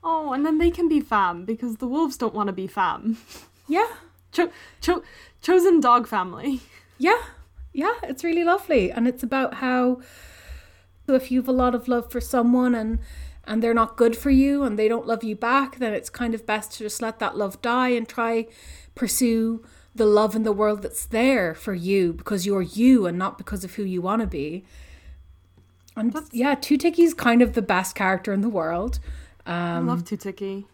Oh, 0.03 0.33
and 0.33 0.45
then 0.45 0.57
they 0.57 0.71
can 0.71 0.89
be 0.89 0.99
fam 0.99 1.45
because 1.45 1.77
the 1.77 1.87
wolves 1.87 2.17
don't 2.17 2.33
want 2.33 2.47
to 2.47 2.53
be 2.53 2.67
fam. 2.67 3.17
Yeah. 3.67 3.87
Cho- 4.31 4.51
cho- 4.79 5.03
chosen 5.41 5.79
dog 5.79 6.07
family. 6.07 6.61
Yeah, 6.97 7.21
yeah, 7.73 7.95
it's 8.03 8.23
really 8.23 8.43
lovely, 8.43 8.91
and 8.91 9.07
it's 9.07 9.23
about 9.23 9.55
how 9.55 10.01
so 11.05 11.15
if 11.15 11.31
you 11.31 11.39
have 11.39 11.47
a 11.47 11.53
lot 11.53 11.75
of 11.75 11.87
love 11.87 12.11
for 12.11 12.21
someone 12.21 12.75
and 12.75 12.99
and 13.43 13.61
they're 13.61 13.73
not 13.73 13.97
good 13.97 14.15
for 14.15 14.29
you 14.29 14.63
and 14.63 14.77
they 14.77 14.87
don't 14.87 15.07
love 15.07 15.23
you 15.23 15.35
back, 15.35 15.79
then 15.79 15.93
it's 15.93 16.09
kind 16.09 16.35
of 16.35 16.45
best 16.45 16.73
to 16.73 16.79
just 16.79 17.01
let 17.01 17.19
that 17.19 17.35
love 17.35 17.61
die 17.61 17.89
and 17.89 18.07
try 18.07 18.47
pursue 18.93 19.63
the 19.95 20.05
love 20.05 20.35
in 20.35 20.43
the 20.43 20.51
world 20.51 20.83
that's 20.83 21.05
there 21.05 21.53
for 21.55 21.73
you 21.73 22.13
because 22.13 22.45
you're 22.45 22.61
you 22.61 23.07
and 23.07 23.17
not 23.17 23.37
because 23.37 23.63
of 23.63 23.75
who 23.75 23.83
you 23.83 24.01
want 24.01 24.21
to 24.21 24.27
be. 24.27 24.63
And 25.95 26.15
yeah, 26.31 26.55
Too-ticky's 26.55 27.13
kind 27.13 27.41
of 27.41 27.53
the 27.53 27.61
best 27.61 27.95
character 27.95 28.31
in 28.33 28.41
the 28.41 28.49
world. 28.49 28.99
I 29.45 29.77
Um, 29.77 29.87
love 29.87 30.05
Too-ticky. 30.05 30.67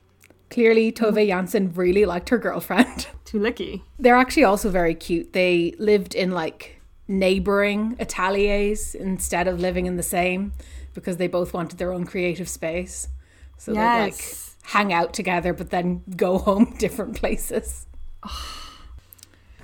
Clearly, 0.50 0.92
Tove 0.92 1.28
Jansson 1.28 1.76
really 1.76 2.06
liked 2.06 2.30
her 2.30 2.38
girlfriend. 2.38 3.08
Tuulikki. 3.26 3.82
They're 4.00 4.16
actually 4.16 4.46
also 4.46 4.70
very 4.70 4.96
cute. 4.96 5.34
They 5.34 5.74
lived 5.80 6.16
in 6.16 6.32
like 6.32 6.80
neighboring 7.10 7.96
ateliers 8.00 8.96
instead 8.96 9.48
of 9.48 9.60
living 9.60 9.86
in 9.86 9.98
the 9.98 10.04
same 10.04 10.54
because 10.94 11.18
they 11.18 11.28
both 11.28 11.54
wanted 11.54 11.78
their 11.80 11.92
own 11.92 12.06
creative 12.06 12.48
space. 12.48 13.10
So 13.58 13.74
they'd 13.74 13.80
like 14.04 14.36
hang 14.64 14.92
out 14.94 15.14
together 15.14 15.54
but 15.54 15.70
then 15.70 16.04
go 16.16 16.38
home 16.48 16.76
different 16.78 17.16
places. 17.18 17.86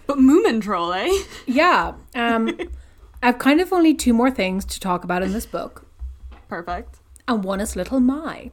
But 0.06 0.18
Moomin 0.18 0.62
Troll, 0.62 0.94
eh? 0.94 1.24
Yeah. 1.46 1.94
Um 2.16 2.58
I've 3.24 3.40
kind 3.40 3.62
of 3.62 3.72
only 3.72 3.94
two 3.94 4.14
more 4.14 4.30
things 4.30 4.66
to 4.66 4.82
talk 4.82 5.06
about 5.06 5.24
in 5.24 5.32
this 5.32 5.46
book. 5.46 5.86
Perfect. 6.50 6.98
And 7.26 7.42
one 7.42 7.62
is 7.62 7.74
Little 7.74 8.02
My. 8.02 8.52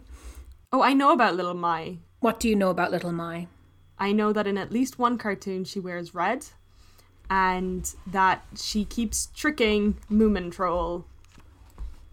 Oh, 0.73 0.81
I 0.81 0.93
know 0.93 1.13
about 1.13 1.35
Little 1.35 1.55
My. 1.55 1.99
What 2.21 2.39
do 2.39 2.49
you 2.49 2.55
know 2.55 2.71
about 2.71 2.93
Little 2.93 3.11
My? 3.11 3.49
I 3.99 4.13
know 4.13 4.33
that 4.33 4.47
in 4.47 4.57
at 4.57 4.71
least 4.71 4.97
one 4.97 5.19
cartoon 5.19 5.65
she 5.65 5.81
wears 5.81 6.15
red 6.15 6.47
and 7.29 7.93
that 8.07 8.45
she 8.55 8.85
keeps 8.85 9.27
tricking 9.35 9.99
Moomin 10.09 10.53
Troll. 10.53 11.05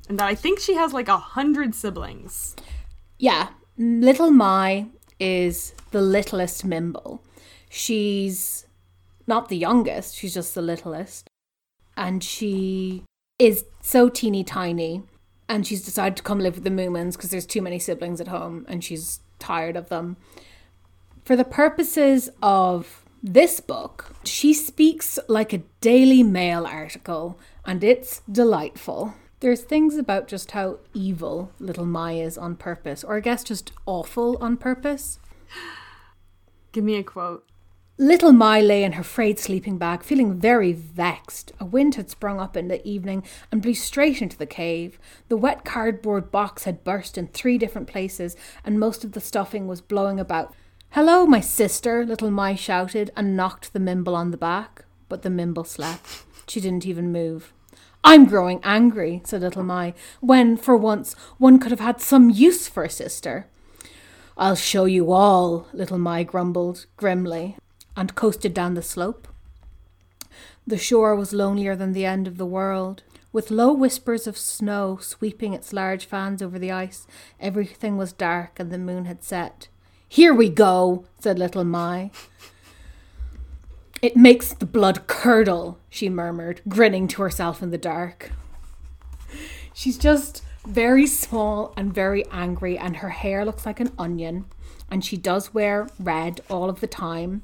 And 0.09 0.17
that 0.17 0.25
I 0.25 0.33
think 0.33 0.59
she 0.59 0.73
has 0.73 0.93
like 0.93 1.09
a 1.09 1.17
hundred 1.17 1.75
siblings. 1.75 2.55
Yeah, 3.19 3.49
Little 3.77 4.31
My 4.31 4.87
is 5.19 5.75
the 5.91 6.01
littlest 6.01 6.67
Mymble. 6.67 7.19
She's 7.69 8.65
not 9.27 9.49
the 9.49 9.57
youngest, 9.57 10.15
she's 10.15 10.33
just 10.33 10.55
the 10.55 10.63
littlest. 10.63 11.29
And 11.97 12.23
she 12.23 13.03
is 13.37 13.65
so 13.81 14.07
teeny 14.07 14.43
tiny. 14.45 15.03
And 15.49 15.65
she's 15.65 15.83
decided 15.83 16.15
to 16.17 16.23
come 16.23 16.39
live 16.39 16.55
with 16.55 16.63
the 16.63 16.69
Moomins 16.69 17.13
because 17.13 17.31
there's 17.31 17.45
too 17.45 17.61
many 17.61 17.79
siblings 17.79 18.21
at 18.21 18.27
home 18.27 18.65
and 18.69 18.83
she's 18.83 19.21
tired 19.39 19.75
of 19.75 19.89
them. 19.89 20.17
For 21.23 21.35
the 21.35 21.43
purposes 21.43 22.29
of 22.41 23.03
this 23.23 23.59
book, 23.59 24.13
she 24.23 24.53
speaks 24.53 25.17
like 25.27 25.53
a 25.53 25.63
Daily 25.81 26.23
Mail 26.23 26.65
article 26.65 27.39
and 27.65 27.83
it's 27.83 28.21
delightful. 28.31 29.13
There's 29.39 29.61
things 29.61 29.97
about 29.97 30.27
just 30.27 30.51
how 30.51 30.79
evil 30.93 31.51
little 31.59 31.85
My 31.85 32.13
is 32.13 32.37
on 32.37 32.55
purpose, 32.55 33.03
or 33.03 33.17
I 33.17 33.19
guess 33.19 33.43
just 33.43 33.71
awful 33.85 34.37
on 34.41 34.57
purpose. 34.57 35.19
Give 36.71 36.83
me 36.83 36.95
a 36.95 37.03
quote. 37.03 37.45
Little 37.99 38.31
My 38.31 38.61
lay 38.61 38.83
in 38.83 38.91
her 38.91 39.03
frayed 39.03 39.39
sleeping 39.39 39.79
bag, 39.79 40.03
feeling 40.03 40.39
very 40.39 40.71
vexed. 40.71 41.51
A 41.59 41.65
wind 41.65 41.95
had 41.95 42.11
sprung 42.11 42.39
up 42.39 42.55
in 42.55 42.67
the 42.67 42.87
evening 42.87 43.23
and 43.51 43.59
blew 43.59 43.73
straight 43.73 44.21
into 44.21 44.37
the 44.37 44.45
cave. 44.45 44.99
The 45.29 45.37
wet 45.37 45.65
cardboard 45.65 46.29
box 46.29 46.65
had 46.65 46.83
burst 46.83 47.17
in 47.17 47.25
three 47.25 47.57
different 47.57 47.87
places, 47.87 48.35
and 48.63 48.79
most 48.79 49.03
of 49.03 49.13
the 49.13 49.19
stuffing 49.19 49.65
was 49.65 49.81
blowing 49.81 50.19
about. 50.19 50.53
Hello, 50.91 51.25
my 51.25 51.39
sister, 51.39 52.05
little 52.05 52.29
My 52.29 52.53
shouted 52.53 53.09
and 53.15 53.35
knocked 53.35 53.73
the 53.73 53.79
Mymble 53.79 54.13
on 54.13 54.29
the 54.29 54.37
back. 54.37 54.85
But 55.09 55.23
the 55.23 55.29
Mymble 55.29 55.65
slept. 55.65 56.23
She 56.47 56.61
didn't 56.61 56.85
even 56.85 57.11
move. 57.11 57.51
I'm 58.03 58.25
growing 58.25 58.59
angry, 58.63 59.23
said 59.25 59.41
little 59.41 59.63
My, 59.63 59.95
when, 60.19 60.55
for 60.55 60.77
once, 60.77 61.13
one 61.39 61.57
could 61.57 61.71
have 61.71 61.79
had 61.79 61.99
some 61.99 62.29
use 62.29 62.67
for 62.67 62.83
a 62.83 62.91
sister. 62.91 63.47
I'll 64.37 64.55
show 64.55 64.85
you 64.85 65.11
all, 65.11 65.65
little 65.73 65.97
My 65.97 66.21
grumbled 66.21 66.85
grimly, 66.95 67.57
and 67.97 68.15
coasted 68.15 68.53
down 68.53 68.75
the 68.75 68.81
slope. 68.81 69.27
The 70.65 70.77
shore 70.77 71.15
was 71.15 71.33
lonelier 71.33 71.75
than 71.75 71.91
the 71.91 72.05
end 72.05 72.27
of 72.27 72.37
the 72.37 72.45
world. 72.45 73.03
With 73.33 73.51
low 73.51 73.73
whispers 73.73 74.27
of 74.27 74.37
snow 74.37 74.97
sweeping 75.01 75.53
its 75.53 75.73
large 75.73 76.05
fans 76.05 76.41
over 76.41 76.57
the 76.57 76.71
ice, 76.71 77.07
everything 77.39 77.97
was 77.97 78.13
dark 78.13 78.59
and 78.59 78.71
the 78.71 78.77
moon 78.77 79.05
had 79.05 79.23
set. 79.23 79.67
Here 80.07 80.33
we 80.33 80.49
go, 80.49 81.05
said 81.19 81.37
little 81.37 81.63
My. 81.63 82.11
It 84.01 84.15
makes 84.15 84.53
the 84.53 84.65
blood 84.65 85.07
curdle, 85.07 85.79
she 85.89 86.07
murmured, 86.07 86.61
grinning 86.69 87.07
to 87.09 87.23
herself 87.23 87.63
in 87.63 87.71
the 87.71 87.77
dark. 87.77 88.31
She's 89.73 89.97
just 89.97 90.43
very 90.67 91.07
small 91.07 91.73
and 91.75 91.93
very 91.93 92.25
angry, 92.31 92.77
and 92.77 92.97
her 92.97 93.09
hair 93.09 93.43
looks 93.43 93.65
like 93.65 93.79
an 93.79 93.91
onion. 93.97 94.45
And 94.89 95.03
she 95.03 95.17
does 95.17 95.53
wear 95.53 95.87
red 95.99 96.41
all 96.49 96.69
of 96.69 96.79
the 96.79 96.87
time. 96.87 97.43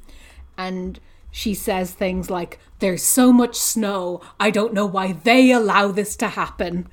And 0.58 1.00
she 1.32 1.54
says 1.54 1.92
things 1.94 2.30
like, 2.30 2.60
There's 2.80 3.04
so 3.04 3.34
much 3.34 3.58
snow, 3.58 4.22
I 4.40 4.52
don't 4.52 4.74
know 4.74 4.86
why 4.86 5.14
they 5.14 5.52
allow 5.52 5.92
this 5.92 6.16
to 6.18 6.30
happen. 6.30 6.88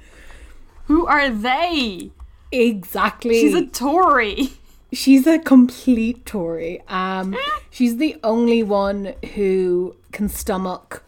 Who 0.86 1.06
are 1.06 1.30
they? 1.30 2.10
Exactly. 2.52 3.40
She's 3.40 3.54
a 3.54 3.66
Tory. 3.66 4.52
She's 4.92 5.26
a 5.26 5.38
complete 5.38 6.26
Tory. 6.26 6.82
Um, 6.88 7.36
she's 7.70 7.98
the 7.98 8.16
only 8.24 8.62
one 8.62 9.14
who 9.34 9.96
can 10.10 10.28
stomach 10.28 11.04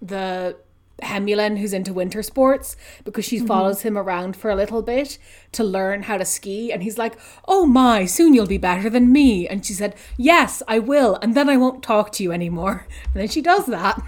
the 0.00 0.56
Hemulen 1.02 1.58
who's 1.58 1.72
into 1.72 1.92
winter 1.92 2.22
sports 2.22 2.76
because 3.04 3.24
she 3.24 3.38
mm-hmm. 3.38 3.46
follows 3.46 3.82
him 3.82 3.98
around 3.98 4.36
for 4.36 4.50
a 4.50 4.56
little 4.56 4.82
bit 4.82 5.18
to 5.52 5.64
learn 5.64 6.04
how 6.04 6.16
to 6.18 6.24
ski. 6.24 6.72
And 6.72 6.82
he's 6.82 6.98
like, 6.98 7.18
Oh 7.46 7.66
my, 7.66 8.06
soon 8.06 8.34
you'll 8.34 8.46
be 8.46 8.58
better 8.58 8.88
than 8.88 9.12
me. 9.12 9.46
And 9.48 9.64
she 9.64 9.72
said, 9.72 9.94
Yes, 10.16 10.62
I 10.66 10.78
will. 10.78 11.18
And 11.22 11.34
then 11.34 11.48
I 11.48 11.56
won't 11.56 11.82
talk 11.82 12.12
to 12.12 12.22
you 12.22 12.32
anymore. 12.32 12.86
And 13.14 13.20
then 13.20 13.28
she 13.28 13.42
does 13.42 13.66
that. 13.66 14.02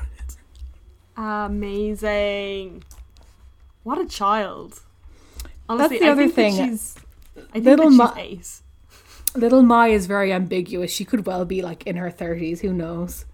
Amazing. 1.17 2.85
What 3.83 3.99
a 3.99 4.07
child. 4.07 4.81
Honestly, 5.69 5.99
the 5.99 6.07
I 6.07 6.11
other 6.11 6.29
thing. 6.29 6.55
She's, 6.55 6.97
I 7.37 7.55
think 7.55 7.67
Little 7.67 7.91
that 7.91 7.97
Ma- 7.97 8.15
she's 8.15 8.39
ace. 8.39 8.63
Little 9.37 9.63
My 9.63 9.89
is 9.89 10.07
very 10.07 10.33
ambiguous. 10.33 10.93
She 10.93 11.05
could 11.05 11.27
well 11.27 11.45
be 11.45 11.61
like 11.61 11.87
in 11.87 11.97
her 11.97 12.11
30s. 12.11 12.61
Who 12.61 12.73
knows? 12.73 13.25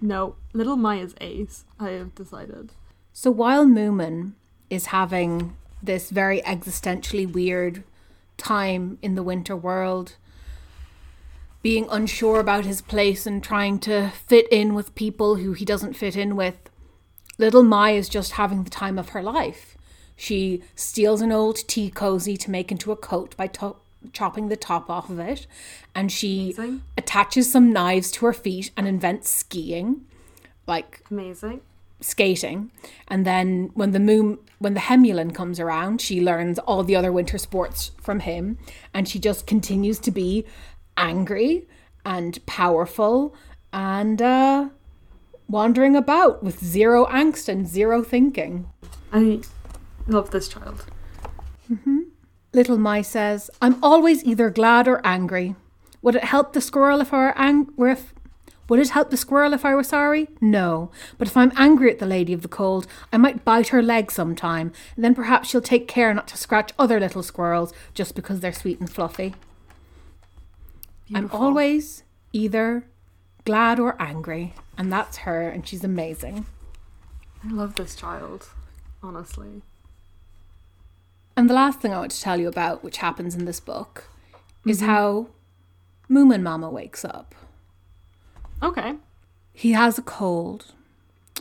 No, 0.00 0.36
little 0.52 0.76
Maya's 0.76 1.14
ace. 1.20 1.64
I 1.78 1.90
have 1.90 2.14
decided. 2.14 2.72
So 3.22 3.30
while 3.30 3.66
Moomin 3.66 4.32
is 4.70 4.86
having 4.86 5.54
this 5.82 6.08
very 6.08 6.40
existentially 6.40 7.30
weird 7.30 7.84
time 8.38 8.96
in 9.02 9.14
the 9.14 9.22
winter 9.22 9.54
world, 9.54 10.16
being 11.60 11.86
unsure 11.90 12.40
about 12.40 12.64
his 12.64 12.80
place 12.80 13.26
and 13.26 13.44
trying 13.44 13.78
to 13.80 14.08
fit 14.26 14.48
in 14.50 14.74
with 14.74 14.94
people 14.94 15.34
who 15.34 15.52
he 15.52 15.66
doesn't 15.66 15.98
fit 15.98 16.16
in 16.16 16.34
with, 16.34 16.56
little 17.36 17.62
My 17.62 17.90
is 17.90 18.08
just 18.08 18.32
having 18.32 18.64
the 18.64 18.70
time 18.70 18.98
of 18.98 19.10
her 19.10 19.22
life. 19.22 19.76
She 20.16 20.62
steals 20.74 21.20
an 21.20 21.30
old 21.30 21.56
tea 21.68 21.90
cozy 21.90 22.38
to 22.38 22.50
make 22.50 22.72
into 22.72 22.90
a 22.90 22.96
coat 22.96 23.36
by 23.36 23.48
to- 23.48 23.76
chopping 24.14 24.48
the 24.48 24.56
top 24.56 24.88
off 24.88 25.10
of 25.10 25.18
it, 25.18 25.46
and 25.94 26.10
she 26.10 26.54
Amazing. 26.56 26.82
attaches 26.96 27.52
some 27.52 27.70
knives 27.70 28.10
to 28.12 28.24
her 28.24 28.32
feet 28.32 28.70
and 28.78 28.88
invents 28.88 29.28
skiing. 29.28 30.06
Like 30.66 31.04
Amazing. 31.10 31.60
Skating. 32.00 32.70
And 33.08 33.26
then 33.26 33.70
when 33.74 33.92
the 33.92 34.00
moon 34.00 34.38
when 34.58 34.74
the 34.74 34.80
Hemulen 34.80 35.34
comes 35.34 35.58
around 35.60 36.00
she 36.00 36.20
learns 36.20 36.58
all 36.60 36.82
the 36.84 36.96
other 36.96 37.12
winter 37.12 37.38
sports 37.38 37.92
from 38.00 38.20
him. 38.20 38.58
And 38.94 39.08
she 39.08 39.18
just 39.18 39.46
continues 39.46 39.98
to 40.00 40.10
be 40.10 40.44
angry 40.96 41.66
and 42.04 42.44
powerful 42.46 43.34
and 43.72 44.20
uh 44.22 44.68
wandering 45.48 45.96
about 45.96 46.42
with 46.42 46.62
zero 46.64 47.06
angst 47.06 47.48
and 47.48 47.66
zero 47.66 48.02
thinking. 48.02 48.68
I 49.12 49.40
love 50.06 50.30
this 50.30 50.48
child. 50.48 50.86
little 52.52 52.78
My 52.78 53.02
says 53.02 53.50
i'm 53.62 53.76
always 53.82 54.24
either 54.24 54.50
glad 54.50 54.88
or 54.88 55.00
angry. 55.04 55.54
Would 56.02 56.16
it 56.16 56.24
help 56.24 56.52
the 56.52 56.60
squirrel 56.60 57.00
if 57.00 57.12
i 57.12 57.18
were 57.18 57.38
ang- 57.38 57.72
if 57.78 58.14
would 58.70 58.78
it 58.78 58.90
help 58.90 59.10
the 59.10 59.16
squirrel 59.16 59.52
if 59.52 59.64
I 59.64 59.74
were 59.74 59.82
sorry? 59.82 60.28
No. 60.40 60.92
But 61.18 61.26
if 61.26 61.36
I'm 61.36 61.52
angry 61.56 61.90
at 61.90 61.98
the 61.98 62.06
Lady 62.06 62.32
of 62.32 62.42
the 62.42 62.48
Cold, 62.48 62.86
I 63.12 63.16
might 63.16 63.44
bite 63.44 63.68
her 63.68 63.82
leg 63.82 64.12
sometime, 64.12 64.72
and 64.94 65.04
then 65.04 65.12
perhaps 65.12 65.48
she'll 65.48 65.60
take 65.60 65.88
care 65.88 66.14
not 66.14 66.28
to 66.28 66.36
scratch 66.36 66.72
other 66.78 67.00
little 67.00 67.24
squirrels 67.24 67.74
just 67.94 68.14
because 68.14 68.38
they're 68.38 68.52
sweet 68.52 68.78
and 68.78 68.88
fluffy. 68.88 69.34
Beautiful. 71.08 71.36
I'm 71.36 71.44
always 71.44 72.04
either 72.32 72.86
glad 73.44 73.80
or 73.80 74.00
angry, 74.00 74.54
and 74.78 74.92
that's 74.92 75.18
her, 75.18 75.48
and 75.48 75.66
she's 75.66 75.82
amazing. 75.82 76.46
I 77.44 77.52
love 77.52 77.74
this 77.74 77.96
child. 77.96 78.50
Honestly. 79.02 79.62
And 81.36 81.50
the 81.50 81.54
last 81.54 81.80
thing 81.80 81.92
I 81.92 81.98
want 81.98 82.12
to 82.12 82.20
tell 82.20 82.38
you 82.38 82.46
about, 82.46 82.84
which 82.84 82.98
happens 82.98 83.34
in 83.34 83.46
this 83.46 83.58
book, 83.58 84.04
is 84.64 84.78
mm-hmm. 84.78 84.90
how 84.90 85.26
Moomin 86.08 86.42
Mama 86.42 86.70
wakes 86.70 87.04
up. 87.04 87.34
Okay. 88.62 88.94
He 89.52 89.72
has 89.72 89.98
a 89.98 90.02
cold. 90.02 90.74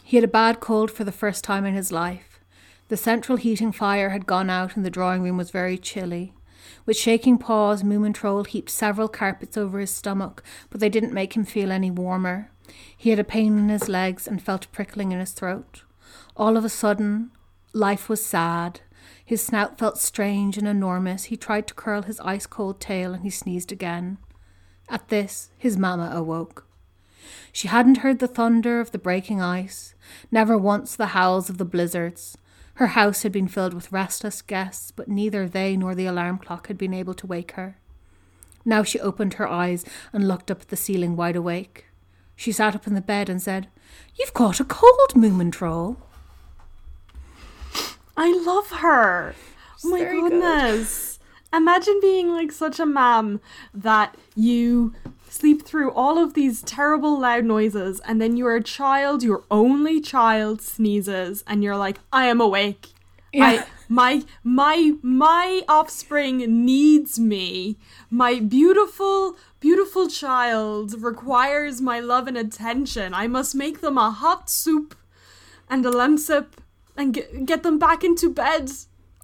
He 0.03 0.17
had 0.17 0.23
a 0.23 0.27
bad 0.27 0.59
cold 0.59 0.89
for 0.89 1.03
the 1.03 1.11
first 1.11 1.43
time 1.43 1.65
in 1.65 1.73
his 1.73 1.91
life. 1.91 2.39
The 2.87 2.97
central 2.97 3.37
heating 3.37 3.71
fire 3.71 4.09
had 4.09 4.25
gone 4.25 4.49
out 4.49 4.75
and 4.75 4.83
the 4.83 4.89
drawing 4.89 5.21
room 5.21 5.37
was 5.37 5.51
very 5.51 5.77
chilly. 5.77 6.33
With 6.85 6.97
shaking 6.97 7.37
paws, 7.37 7.83
Moomin 7.83 8.13
Troll 8.13 8.45
heaped 8.45 8.69
several 8.69 9.07
carpets 9.07 9.57
over 9.57 9.79
his 9.79 9.91
stomach, 9.91 10.43
but 10.69 10.79
they 10.79 10.89
didn't 10.89 11.13
make 11.13 11.35
him 11.35 11.45
feel 11.45 11.71
any 11.71 11.91
warmer. 11.91 12.51
He 12.95 13.11
had 13.11 13.19
a 13.19 13.23
pain 13.23 13.57
in 13.57 13.69
his 13.69 13.89
legs 13.89 14.27
and 14.27 14.41
felt 14.41 14.65
a 14.65 14.69
prickling 14.69 15.11
in 15.11 15.19
his 15.19 15.31
throat. 15.31 15.83
All 16.35 16.57
of 16.57 16.65
a 16.65 16.69
sudden, 16.69 17.31
life 17.73 18.09
was 18.09 18.25
sad. 18.25 18.81
His 19.23 19.45
snout 19.45 19.77
felt 19.77 19.97
strange 19.97 20.57
and 20.57 20.67
enormous. 20.67 21.25
He 21.25 21.37
tried 21.37 21.67
to 21.67 21.73
curl 21.73 22.03
his 22.03 22.19
ice 22.21 22.47
cold 22.47 22.79
tail 22.79 23.13
and 23.13 23.23
he 23.23 23.29
sneezed 23.29 23.71
again. 23.71 24.17
At 24.87 25.09
this, 25.09 25.51
his 25.57 25.77
mamma 25.77 26.11
awoke. 26.13 26.65
She 27.51 27.67
hadn't 27.67 27.97
heard 27.97 28.19
the 28.19 28.27
thunder 28.27 28.79
of 28.79 28.91
the 28.91 28.97
breaking 28.97 29.41
ice, 29.41 29.93
never 30.31 30.57
once 30.57 30.95
the 30.95 31.07
howls 31.07 31.49
of 31.49 31.57
the 31.57 31.65
blizzards. 31.65 32.37
Her 32.75 32.87
house 32.87 33.23
had 33.23 33.31
been 33.31 33.47
filled 33.47 33.73
with 33.73 33.91
restless 33.91 34.41
guests, 34.41 34.91
but 34.91 35.09
neither 35.09 35.47
they 35.49 35.75
nor 35.75 35.93
the 35.93 36.05
alarm 36.05 36.37
clock 36.37 36.67
had 36.67 36.77
been 36.77 36.93
able 36.93 37.13
to 37.15 37.27
wake 37.27 37.51
her. 37.51 37.77
Now 38.63 38.83
she 38.83 38.99
opened 38.99 39.33
her 39.35 39.47
eyes 39.47 39.83
and 40.13 40.27
looked 40.27 40.49
up 40.49 40.61
at 40.61 40.67
the 40.69 40.77
ceiling 40.77 41.15
wide 41.15 41.35
awake. 41.35 41.85
She 42.35 42.53
sat 42.53 42.75
up 42.75 42.87
in 42.87 42.93
the 42.93 43.01
bed 43.01 43.27
and 43.27 43.41
said, 43.41 43.67
You've 44.15 44.33
caught 44.33 44.61
a 44.61 44.63
cold, 44.63 45.13
Moomin 45.13 45.51
Troll. 45.51 45.97
I 48.15 48.31
love 48.45 48.71
her. 48.79 49.35
Oh 49.83 49.89
my 49.89 49.99
very 49.99 50.21
good. 50.21 50.31
goodness. 50.31 51.19
Imagine 51.51 51.99
being 52.01 52.29
like 52.29 52.51
such 52.51 52.79
a 52.79 52.85
mom 52.85 53.41
that 53.73 54.15
you 54.35 54.93
sleep 55.29 55.65
through 55.65 55.91
all 55.91 56.17
of 56.17 56.33
these 56.33 56.61
terrible 56.61 57.19
loud 57.19 57.45
noises 57.45 58.01
and 58.05 58.21
then 58.21 58.37
your 58.37 58.59
child, 58.59 59.23
your 59.23 59.43
only 59.49 60.01
child 60.01 60.61
sneezes 60.61 61.43
and 61.47 61.63
you're 61.63 61.77
like, 61.77 61.99
I 62.11 62.25
am 62.25 62.41
awake. 62.41 62.87
Yeah. 63.31 63.45
I, 63.45 63.65
my 63.87 64.23
my 64.43 64.93
my 65.01 65.61
offspring 65.67 66.65
needs 66.65 67.19
me. 67.19 67.77
My 68.09 68.39
beautiful 68.39 69.35
beautiful 69.59 70.07
child 70.07 71.01
requires 71.01 71.81
my 71.81 71.99
love 71.99 72.27
and 72.27 72.37
attention. 72.37 73.13
I 73.13 73.27
must 73.27 73.55
make 73.55 73.81
them 73.81 73.97
a 73.97 74.11
hot 74.11 74.49
soup 74.49 74.95
and 75.69 75.85
a 75.85 75.91
lemsip 75.91 76.47
and 76.95 77.13
get, 77.13 77.45
get 77.45 77.63
them 77.63 77.79
back 77.79 78.03
into 78.03 78.29
bed. 78.29 78.71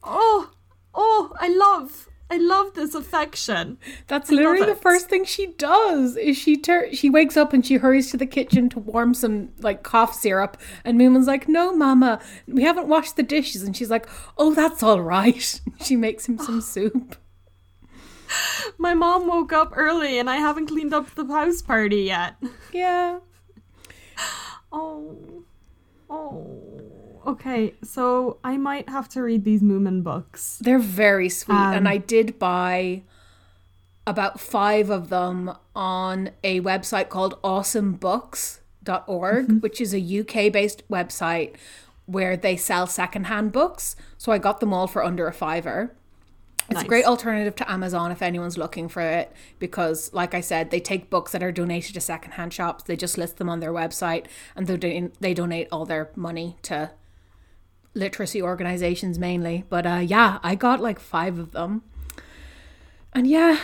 Oh, 0.04 0.52
oh, 0.94 1.34
I 1.40 1.48
love, 1.50 2.08
I 2.30 2.38
love 2.38 2.74
this 2.74 2.96
affection. 2.96 3.78
That's 4.08 4.32
literally 4.32 4.66
the 4.66 4.76
first 4.76 5.10
thing 5.10 5.26
she 5.26 5.48
does. 5.48 6.18
Is 6.18 6.36
she 6.38 6.58
tur- 6.58 6.92
she 6.92 7.10
wakes 7.10 7.38
up 7.38 7.54
and 7.54 7.64
she 7.66 7.76
hurries 7.76 8.10
to 8.12 8.18
the 8.18 8.26
kitchen 8.26 8.68
to 8.70 8.80
warm 8.80 9.14
some 9.14 9.50
like 9.60 9.84
cough 9.84 10.16
syrup, 10.16 10.58
and 10.84 11.00
Moomin's 11.00 11.28
like, 11.28 11.48
"No, 11.48 11.76
Mama, 11.76 12.20
we 12.48 12.64
haven't 12.64 12.88
washed 12.88 13.16
the 13.16 13.24
dishes," 13.24 13.62
and 13.62 13.78
she's 13.78 13.92
like, 13.92 14.08
"Oh, 14.38 14.54
that's 14.56 14.82
all 14.82 15.02
right." 15.02 15.62
She 15.84 15.96
makes 15.96 16.28
him 16.28 16.40
some 16.40 16.62
soup. 16.74 17.16
My 18.80 18.96
mom 18.96 19.28
woke 19.28 19.54
up 19.54 19.74
early 19.76 20.18
and 20.18 20.28
I 20.30 20.38
haven't 20.38 20.66
cleaned 20.66 20.94
up 20.96 21.14
the 21.14 21.26
house 21.28 21.62
party 21.62 22.04
yet. 22.04 22.36
Yeah. 22.72 23.20
Oh, 24.72 25.16
oh. 26.10 26.95
Okay, 27.26 27.74
so 27.84 28.38
I 28.44 28.58
might 28.58 28.88
have 28.90 29.10
to 29.10 29.24
read 29.24 29.44
these 29.44 29.64
Moomin 29.64 30.04
books. 30.04 30.60
They're 30.62 30.78
very 30.78 31.30
sweet, 31.30 31.56
and 31.56 31.88
Um, 31.88 31.94
I 31.94 31.98
did 31.98 32.38
buy 32.38 33.02
about 34.08 34.40
five 34.40 34.90
of 34.92 35.10
them 35.10 35.52
on 35.76 36.30
a 36.44 36.62
website 36.62 37.10
called 37.10 37.40
awesomebooks.org, 37.44 39.62
which 39.64 39.82
is 39.82 39.94
a 39.94 40.20
UK 40.20 40.52
based 40.52 40.88
website 40.90 41.56
where 42.06 42.38
they 42.38 42.56
sell 42.56 42.86
secondhand 42.86 43.52
books. 43.52 43.96
So 44.18 44.32
I 44.32 44.38
got 44.38 44.60
them 44.60 44.74
all 44.74 44.86
for 44.88 45.04
under 45.04 45.28
a 45.28 45.34
fiver. 45.34 45.96
It's 46.70 46.82
a 46.82 46.86
great 46.86 47.06
alternative 47.06 47.56
to 47.58 47.72
Amazon 47.72 48.12
if 48.12 48.24
anyone's 48.24 48.58
looking 48.58 48.90
for 48.90 49.02
it 49.02 49.32
because, 49.60 50.12
like 50.14 50.34
I 50.34 50.42
said, 50.42 50.72
they 50.72 50.80
take 50.80 51.12
books 51.12 51.32
that 51.32 51.44
are 51.44 51.52
donated 51.52 51.94
to 51.94 52.02
secondhand 52.02 52.54
shops. 52.54 52.84
They 52.84 52.96
just 52.96 53.20
list 53.20 53.38
them 53.38 53.50
on 53.50 53.60
their 53.60 53.72
website 53.72 54.26
and 54.56 54.66
they 54.66 55.10
they 55.20 55.36
donate 55.36 55.68
all 55.72 55.86
their 55.86 56.10
money 56.16 56.58
to 56.64 56.90
literacy 57.96 58.42
organizations 58.42 59.18
mainly. 59.18 59.64
But 59.70 59.88
uh, 59.88 60.04
yeah, 60.06 60.40
I 60.44 60.56
got 60.56 60.82
like 60.82 61.00
five 61.00 61.40
of 61.40 61.52
them, 61.52 61.82
and 63.14 63.26
yeah, 63.26 63.60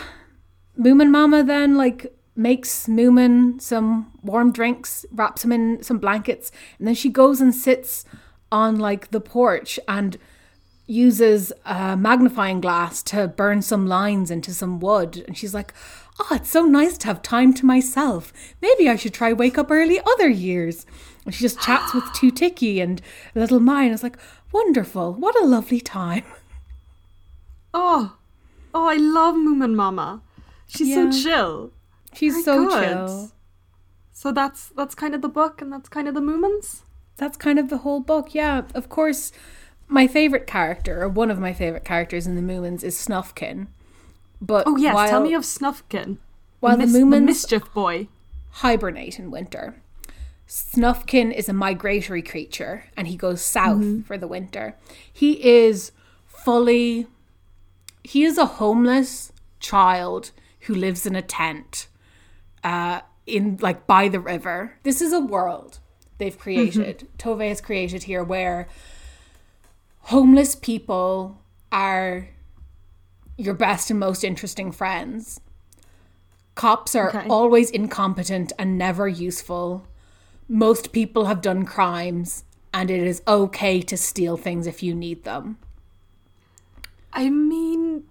Moomin 0.78 1.10
Mama 1.10 1.44
then 1.44 1.76
like 1.76 2.12
makes 2.34 2.86
Moomin 2.86 3.60
some 3.60 4.10
warm 4.22 4.52
drinks, 4.52 5.04
wraps 5.12 5.44
him 5.44 5.52
in 5.52 5.82
some 5.82 5.98
blankets, 5.98 6.50
and 6.78 6.88
then 6.88 6.94
she 6.94 7.10
goes 7.10 7.40
and 7.40 7.54
sits 7.54 8.04
on 8.50 8.78
like 8.78 9.10
the 9.10 9.20
porch 9.20 9.78
and 9.86 10.18
uses 10.86 11.52
a 11.64 11.96
magnifying 11.96 12.60
glass 12.60 13.02
to 13.02 13.28
burn 13.28 13.62
some 13.62 13.86
lines 13.86 14.30
into 14.30 14.52
some 14.52 14.80
wood. 14.80 15.24
And 15.26 15.36
she's 15.36 15.54
like, 15.54 15.72
Oh, 16.18 16.28
it's 16.32 16.50
so 16.50 16.64
nice 16.66 16.98
to 16.98 17.06
have 17.06 17.22
time 17.22 17.54
to 17.54 17.66
myself. 17.66 18.32
Maybe 18.60 18.88
I 18.88 18.96
should 18.96 19.14
try 19.14 19.32
wake 19.32 19.56
up 19.56 19.70
early 19.70 20.00
other 20.00 20.28
years. 20.28 20.84
And 21.24 21.34
she 21.34 21.42
just 21.42 21.60
chats 21.60 21.94
with 21.94 22.04
Too-ticky 22.14 22.80
and 22.80 23.00
little 23.34 23.60
Mine. 23.60 23.92
It's 23.92 24.02
like, 24.02 24.16
wonderful. 24.52 25.14
What 25.14 25.40
a 25.40 25.46
lovely 25.46 25.80
time. 25.80 26.24
Oh, 27.74 28.16
oh, 28.74 28.86
I 28.86 28.96
love 28.96 29.34
Moomin 29.34 29.74
Mama. 29.74 30.20
She's 30.66 30.88
Yeah. 30.88 31.10
so 31.10 31.22
chill. 31.22 31.72
She's 32.12 32.34
Very 32.34 32.44
so 32.44 32.68
good. 32.68 32.88
chill. 32.88 33.30
So 34.12 34.30
that's 34.30 34.68
that's 34.76 34.94
kind 34.94 35.14
of 35.14 35.22
the 35.22 35.28
book, 35.28 35.62
and 35.62 35.72
that's 35.72 35.88
kind 35.88 36.06
of 36.06 36.14
the 36.14 36.20
Moomins. 36.20 36.82
That's 37.16 37.36
kind 37.36 37.58
of 37.58 37.70
the 37.70 37.78
whole 37.78 38.00
book. 38.00 38.34
Yeah, 38.34 38.62
of 38.74 38.88
course, 38.88 39.32
my 39.88 40.06
favorite 40.06 40.46
character, 40.46 41.02
or 41.02 41.08
one 41.08 41.30
of 41.30 41.38
my 41.38 41.52
favorite 41.54 41.84
characters 41.84 42.26
in 42.26 42.34
the 42.36 42.42
Moomins, 42.42 42.84
is 42.84 42.94
Snufkin. 42.96 43.68
But 44.40 44.64
Oh 44.66 44.76
yes, 44.76 44.94
while, 44.94 45.08
tell 45.08 45.22
me 45.22 45.32
of 45.34 45.42
Snufkin. 45.44 46.18
while 46.60 46.76
the 46.76 46.86
Mis- 46.86 46.96
Moomins 46.96 47.24
mischief 47.24 47.72
boy. 47.72 48.08
hibernate 48.50 49.18
in 49.18 49.30
winter. 49.30 49.76
Snufkin 50.52 51.32
is 51.32 51.48
a 51.48 51.54
migratory 51.54 52.20
creature 52.20 52.84
and 52.94 53.08
he 53.08 53.16
goes 53.16 53.40
south 53.40 54.04
for 54.06 54.18
the 54.18 54.28
winter. 54.28 54.76
He 55.10 55.42
is 55.42 55.92
fully 56.26 57.06
he 58.04 58.24
is 58.24 58.36
a 58.36 58.44
homeless 58.44 59.32
child 59.60 60.32
who 60.66 60.74
lives 60.74 61.06
in 61.06 61.16
a 61.16 61.22
tent 61.22 61.86
uh 62.62 63.00
in 63.26 63.56
like 63.62 63.86
by 63.86 64.08
the 64.08 64.20
river. 64.20 64.74
This 64.82 65.00
is 65.00 65.14
a 65.14 65.20
world 65.20 65.78
they've 66.18 66.38
created. 66.38 67.08
Tove 67.16 67.48
has 67.48 67.62
created 67.62 68.02
here 68.02 68.22
where 68.22 68.68
homeless 70.00 70.54
people 70.54 71.40
are 71.70 72.28
your 73.38 73.54
best 73.54 73.90
and 73.90 73.98
most 73.98 74.22
interesting 74.22 74.70
friends. 74.70 75.40
Cops 76.54 76.94
are 76.94 77.08
Okay. 77.08 77.26
always 77.30 77.70
incompetent 77.70 78.52
and 78.58 78.76
never 78.76 79.08
useful. 79.08 79.86
Most 80.52 80.92
people 80.92 81.24
have 81.24 81.40
done 81.40 81.64
crimes, 81.64 82.44
and 82.74 82.90
it 82.90 83.02
is 83.02 83.22
okay 83.26 83.80
to 83.80 83.96
steal 83.96 84.36
things 84.36 84.66
if 84.66 84.82
you 84.82 84.94
need 84.94 85.24
them. 85.24 85.56
I 87.10 87.30
mean, 87.30 88.04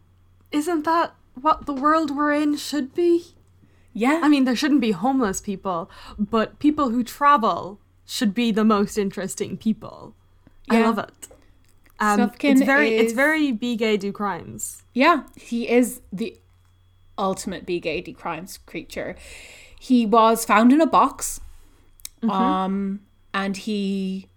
isn't 0.51 0.83
that 0.85 1.13
what 1.39 1.67
the 1.67 1.73
world 1.73 2.15
we're 2.15 2.33
in 2.33 2.57
should 2.57 2.95
be? 2.95 3.35
Yeah. 3.93 4.21
I 4.23 4.27
mean, 4.27 4.45
there 4.45 4.55
shouldn't 4.55 4.81
be 4.81 4.91
homeless 4.91 5.39
people, 5.39 5.87
but 6.17 6.57
people 6.57 6.89
who 6.89 7.03
travel 7.03 7.79
should 8.07 8.33
be 8.33 8.51
the 8.51 8.65
most 8.65 8.97
interesting 8.97 9.55
people. 9.55 10.15
I 10.67 10.81
love 10.81 10.97
it. 10.97 11.27
Um, 11.99 12.19
Snufkin 12.19 12.53
it's 12.53 12.61
very, 12.63 12.95
it's 12.95 13.13
very 13.13 13.51
be 13.51 13.75
gay, 13.75 13.97
do 13.97 14.11
crimes. 14.11 14.81
Yeah, 14.93 15.23
he 15.35 15.69
is 15.69 16.01
the 16.11 16.39
ultimate 17.17 17.67
be 17.67 17.79
gay 17.79 18.01
de 18.01 18.13
crimes 18.13 18.57
creature. 18.65 19.15
He 19.79 20.07
was 20.07 20.43
found 20.43 20.73
in 20.73 20.81
a 20.81 20.87
box, 20.87 21.41
um, 22.29 23.01
and 23.33 23.57
he 23.57 24.27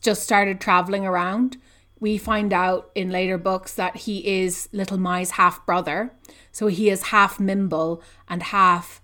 just 0.00 0.22
started 0.22 0.60
traveling 0.60 1.04
around. 1.04 1.56
We 1.98 2.16
find 2.16 2.52
out 2.52 2.90
in 2.94 3.10
later 3.10 3.36
books 3.36 3.74
that 3.74 3.96
he 3.96 4.42
is 4.42 4.68
Little 4.72 4.98
My's 4.98 5.32
half 5.32 5.64
brother, 5.66 6.12
so 6.52 6.68
he 6.68 6.88
is 6.88 7.04
half 7.04 7.38
Mymble 7.38 8.00
and 8.28 8.42
half 8.42 9.02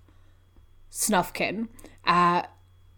Snufkin. 0.90 1.68
Uh, 2.06 2.42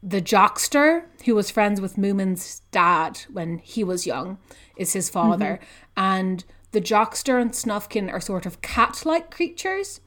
the 0.02 0.22
Joxter, 0.22 1.04
who 1.24 1.34
was 1.34 1.50
friends 1.50 1.80
with 1.80 1.96
Moomin's 1.96 2.62
dad 2.70 3.20
when 3.32 3.59
he 3.59 3.82
was 3.82 4.06
young, 4.06 4.38
is 4.76 4.92
his 4.92 5.11
father. 5.11 5.59
And 5.96 6.44
the 6.70 6.80
Joxter 6.80 7.40
and 7.40 7.50
Snufkin 7.50 8.12
are 8.12 8.20
sort 8.20 8.46
of 8.46 8.62
cat 8.62 9.04
like 9.04 9.30
creatures. 9.30 10.00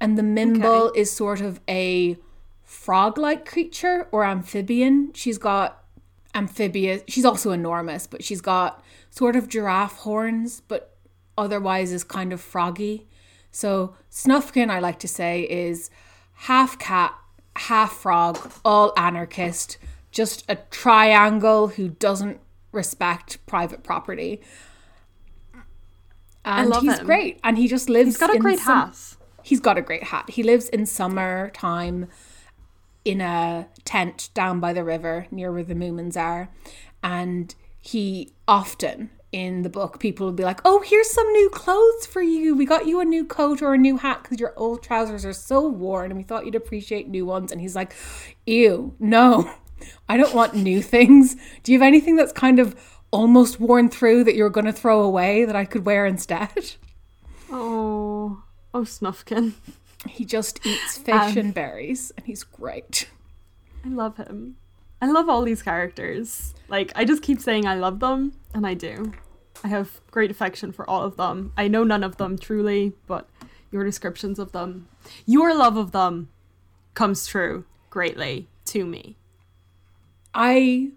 And 0.00 0.16
the 0.16 0.22
Mymble 0.22 0.94
is 0.94 1.10
sort 1.10 1.40
of 1.40 1.60
a 1.68 2.16
frog 2.84 3.16
like 3.16 3.46
creature 3.46 4.06
or 4.12 4.24
amphibian. 4.24 5.10
She's 5.14 5.38
got 5.38 5.82
amphibious, 6.34 7.02
she's 7.08 7.24
also 7.24 7.52
enormous, 7.52 8.06
but 8.06 8.22
she's 8.22 8.40
got 8.40 8.82
sort 9.10 9.36
of 9.36 9.48
giraffe 9.48 9.98
horns, 9.98 10.60
but 10.68 10.96
otherwise 11.38 11.92
is 11.92 12.04
kind 12.04 12.32
of 12.32 12.40
froggy. 12.40 13.06
So 13.50 13.94
Snufkin, 14.10 14.68
I 14.68 14.80
like 14.80 14.98
to 14.98 15.08
say, 15.08 15.42
is 15.48 15.88
half 16.32 16.78
cat, 16.78 17.14
half 17.56 17.92
frog, 17.92 18.50
all 18.64 18.92
anarchist, 18.96 19.78
just 20.10 20.44
a 20.48 20.56
triangle 20.56 21.68
who 21.68 21.88
doesn't 21.88 22.40
respect 22.72 23.38
private 23.46 23.82
property. 23.82 24.40
And 26.44 26.68
love 26.68 26.82
he's 26.82 26.98
him. 26.98 27.06
great. 27.06 27.40
And 27.42 27.56
he 27.56 27.68
just 27.68 27.88
lives 27.88 28.08
He's 28.08 28.16
got 28.18 28.34
a 28.34 28.38
great 28.38 28.58
some- 28.58 28.88
hat. 28.90 29.16
He's 29.42 29.60
got 29.60 29.78
a 29.78 29.82
great 29.82 30.04
hat. 30.04 30.30
He 30.30 30.42
lives 30.42 30.68
in 30.68 30.86
summertime 30.86 32.08
in 33.04 33.20
a 33.20 33.68
tent 33.84 34.30
down 34.34 34.60
by 34.60 34.72
the 34.72 34.84
river 34.84 35.26
near 35.30 35.52
where 35.52 35.62
the 35.62 35.74
Moomins 35.74 36.16
are. 36.16 36.48
And 37.02 37.54
he 37.80 38.32
often 38.48 39.10
in 39.30 39.62
the 39.62 39.68
book, 39.68 39.98
people 39.98 40.26
will 40.26 40.32
be 40.32 40.44
like, 40.44 40.60
Oh, 40.64 40.80
here's 40.86 41.10
some 41.10 41.30
new 41.32 41.50
clothes 41.50 42.06
for 42.06 42.22
you. 42.22 42.54
We 42.54 42.64
got 42.64 42.86
you 42.86 43.00
a 43.00 43.04
new 43.04 43.24
coat 43.24 43.62
or 43.62 43.74
a 43.74 43.78
new 43.78 43.96
hat 43.96 44.22
because 44.22 44.38
your 44.38 44.54
old 44.56 44.82
trousers 44.82 45.24
are 45.24 45.32
so 45.32 45.66
worn 45.68 46.10
and 46.10 46.16
we 46.16 46.22
thought 46.22 46.46
you'd 46.46 46.54
appreciate 46.54 47.08
new 47.08 47.26
ones. 47.26 47.52
And 47.52 47.60
he's 47.60 47.74
like, 47.76 47.94
Ew, 48.46 48.94
no, 48.98 49.52
I 50.08 50.16
don't 50.16 50.34
want 50.34 50.54
new 50.54 50.80
things. 50.80 51.36
Do 51.62 51.72
you 51.72 51.78
have 51.78 51.86
anything 51.86 52.16
that's 52.16 52.32
kind 52.32 52.58
of 52.58 52.74
almost 53.10 53.60
worn 53.60 53.90
through 53.90 54.24
that 54.24 54.34
you're 54.34 54.50
going 54.50 54.66
to 54.66 54.72
throw 54.72 55.02
away 55.02 55.44
that 55.44 55.56
I 55.56 55.64
could 55.64 55.84
wear 55.84 56.06
instead? 56.06 56.74
Oh, 57.50 58.42
oh, 58.72 58.80
Snufkin. 58.82 59.52
He 60.08 60.24
just 60.24 60.64
eats 60.66 60.98
fish 60.98 61.14
Um, 61.14 61.38
and 61.38 61.54
berries, 61.54 62.12
and 62.16 62.26
he's 62.26 62.42
great. 62.44 63.08
I 63.84 63.88
love 63.88 64.16
him. 64.16 64.56
I 65.02 65.10
love 65.10 65.28
all 65.28 65.42
these 65.42 65.62
characters. 65.62 66.54
Like, 66.68 66.92
I 66.94 67.04
just 67.04 67.22
keep 67.22 67.40
saying 67.40 67.66
I 67.66 67.74
love 67.74 68.00
them, 68.00 68.32
and 68.54 68.66
I 68.66 68.74
do. 68.74 69.12
I 69.62 69.68
have 69.68 70.00
great 70.10 70.30
affection 70.30 70.72
for 70.72 70.88
all 70.88 71.02
of 71.02 71.16
them. 71.16 71.52
I 71.56 71.68
know 71.68 71.84
none 71.84 72.02
of 72.04 72.16
them 72.16 72.38
truly, 72.38 72.92
but 73.06 73.28
your 73.70 73.84
descriptions 73.84 74.38
of 74.38 74.52
them, 74.52 74.88
your 75.26 75.54
love 75.54 75.76
of 75.76 75.92
them, 75.92 76.28
comes 76.94 77.26
true 77.26 77.64
greatly 77.90 78.48
to 78.66 78.84
me. 78.84 79.16
I 80.34 80.90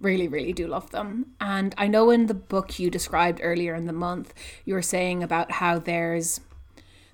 really, 0.00 0.28
really 0.28 0.52
do 0.52 0.66
love 0.66 0.90
them. 0.90 1.34
And 1.40 1.74
I 1.76 1.88
know 1.88 2.10
in 2.10 2.26
the 2.26 2.34
book 2.34 2.78
you 2.78 2.90
described 2.90 3.40
earlier 3.42 3.74
in 3.74 3.86
the 3.86 3.92
month, 3.92 4.32
you 4.64 4.74
were 4.74 4.82
saying 4.82 5.22
about 5.22 5.52
how 5.52 5.78
there's 5.78 6.40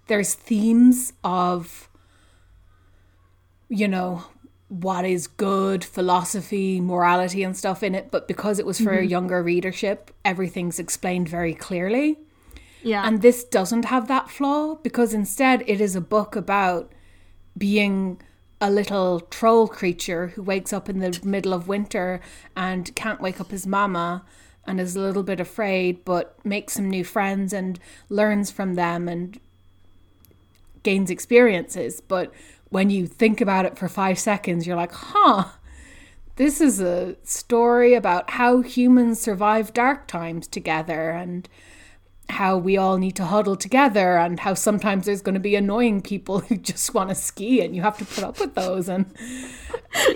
there's 0.06 0.34
themes 0.34 1.12
of 1.22 1.88
you 3.68 3.88
know 3.88 4.24
what 4.68 5.04
is 5.04 5.26
good 5.26 5.84
philosophy 5.84 6.80
morality 6.80 7.42
and 7.42 7.56
stuff 7.56 7.82
in 7.82 7.94
it 7.94 8.10
but 8.10 8.26
because 8.26 8.58
it 8.58 8.66
was 8.66 8.80
for 8.80 8.92
a 8.92 8.98
mm-hmm. 8.98 9.08
younger 9.08 9.42
readership 9.42 10.10
everything's 10.24 10.78
explained 10.78 11.28
very 11.28 11.54
clearly 11.54 12.18
Yeah. 12.84 13.06
And 13.06 13.22
this 13.22 13.44
doesn't 13.44 13.86
have 13.86 14.08
that 14.08 14.30
flaw 14.30 14.76
because 14.76 15.14
instead 15.14 15.64
it 15.66 15.80
is 15.80 15.96
a 15.96 16.00
book 16.00 16.36
about 16.36 16.92
being 17.56 18.20
a 18.60 18.70
little 18.70 19.20
troll 19.20 19.66
creature 19.66 20.28
who 20.28 20.42
wakes 20.42 20.72
up 20.72 20.88
in 20.88 20.98
the 21.00 21.18
middle 21.24 21.52
of 21.52 21.66
winter 21.66 22.20
and 22.54 22.94
can't 22.94 23.20
wake 23.20 23.40
up 23.40 23.50
his 23.50 23.66
mama 23.66 24.24
and 24.66 24.80
is 24.80 24.96
a 24.96 25.00
little 25.00 25.22
bit 25.22 25.40
afraid 25.40 26.04
but 26.04 26.38
makes 26.44 26.74
some 26.74 26.88
new 26.88 27.04
friends 27.04 27.52
and 27.52 27.80
learns 28.08 28.50
from 28.50 28.74
them 28.74 29.08
and 29.08 29.40
gains 30.84 31.10
experiences. 31.10 32.00
But 32.00 32.32
when 32.68 32.90
you 32.90 33.06
think 33.06 33.40
about 33.40 33.64
it 33.64 33.76
for 33.76 33.88
five 33.88 34.18
seconds, 34.18 34.66
you're 34.66 34.76
like, 34.76 34.92
huh, 34.92 35.46
this 36.36 36.60
is 36.60 36.80
a 36.80 37.16
story 37.24 37.94
about 37.94 38.30
how 38.30 38.60
humans 38.60 39.20
survive 39.20 39.72
dark 39.72 40.06
times 40.06 40.46
together 40.46 41.10
and 41.10 41.48
how 42.30 42.56
we 42.56 42.76
all 42.76 42.96
need 42.96 43.14
to 43.16 43.24
huddle 43.24 43.56
together 43.56 44.16
and 44.16 44.40
how 44.40 44.54
sometimes 44.54 45.06
there's 45.06 45.20
going 45.20 45.34
to 45.34 45.40
be 45.40 45.54
annoying 45.54 46.00
people 46.00 46.38
who 46.48 46.56
just 46.56 46.94
want 46.94 47.10
to 47.10 47.14
ski 47.14 47.60
and 47.60 47.76
you 47.76 47.82
have 47.82 47.98
to 47.98 48.04
put 48.04 48.24
up 48.24 48.40
with 48.40 48.54
those 48.54 48.88
and 48.88 49.06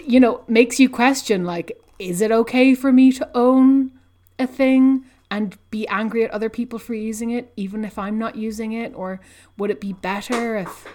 you 0.07 0.19
know 0.19 0.43
makes 0.49 0.81
you 0.81 0.89
question 0.89 1.45
like 1.45 1.79
is 1.99 2.21
it 2.21 2.33
okay 2.33 2.75
for 2.75 2.93
me 2.93 3.13
to 3.13 3.29
own 3.35 3.93
a 4.39 4.47
thing 4.47 5.05
and 5.31 5.57
be 5.71 5.87
angry 5.89 6.25
at 6.25 6.31
other 6.31 6.49
people 6.49 6.79
for 6.79 6.95
using 6.95 7.31
it 7.31 7.53
even 7.57 7.85
if 7.85 7.99
I'm 7.99 8.19
not 8.19 8.37
using 8.37 8.73
it? 8.73 8.93
Or 8.95 9.21
would 9.57 9.71
it 9.71 9.81
be 9.81 9.93
better 9.93 10.57
if 10.57 10.87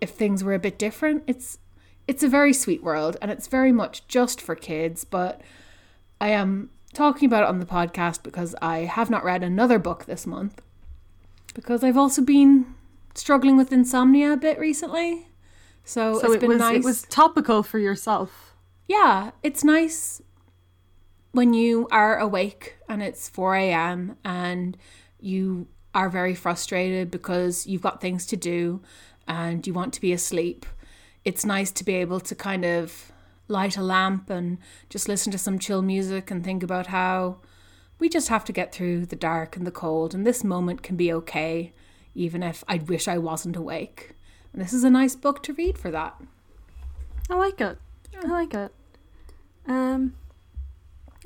if 0.00 0.10
things 0.10 0.42
were 0.44 0.54
a 0.54 0.58
bit 0.58 0.78
different? 0.78 1.22
It's 1.26 1.58
it's 2.06 2.22
a 2.22 2.28
very 2.28 2.52
sweet 2.52 2.82
world 2.82 3.16
and 3.22 3.30
it's 3.30 3.46
very 3.46 3.72
much 3.72 4.06
just 4.08 4.40
for 4.40 4.54
kids 4.54 5.04
but 5.04 5.40
I 6.20 6.28
am 6.28 6.68
talking 6.92 7.26
about 7.26 7.42
it 7.44 7.48
on 7.48 7.60
the 7.60 7.66
podcast 7.66 8.22
because 8.22 8.54
I 8.60 8.80
have 8.80 9.08
not 9.10 9.24
read 9.24 9.42
another 9.42 9.78
book 9.78 10.04
this 10.04 10.26
month 10.26 10.60
because 11.54 11.82
I've 11.82 11.96
also 11.96 12.22
been 12.22 12.74
struggling 13.14 13.56
with 13.56 13.72
insomnia 13.72 14.32
a 14.32 14.36
bit 14.36 14.58
recently. 14.58 15.28
So, 15.84 16.18
So 16.18 16.26
it's 16.26 16.34
it 16.36 16.40
been 16.40 16.48
was 16.50 16.58
nice 16.58 16.76
it 16.76 16.84
was 16.84 17.02
topical 17.02 17.62
for 17.62 17.78
yourself. 17.78 18.54
yeah, 18.86 19.30
it's 19.42 19.64
nice 19.64 20.20
when 21.32 21.52
you 21.54 21.88
are 21.90 22.18
awake 22.18 22.76
and 22.94 23.02
it's 23.02 23.28
4 23.28 23.56
a.m. 23.56 24.16
and 24.24 24.76
you 25.20 25.66
are 25.94 26.08
very 26.08 26.34
frustrated 26.34 27.10
because 27.10 27.66
you've 27.66 27.82
got 27.82 28.00
things 28.00 28.24
to 28.26 28.36
do 28.36 28.80
and 29.26 29.66
you 29.66 29.74
want 29.74 29.92
to 29.94 30.00
be 30.00 30.12
asleep. 30.12 30.64
It's 31.24 31.44
nice 31.44 31.70
to 31.72 31.84
be 31.84 31.94
able 31.96 32.20
to 32.20 32.34
kind 32.34 32.64
of 32.64 33.12
light 33.48 33.76
a 33.76 33.82
lamp 33.82 34.30
and 34.30 34.58
just 34.88 35.08
listen 35.08 35.32
to 35.32 35.38
some 35.38 35.58
chill 35.58 35.82
music 35.82 36.30
and 36.30 36.44
think 36.44 36.62
about 36.62 36.86
how 36.86 37.38
we 37.98 38.08
just 38.08 38.28
have 38.28 38.44
to 38.44 38.52
get 38.52 38.72
through 38.72 39.06
the 39.06 39.16
dark 39.16 39.56
and 39.56 39.66
the 39.66 39.70
cold, 39.70 40.14
and 40.14 40.26
this 40.26 40.44
moment 40.44 40.82
can 40.82 40.96
be 40.96 41.12
okay, 41.12 41.72
even 42.14 42.42
if 42.42 42.62
I 42.68 42.76
wish 42.76 43.08
I 43.08 43.18
wasn't 43.18 43.56
awake. 43.56 44.14
And 44.52 44.60
this 44.60 44.72
is 44.72 44.84
a 44.84 44.90
nice 44.90 45.16
book 45.16 45.42
to 45.44 45.52
read 45.52 45.78
for 45.78 45.90
that. 45.90 46.20
I 47.30 47.36
like 47.36 47.60
it. 47.60 47.78
I 48.22 48.26
like 48.26 48.52
it. 48.52 48.72
Um, 49.66 50.14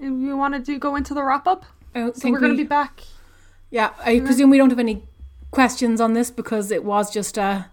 and 0.00 0.22
you 0.22 0.36
want 0.36 0.54
to 0.54 0.60
do 0.60 0.78
go 0.78 0.96
into 0.96 1.14
the 1.14 1.22
wrap 1.22 1.46
up? 1.46 1.64
I 1.94 2.00
don't 2.00 2.14
So 2.14 2.20
think 2.22 2.34
we're 2.34 2.40
going 2.40 2.52
to 2.52 2.62
be 2.62 2.68
back. 2.68 3.02
Yeah, 3.70 3.90
I 4.00 4.20
presume 4.20 4.50
we 4.50 4.58
don't 4.58 4.70
have 4.70 4.78
any 4.78 5.02
questions 5.50 6.00
on 6.00 6.12
this 6.14 6.30
because 6.30 6.70
it 6.70 6.84
was 6.84 7.10
just 7.12 7.38
uh, 7.38 7.64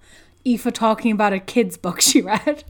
Aoife 0.46 0.74
talking 0.74 1.12
about 1.12 1.34
a 1.34 1.40
kid's 1.40 1.78
book 1.78 2.02
she 2.02 2.22
read. 2.22 2.64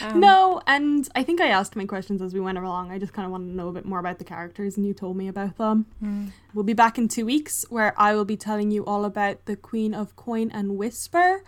Um, 0.00 0.20
no, 0.20 0.62
and 0.66 1.08
I 1.14 1.22
think 1.22 1.40
I 1.40 1.48
asked 1.48 1.76
my 1.76 1.84
questions 1.84 2.22
as 2.22 2.34
we 2.34 2.40
went 2.40 2.58
along. 2.58 2.90
I 2.90 2.98
just 2.98 3.12
kind 3.12 3.26
of 3.26 3.32
wanted 3.32 3.48
to 3.48 3.56
know 3.56 3.68
a 3.68 3.72
bit 3.72 3.84
more 3.84 3.98
about 3.98 4.18
the 4.18 4.24
characters, 4.24 4.76
and 4.76 4.86
you 4.86 4.94
told 4.94 5.16
me 5.16 5.28
about 5.28 5.58
them. 5.58 5.86
Hmm. 6.00 6.26
We'll 6.54 6.64
be 6.64 6.72
back 6.72 6.98
in 6.98 7.08
two 7.08 7.26
weeks 7.26 7.64
where 7.70 7.94
I 7.98 8.14
will 8.14 8.24
be 8.24 8.36
telling 8.36 8.70
you 8.70 8.84
all 8.84 9.04
about 9.04 9.46
The 9.46 9.56
Queen 9.56 9.94
of 9.94 10.16
Coin 10.16 10.50
and 10.52 10.76
Whisper 10.76 11.42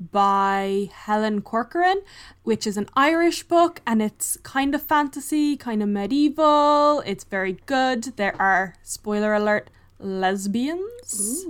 by 0.00 0.88
Helen 0.92 1.42
Corcoran, 1.42 2.02
which 2.42 2.66
is 2.66 2.76
an 2.76 2.88
Irish 2.96 3.42
book 3.42 3.82
and 3.86 4.00
it's 4.00 4.38
kind 4.38 4.74
of 4.74 4.82
fantasy, 4.82 5.56
kind 5.56 5.82
of 5.82 5.88
medieval. 5.88 7.00
It's 7.04 7.24
very 7.24 7.58
good. 7.66 8.16
There 8.16 8.34
are, 8.40 8.74
spoiler 8.82 9.34
alert, 9.34 9.68
lesbians. 9.98 11.44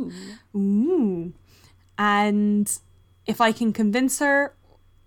Ooh. 0.54 1.32
And 1.96 2.78
if 3.26 3.40
I 3.40 3.52
can 3.52 3.72
convince 3.72 4.18
her, 4.18 4.54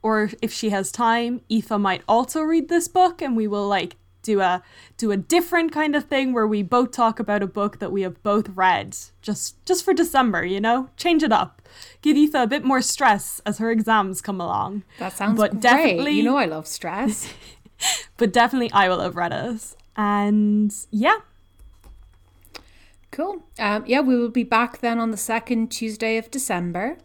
or 0.04 0.30
if 0.42 0.54
she 0.54 0.70
has 0.70 0.92
time, 0.92 1.42
Aoife 1.50 1.72
might 1.80 2.04
also 2.08 2.42
read 2.42 2.70
this 2.70 2.88
book, 2.88 3.22
and 3.22 3.36
we 3.36 3.48
will 3.48 3.68
like 3.68 3.96
do 4.22 4.40
a 4.42 4.62
do 4.98 5.12
a 5.12 5.18
different 5.18 5.72
kind 5.72 5.96
of 5.96 6.06
thing 6.06 6.32
where 6.34 6.48
we 6.48 6.62
both 6.64 6.92
talk 6.92 7.20
about 7.20 7.44
a 7.44 7.48
book 7.48 7.80
that 7.80 7.92
we 7.92 8.04
have 8.04 8.22
both 8.24 8.48
read, 8.50 8.96
just 9.22 9.66
just 9.66 9.84
for 9.84 9.94
December, 9.94 10.46
you 10.46 10.62
know, 10.62 10.90
change 10.98 11.24
it 11.24 11.32
up, 11.32 11.62
give 12.02 12.16
Aoife 12.16 12.36
a 12.36 12.48
bit 12.48 12.64
more 12.64 12.82
stress 12.82 13.42
as 13.46 13.58
her 13.58 13.72
exams 13.72 14.22
come 14.22 14.40
along. 14.40 14.84
That 15.00 15.14
sounds 15.18 15.38
But 15.38 15.52
great. 15.52 15.62
definitely- 15.62 16.12
You 16.14 16.24
know 16.24 16.38
I 16.38 16.46
love 16.46 16.68
stress. 16.68 17.34
But 18.18 18.32
definitely, 18.32 18.72
I 18.72 18.88
will 18.88 19.02
have 19.02 19.18
read 19.18 19.34
it, 19.34 19.76
and 19.98 20.74
yeah, 20.90 21.18
cool. 23.12 23.44
Um, 23.60 23.84
yeah, 23.86 24.00
we 24.00 24.16
will 24.16 24.30
be 24.30 24.44
back 24.44 24.80
then 24.80 25.00
on 25.00 25.12
the 25.12 25.18
second 25.18 25.70
Tuesday 25.70 26.18
of 26.18 26.32
December. 26.32 26.98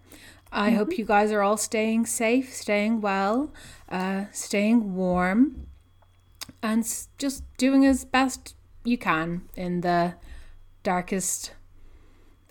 I 0.51 0.70
hope 0.70 0.96
you 0.96 1.05
guys 1.05 1.30
are 1.30 1.42
all 1.42 1.57
staying 1.57 2.07
safe, 2.07 2.53
staying 2.55 3.01
well, 3.01 3.53
uh, 3.90 4.24
staying 4.32 4.94
warm, 4.94 5.66
and 6.62 6.80
s- 6.80 7.09
just 7.18 7.44
doing 7.59 7.84
as 7.84 8.05
best 8.05 8.55
you 8.84 8.96
can 8.96 9.42
in 9.55 9.82
the 9.82 10.14
darkest 10.82 11.53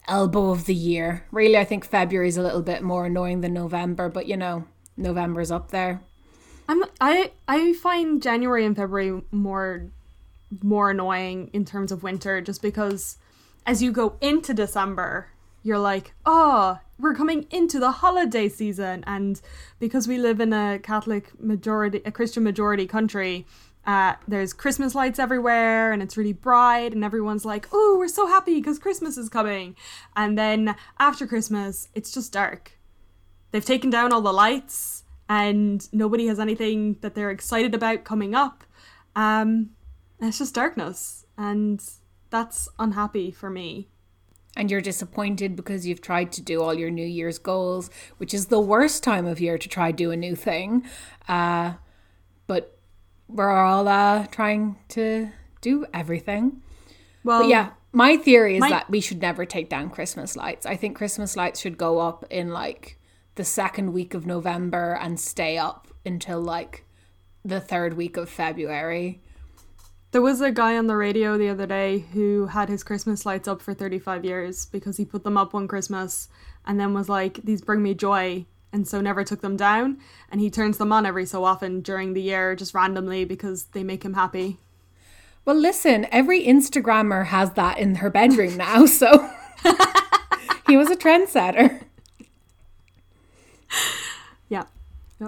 elbow 0.08 0.52
of 0.52 0.66
the 0.66 0.76
year. 0.76 1.26
Really, 1.32 1.58
I 1.58 1.66
think 1.66 1.86
February 1.86 2.28
is 2.28 2.38
a 2.38 2.44
little 2.44 2.62
bit 2.62 2.84
more 2.84 3.06
annoying 3.08 3.42
than 3.42 3.54
November, 3.54 4.10
but 4.10 4.28
you 4.28 4.38
know, 4.38 4.66
November's 4.96 5.52
up 5.52 5.72
there. 5.72 6.02
I'm 6.70 6.84
I 7.02 7.32
I 7.48 7.74
find 7.74 8.22
January 8.22 8.66
and 8.66 8.76
February 8.76 9.22
more 9.32 9.88
more 10.62 10.92
annoying 10.92 11.50
in 11.54 11.66
terms 11.66 11.92
of 11.92 12.04
winter 12.04 12.42
just 12.42 12.62
because 12.62 13.18
as 13.66 13.82
you 13.82 13.92
go 13.92 14.18
into 14.22 14.54
December 14.54 15.30
you're 15.64 15.80
like 15.80 16.14
oh 16.26 16.80
we're 17.00 17.14
coming 17.14 17.46
into 17.52 17.80
the 17.80 17.92
holiday 17.92 18.50
season 18.50 19.04
and 19.06 19.42
because 19.80 20.08
we 20.08 20.18
live 20.18 20.40
in 20.40 20.54
a 20.54 20.80
Catholic 20.80 21.40
majority 21.40 22.02
a 22.06 22.12
Christian 22.12 22.44
majority 22.44 22.86
country 22.86 23.46
uh, 23.86 24.16
there's 24.28 24.52
Christmas 24.52 24.94
lights 24.94 25.18
everywhere 25.18 25.94
and 25.94 26.04
it's 26.04 26.18
really 26.18 26.34
bright 26.34 26.92
and 26.94 27.04
everyone's 27.04 27.46
like 27.46 27.68
oh 27.72 27.96
we're 27.98 28.08
so 28.08 28.28
happy 28.28 28.56
because 28.56 28.80
Christmas 28.80 29.18
is 29.18 29.30
coming 29.30 29.76
and 30.16 30.38
then 30.38 30.76
after 31.00 31.26
Christmas 31.26 31.88
it's 31.94 32.12
just 32.12 32.34
dark 32.34 32.74
they've 33.52 33.64
taken 33.64 33.90
down 33.90 34.12
all 34.12 34.22
the 34.22 34.34
lights 34.34 35.04
and 35.30 35.88
nobody 35.94 36.28
has 36.28 36.40
anything 36.40 36.98
that 37.02 37.16
they're 37.16 37.32
excited 37.32 37.76
about 37.76 38.04
coming 38.04 38.34
up. 38.34 38.64
Um, 39.16 39.72
it's 40.20 40.38
just 40.38 40.56
darkness, 40.56 41.26
and 41.38 41.84
that's 42.30 42.70
unhappy 42.80 43.32
for 43.32 43.50
me. 43.50 43.90
And 44.58 44.72
you're 44.72 44.82
disappointed 44.82 45.56
because 45.56 45.86
you've 45.86 46.02
tried 46.02 46.32
to 46.34 46.42
do 46.42 46.62
all 46.62 46.74
your 46.74 46.90
New 46.90 47.06
Year's 47.06 47.38
goals, 47.38 47.90
which 48.18 48.34
is 48.34 48.48
the 48.48 48.60
worst 48.60 49.04
time 49.04 49.26
of 49.26 49.40
year 49.40 49.58
to 49.58 49.70
try 49.70 49.92
do 49.92 50.12
a 50.12 50.18
new 50.18 50.36
thing. 50.36 50.84
Uh, 51.30 51.74
but 52.48 52.78
we're 53.30 53.52
all 53.52 53.88
uh, 53.88 54.26
trying 54.28 54.78
to 54.90 55.30
do 55.62 55.86
everything. 55.94 56.62
Well, 57.24 57.42
But 57.42 57.50
yeah, 57.50 57.70
my 57.92 58.18
theory 58.18 58.56
is 58.56 58.62
my- 58.62 58.70
that 58.70 58.90
we 58.90 59.00
should 59.00 59.22
never 59.22 59.46
take 59.46 59.70
down 59.70 59.92
Christmas 59.92 60.36
lights. 60.36 60.66
I 60.66 60.76
think 60.76 60.98
Christmas 60.98 61.38
lights 61.38 61.60
should 61.60 61.78
go 61.78 62.00
up 62.00 62.26
in 62.32 62.50
like 62.50 63.00
the 63.36 63.46
second 63.46 63.94
week 63.94 64.16
of 64.16 64.26
November 64.26 64.98
and 65.00 65.20
stay 65.20 65.58
up 65.58 65.88
until 66.04 66.42
like 66.42 66.84
the 67.46 67.60
third 67.62 67.96
week 67.96 68.18
of 68.18 68.28
February. 68.28 69.22
There 70.12 70.22
was 70.22 70.42
a 70.42 70.52
guy 70.52 70.78
on 70.78 70.88
the 70.88 70.96
radio 70.96 71.38
the 71.38 71.50
other 71.50 71.68
day 71.68 72.00
who 72.14 72.48
had 72.48 72.70
his 72.70 72.84
Christmas 72.84 73.26
lights 73.26 73.48
up 73.48 73.62
for 73.62 73.74
35 73.74 74.24
years 74.26 74.66
because 74.66 74.98
he 74.98 75.06
put 75.06 75.24
them 75.24 75.38
up 75.38 75.54
one 75.54 75.68
Christmas 75.68 76.30
and 76.66 76.80
then 76.80 76.94
was 76.94 77.10
like, 77.10 77.42
"These 77.44 77.62
bring 77.62 77.84
me 77.84 77.94
joy." 77.94 78.46
And 78.74 78.88
so 78.88 79.00
never 79.00 79.24
took 79.24 79.40
them 79.40 79.56
down, 79.56 79.98
and 80.30 80.42
he 80.42 80.50
turns 80.50 80.78
them 80.78 80.92
on 80.92 81.06
every 81.06 81.26
so 81.26 81.46
often 81.46 81.80
during 81.82 82.14
the 82.14 82.22
year, 82.22 82.54
just 82.54 82.74
randomly 82.74 83.24
because 83.24 83.66
they 83.72 83.82
make 83.84 84.04
him 84.04 84.14
happy. 84.14 84.60
Well, 85.46 85.56
listen, 85.56 86.06
every 86.12 86.46
Instagrammer 86.46 87.28
has 87.28 87.54
that 87.54 87.78
in 87.78 87.96
her 87.96 88.10
bedroom 88.10 88.58
now, 88.58 88.86
so 88.86 89.30
he 90.68 90.78
was 90.78 90.90
a 90.90 90.96
trendsetter. 90.96 91.82
Yeah. 94.50 94.66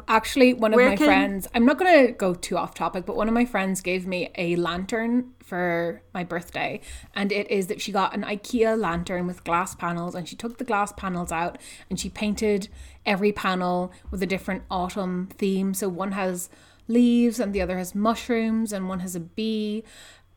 Actually, 0.08 0.54
one 0.54 0.72
of 0.72 0.78
Where 0.78 0.90
my 0.90 0.96
can- 0.96 1.06
friends, 1.08 1.48
I'm 1.56 1.66
not 1.66 1.80
going 1.80 2.06
to 2.08 2.14
go 2.14 2.36
too 2.36 2.58
off 2.58 2.76
topic, 2.76 3.08
but 3.08 3.16
one 3.16 3.28
of 3.28 3.34
my 3.34 3.46
friends 3.46 3.82
gave 3.82 4.06
me 4.06 4.30
a 4.36 4.56
lantern 4.56 5.34
for 5.40 6.04
my 6.14 6.24
birthday. 6.24 6.80
And 7.16 7.32
it 7.32 7.50
is 7.50 7.68
that 7.68 7.82
she 7.82 7.92
got 7.92 8.14
an 8.14 8.24
IKEA 8.24 8.80
lantern 8.80 9.26
with 9.26 9.44
glass 9.44 9.74
panels 9.74 10.14
and 10.14 10.28
she 10.28 10.36
took 10.36 10.60
the 10.60 10.64
glass 10.64 10.94
panels 10.96 11.32
out 11.32 11.58
and 11.90 12.00
she 12.00 12.08
painted 12.08 12.70
every 13.04 13.32
panel 13.32 13.92
with 14.12 14.22
a 14.22 14.28
different 14.28 14.64
autumn 14.70 15.28
theme. 15.38 15.74
So 15.74 15.90
one 15.90 16.12
has 16.12 16.50
leaves 16.88 17.40
and 17.40 17.52
the 17.52 17.62
other 17.62 17.78
has 17.80 17.96
mushrooms 17.96 18.72
and 18.72 18.88
one 18.88 19.00
has 19.00 19.16
a 19.16 19.20
bee 19.20 19.84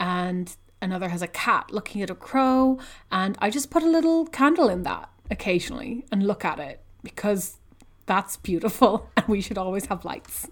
and 0.01 0.57
another 0.81 1.11
has 1.11 1.21
a 1.21 1.29
cat 1.29 1.71
looking 1.71 2.01
at 2.01 2.09
a 2.09 2.15
crow. 2.15 2.79
And 3.11 3.37
I 3.39 3.51
just 3.51 3.71
put 3.71 3.83
a 3.83 3.91
little 3.91 4.25
candle 4.27 4.71
in 4.71 4.83
that 4.85 5.11
occasionally 5.31 6.07
and 6.11 6.27
look 6.27 6.43
at 6.43 6.59
it 6.59 6.81
because 7.03 7.59
that's 8.07 8.37
beautiful 8.39 9.09
and 9.17 9.27
we 9.27 9.41
should 9.41 9.59
always 9.59 9.87
have 9.87 10.05
lights. 10.05 10.47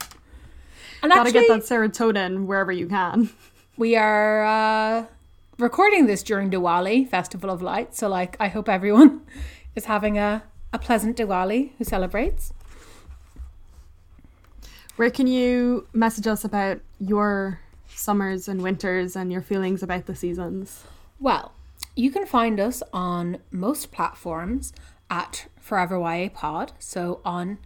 And 1.02 1.10
Gotta 1.10 1.28
actually, 1.28 1.46
get 1.46 1.48
that 1.48 1.60
serotonin 1.62 2.46
wherever 2.46 2.70
you 2.72 2.86
can. 2.86 3.30
we 3.76 3.96
are 3.96 4.44
uh, 4.44 5.06
recording 5.58 6.06
this 6.06 6.22
during 6.22 6.50
Diwali, 6.50 7.08
Festival 7.08 7.48
of 7.50 7.62
Lights. 7.62 7.98
So, 7.98 8.08
like, 8.08 8.36
I 8.38 8.48
hope 8.48 8.68
everyone 8.68 9.22
is 9.74 9.86
having 9.86 10.18
a, 10.18 10.42
a 10.72 10.78
pleasant 10.78 11.16
Diwali 11.16 11.72
who 11.78 11.84
celebrates. 11.84 12.52
Where 14.96 15.10
can 15.10 15.26
you 15.26 15.86
message 15.94 16.26
us 16.26 16.44
about 16.44 16.80
your 16.98 17.60
summers 17.88 18.48
and 18.48 18.60
winters 18.62 19.16
and 19.16 19.32
your 19.32 19.40
feelings 19.40 19.82
about 19.82 20.04
the 20.04 20.14
seasons? 20.14 20.84
Well, 21.18 21.52
you 21.96 22.10
can 22.10 22.26
find 22.26 22.60
us 22.60 22.82
on 22.92 23.38
most 23.50 23.92
platforms 23.92 24.72
at 25.10 25.46
Forever 25.60 25.98
YA 25.98 26.30
Pod. 26.32 26.72
So 26.78 27.20
on 27.24 27.58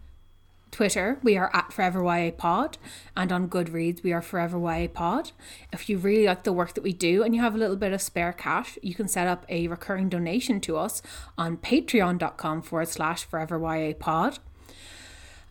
Twitter, 0.75 1.21
we 1.23 1.37
are 1.37 1.51
at 1.55 1.73
Forever 1.73 2.03
YA 2.03 2.33
Pod, 2.33 2.79
and 3.17 3.31
on 3.31 3.49
Goodreads, 3.49 4.03
we 4.03 4.13
are 4.13 4.21
Forever 4.21 4.59
YA 4.59 4.89
Pod. 4.89 5.31
If 5.73 5.89
you 5.89 5.99
really 5.99 6.27
like 6.27 6.43
the 6.43 6.53
work 6.53 6.75
that 6.75 6.83
we 6.83 6.93
do 6.93 7.23
and 7.23 7.33
you 7.33 7.41
have 7.43 7.55
a 7.55 7.59
little 7.59 7.77
bit 7.77 7.93
of 7.93 8.03
spare 8.03 8.33
cash, 8.33 8.77
you 8.83 8.93
can 8.93 9.07
set 9.07 9.29
up 9.29 9.47
a 9.49 9.69
recurring 9.69 10.09
donation 10.09 10.61
to 10.63 10.77
us 10.77 11.01
on 11.39 11.59
patreon.com 11.59 12.63
forward 12.63 12.89
slash 12.89 13.25
Forever 13.25 13.57
YA 13.61 13.93
Pod. 13.97 14.41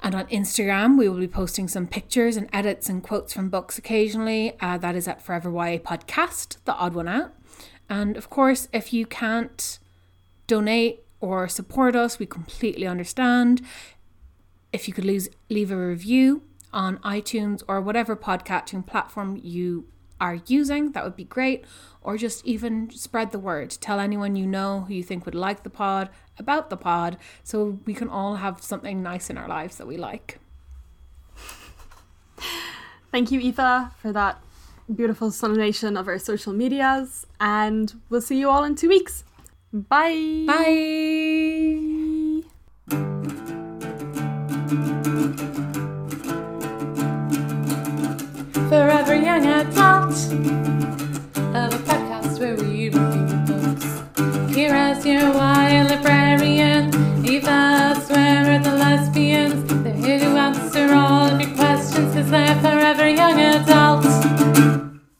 And 0.01 0.13
on 0.13 0.27
Instagram, 0.27 0.97
we 0.97 1.07
will 1.07 1.19
be 1.19 1.29
posting 1.29 1.69
some 1.69 1.87
pictures 1.87 2.35
and 2.35 2.49
edits 2.51 2.89
and 2.89 3.01
quotes 3.01 3.31
from 3.31 3.49
books 3.49 3.77
occasionally. 3.77 4.57
Uh, 4.59 4.77
that 4.79 4.93
is 4.93 5.07
at 5.07 5.21
Forever 5.21 5.49
YA 5.49 5.77
Podcast, 5.77 6.57
the 6.65 6.75
odd 6.75 6.93
one 6.93 7.07
out. 7.07 7.33
And 7.89 8.17
of 8.17 8.29
course, 8.29 8.67
if 8.73 8.91
you 8.91 9.05
can't 9.05 9.79
donate 10.47 11.02
or 11.23 11.47
support 11.47 11.95
us, 11.95 12.19
we 12.19 12.25
completely 12.25 12.85
understand 12.85 13.61
if 14.73 14.89
you 14.89 14.93
could 14.93 15.05
lose, 15.05 15.29
leave 15.49 15.71
a 15.71 15.77
review 15.77 16.43
on 16.73 16.97
iTunes 16.97 17.63
or 17.65 17.79
whatever 17.79 18.13
podcatching 18.13 18.85
platform 18.85 19.39
you 19.41 19.87
are 20.19 20.39
using, 20.47 20.91
that 20.91 21.03
would 21.05 21.15
be 21.15 21.23
great. 21.23 21.63
Or 22.01 22.17
just 22.17 22.45
even 22.45 22.89
spread 22.89 23.31
the 23.31 23.39
word. 23.39 23.69
Tell 23.69 24.01
anyone 24.01 24.35
you 24.35 24.45
know 24.45 24.81
who 24.81 24.93
you 24.95 25.03
think 25.03 25.25
would 25.25 25.33
like 25.33 25.63
the 25.63 25.69
pod 25.69 26.09
about 26.37 26.69
the 26.69 26.75
pod 26.75 27.17
so 27.41 27.79
we 27.85 27.93
can 27.93 28.09
all 28.09 28.35
have 28.35 28.61
something 28.61 29.01
nice 29.01 29.29
in 29.29 29.37
our 29.37 29.47
lives 29.47 29.77
that 29.77 29.87
we 29.87 29.95
like. 29.95 30.39
Thank 33.13 33.31
you, 33.31 33.39
Aoife, 33.39 33.93
for 33.95 34.11
that 34.11 34.43
beautiful 34.93 35.31
summation 35.31 35.95
of 35.95 36.09
our 36.09 36.19
social 36.19 36.51
medias. 36.51 37.25
And 37.39 38.01
we'll 38.09 38.19
see 38.19 38.37
you 38.37 38.49
all 38.49 38.65
in 38.65 38.75
two 38.75 38.89
weeks. 38.89 39.23
Bye. 39.73 40.45
Bye. 40.45 41.79
Forever 48.69 49.15
Young 49.15 49.47
Adult 49.47 50.13
of 51.55 51.73
a 51.73 51.79
podcast 51.89 52.39
where 52.39 52.55
we 52.55 52.89
review 52.89 52.99
books. 53.47 54.53
Here 54.55 54.75
as 54.75 55.03
your 55.07 55.33
wild 55.33 55.89
librarian, 55.89 56.93
Eva. 57.25 57.95
where 58.09 58.53
are 58.53 58.59
the 58.59 58.75
lesbians? 58.75 59.73
They're 59.83 59.93
here 59.93 60.19
to 60.19 60.37
answer 60.37 60.93
all 60.93 61.31
of 61.31 61.41
your 61.41 61.49
questions 61.55 62.13
because 62.13 62.29
they're 62.29 62.61
forever 62.61 63.09
young 63.09 63.39
adults. 63.39 64.42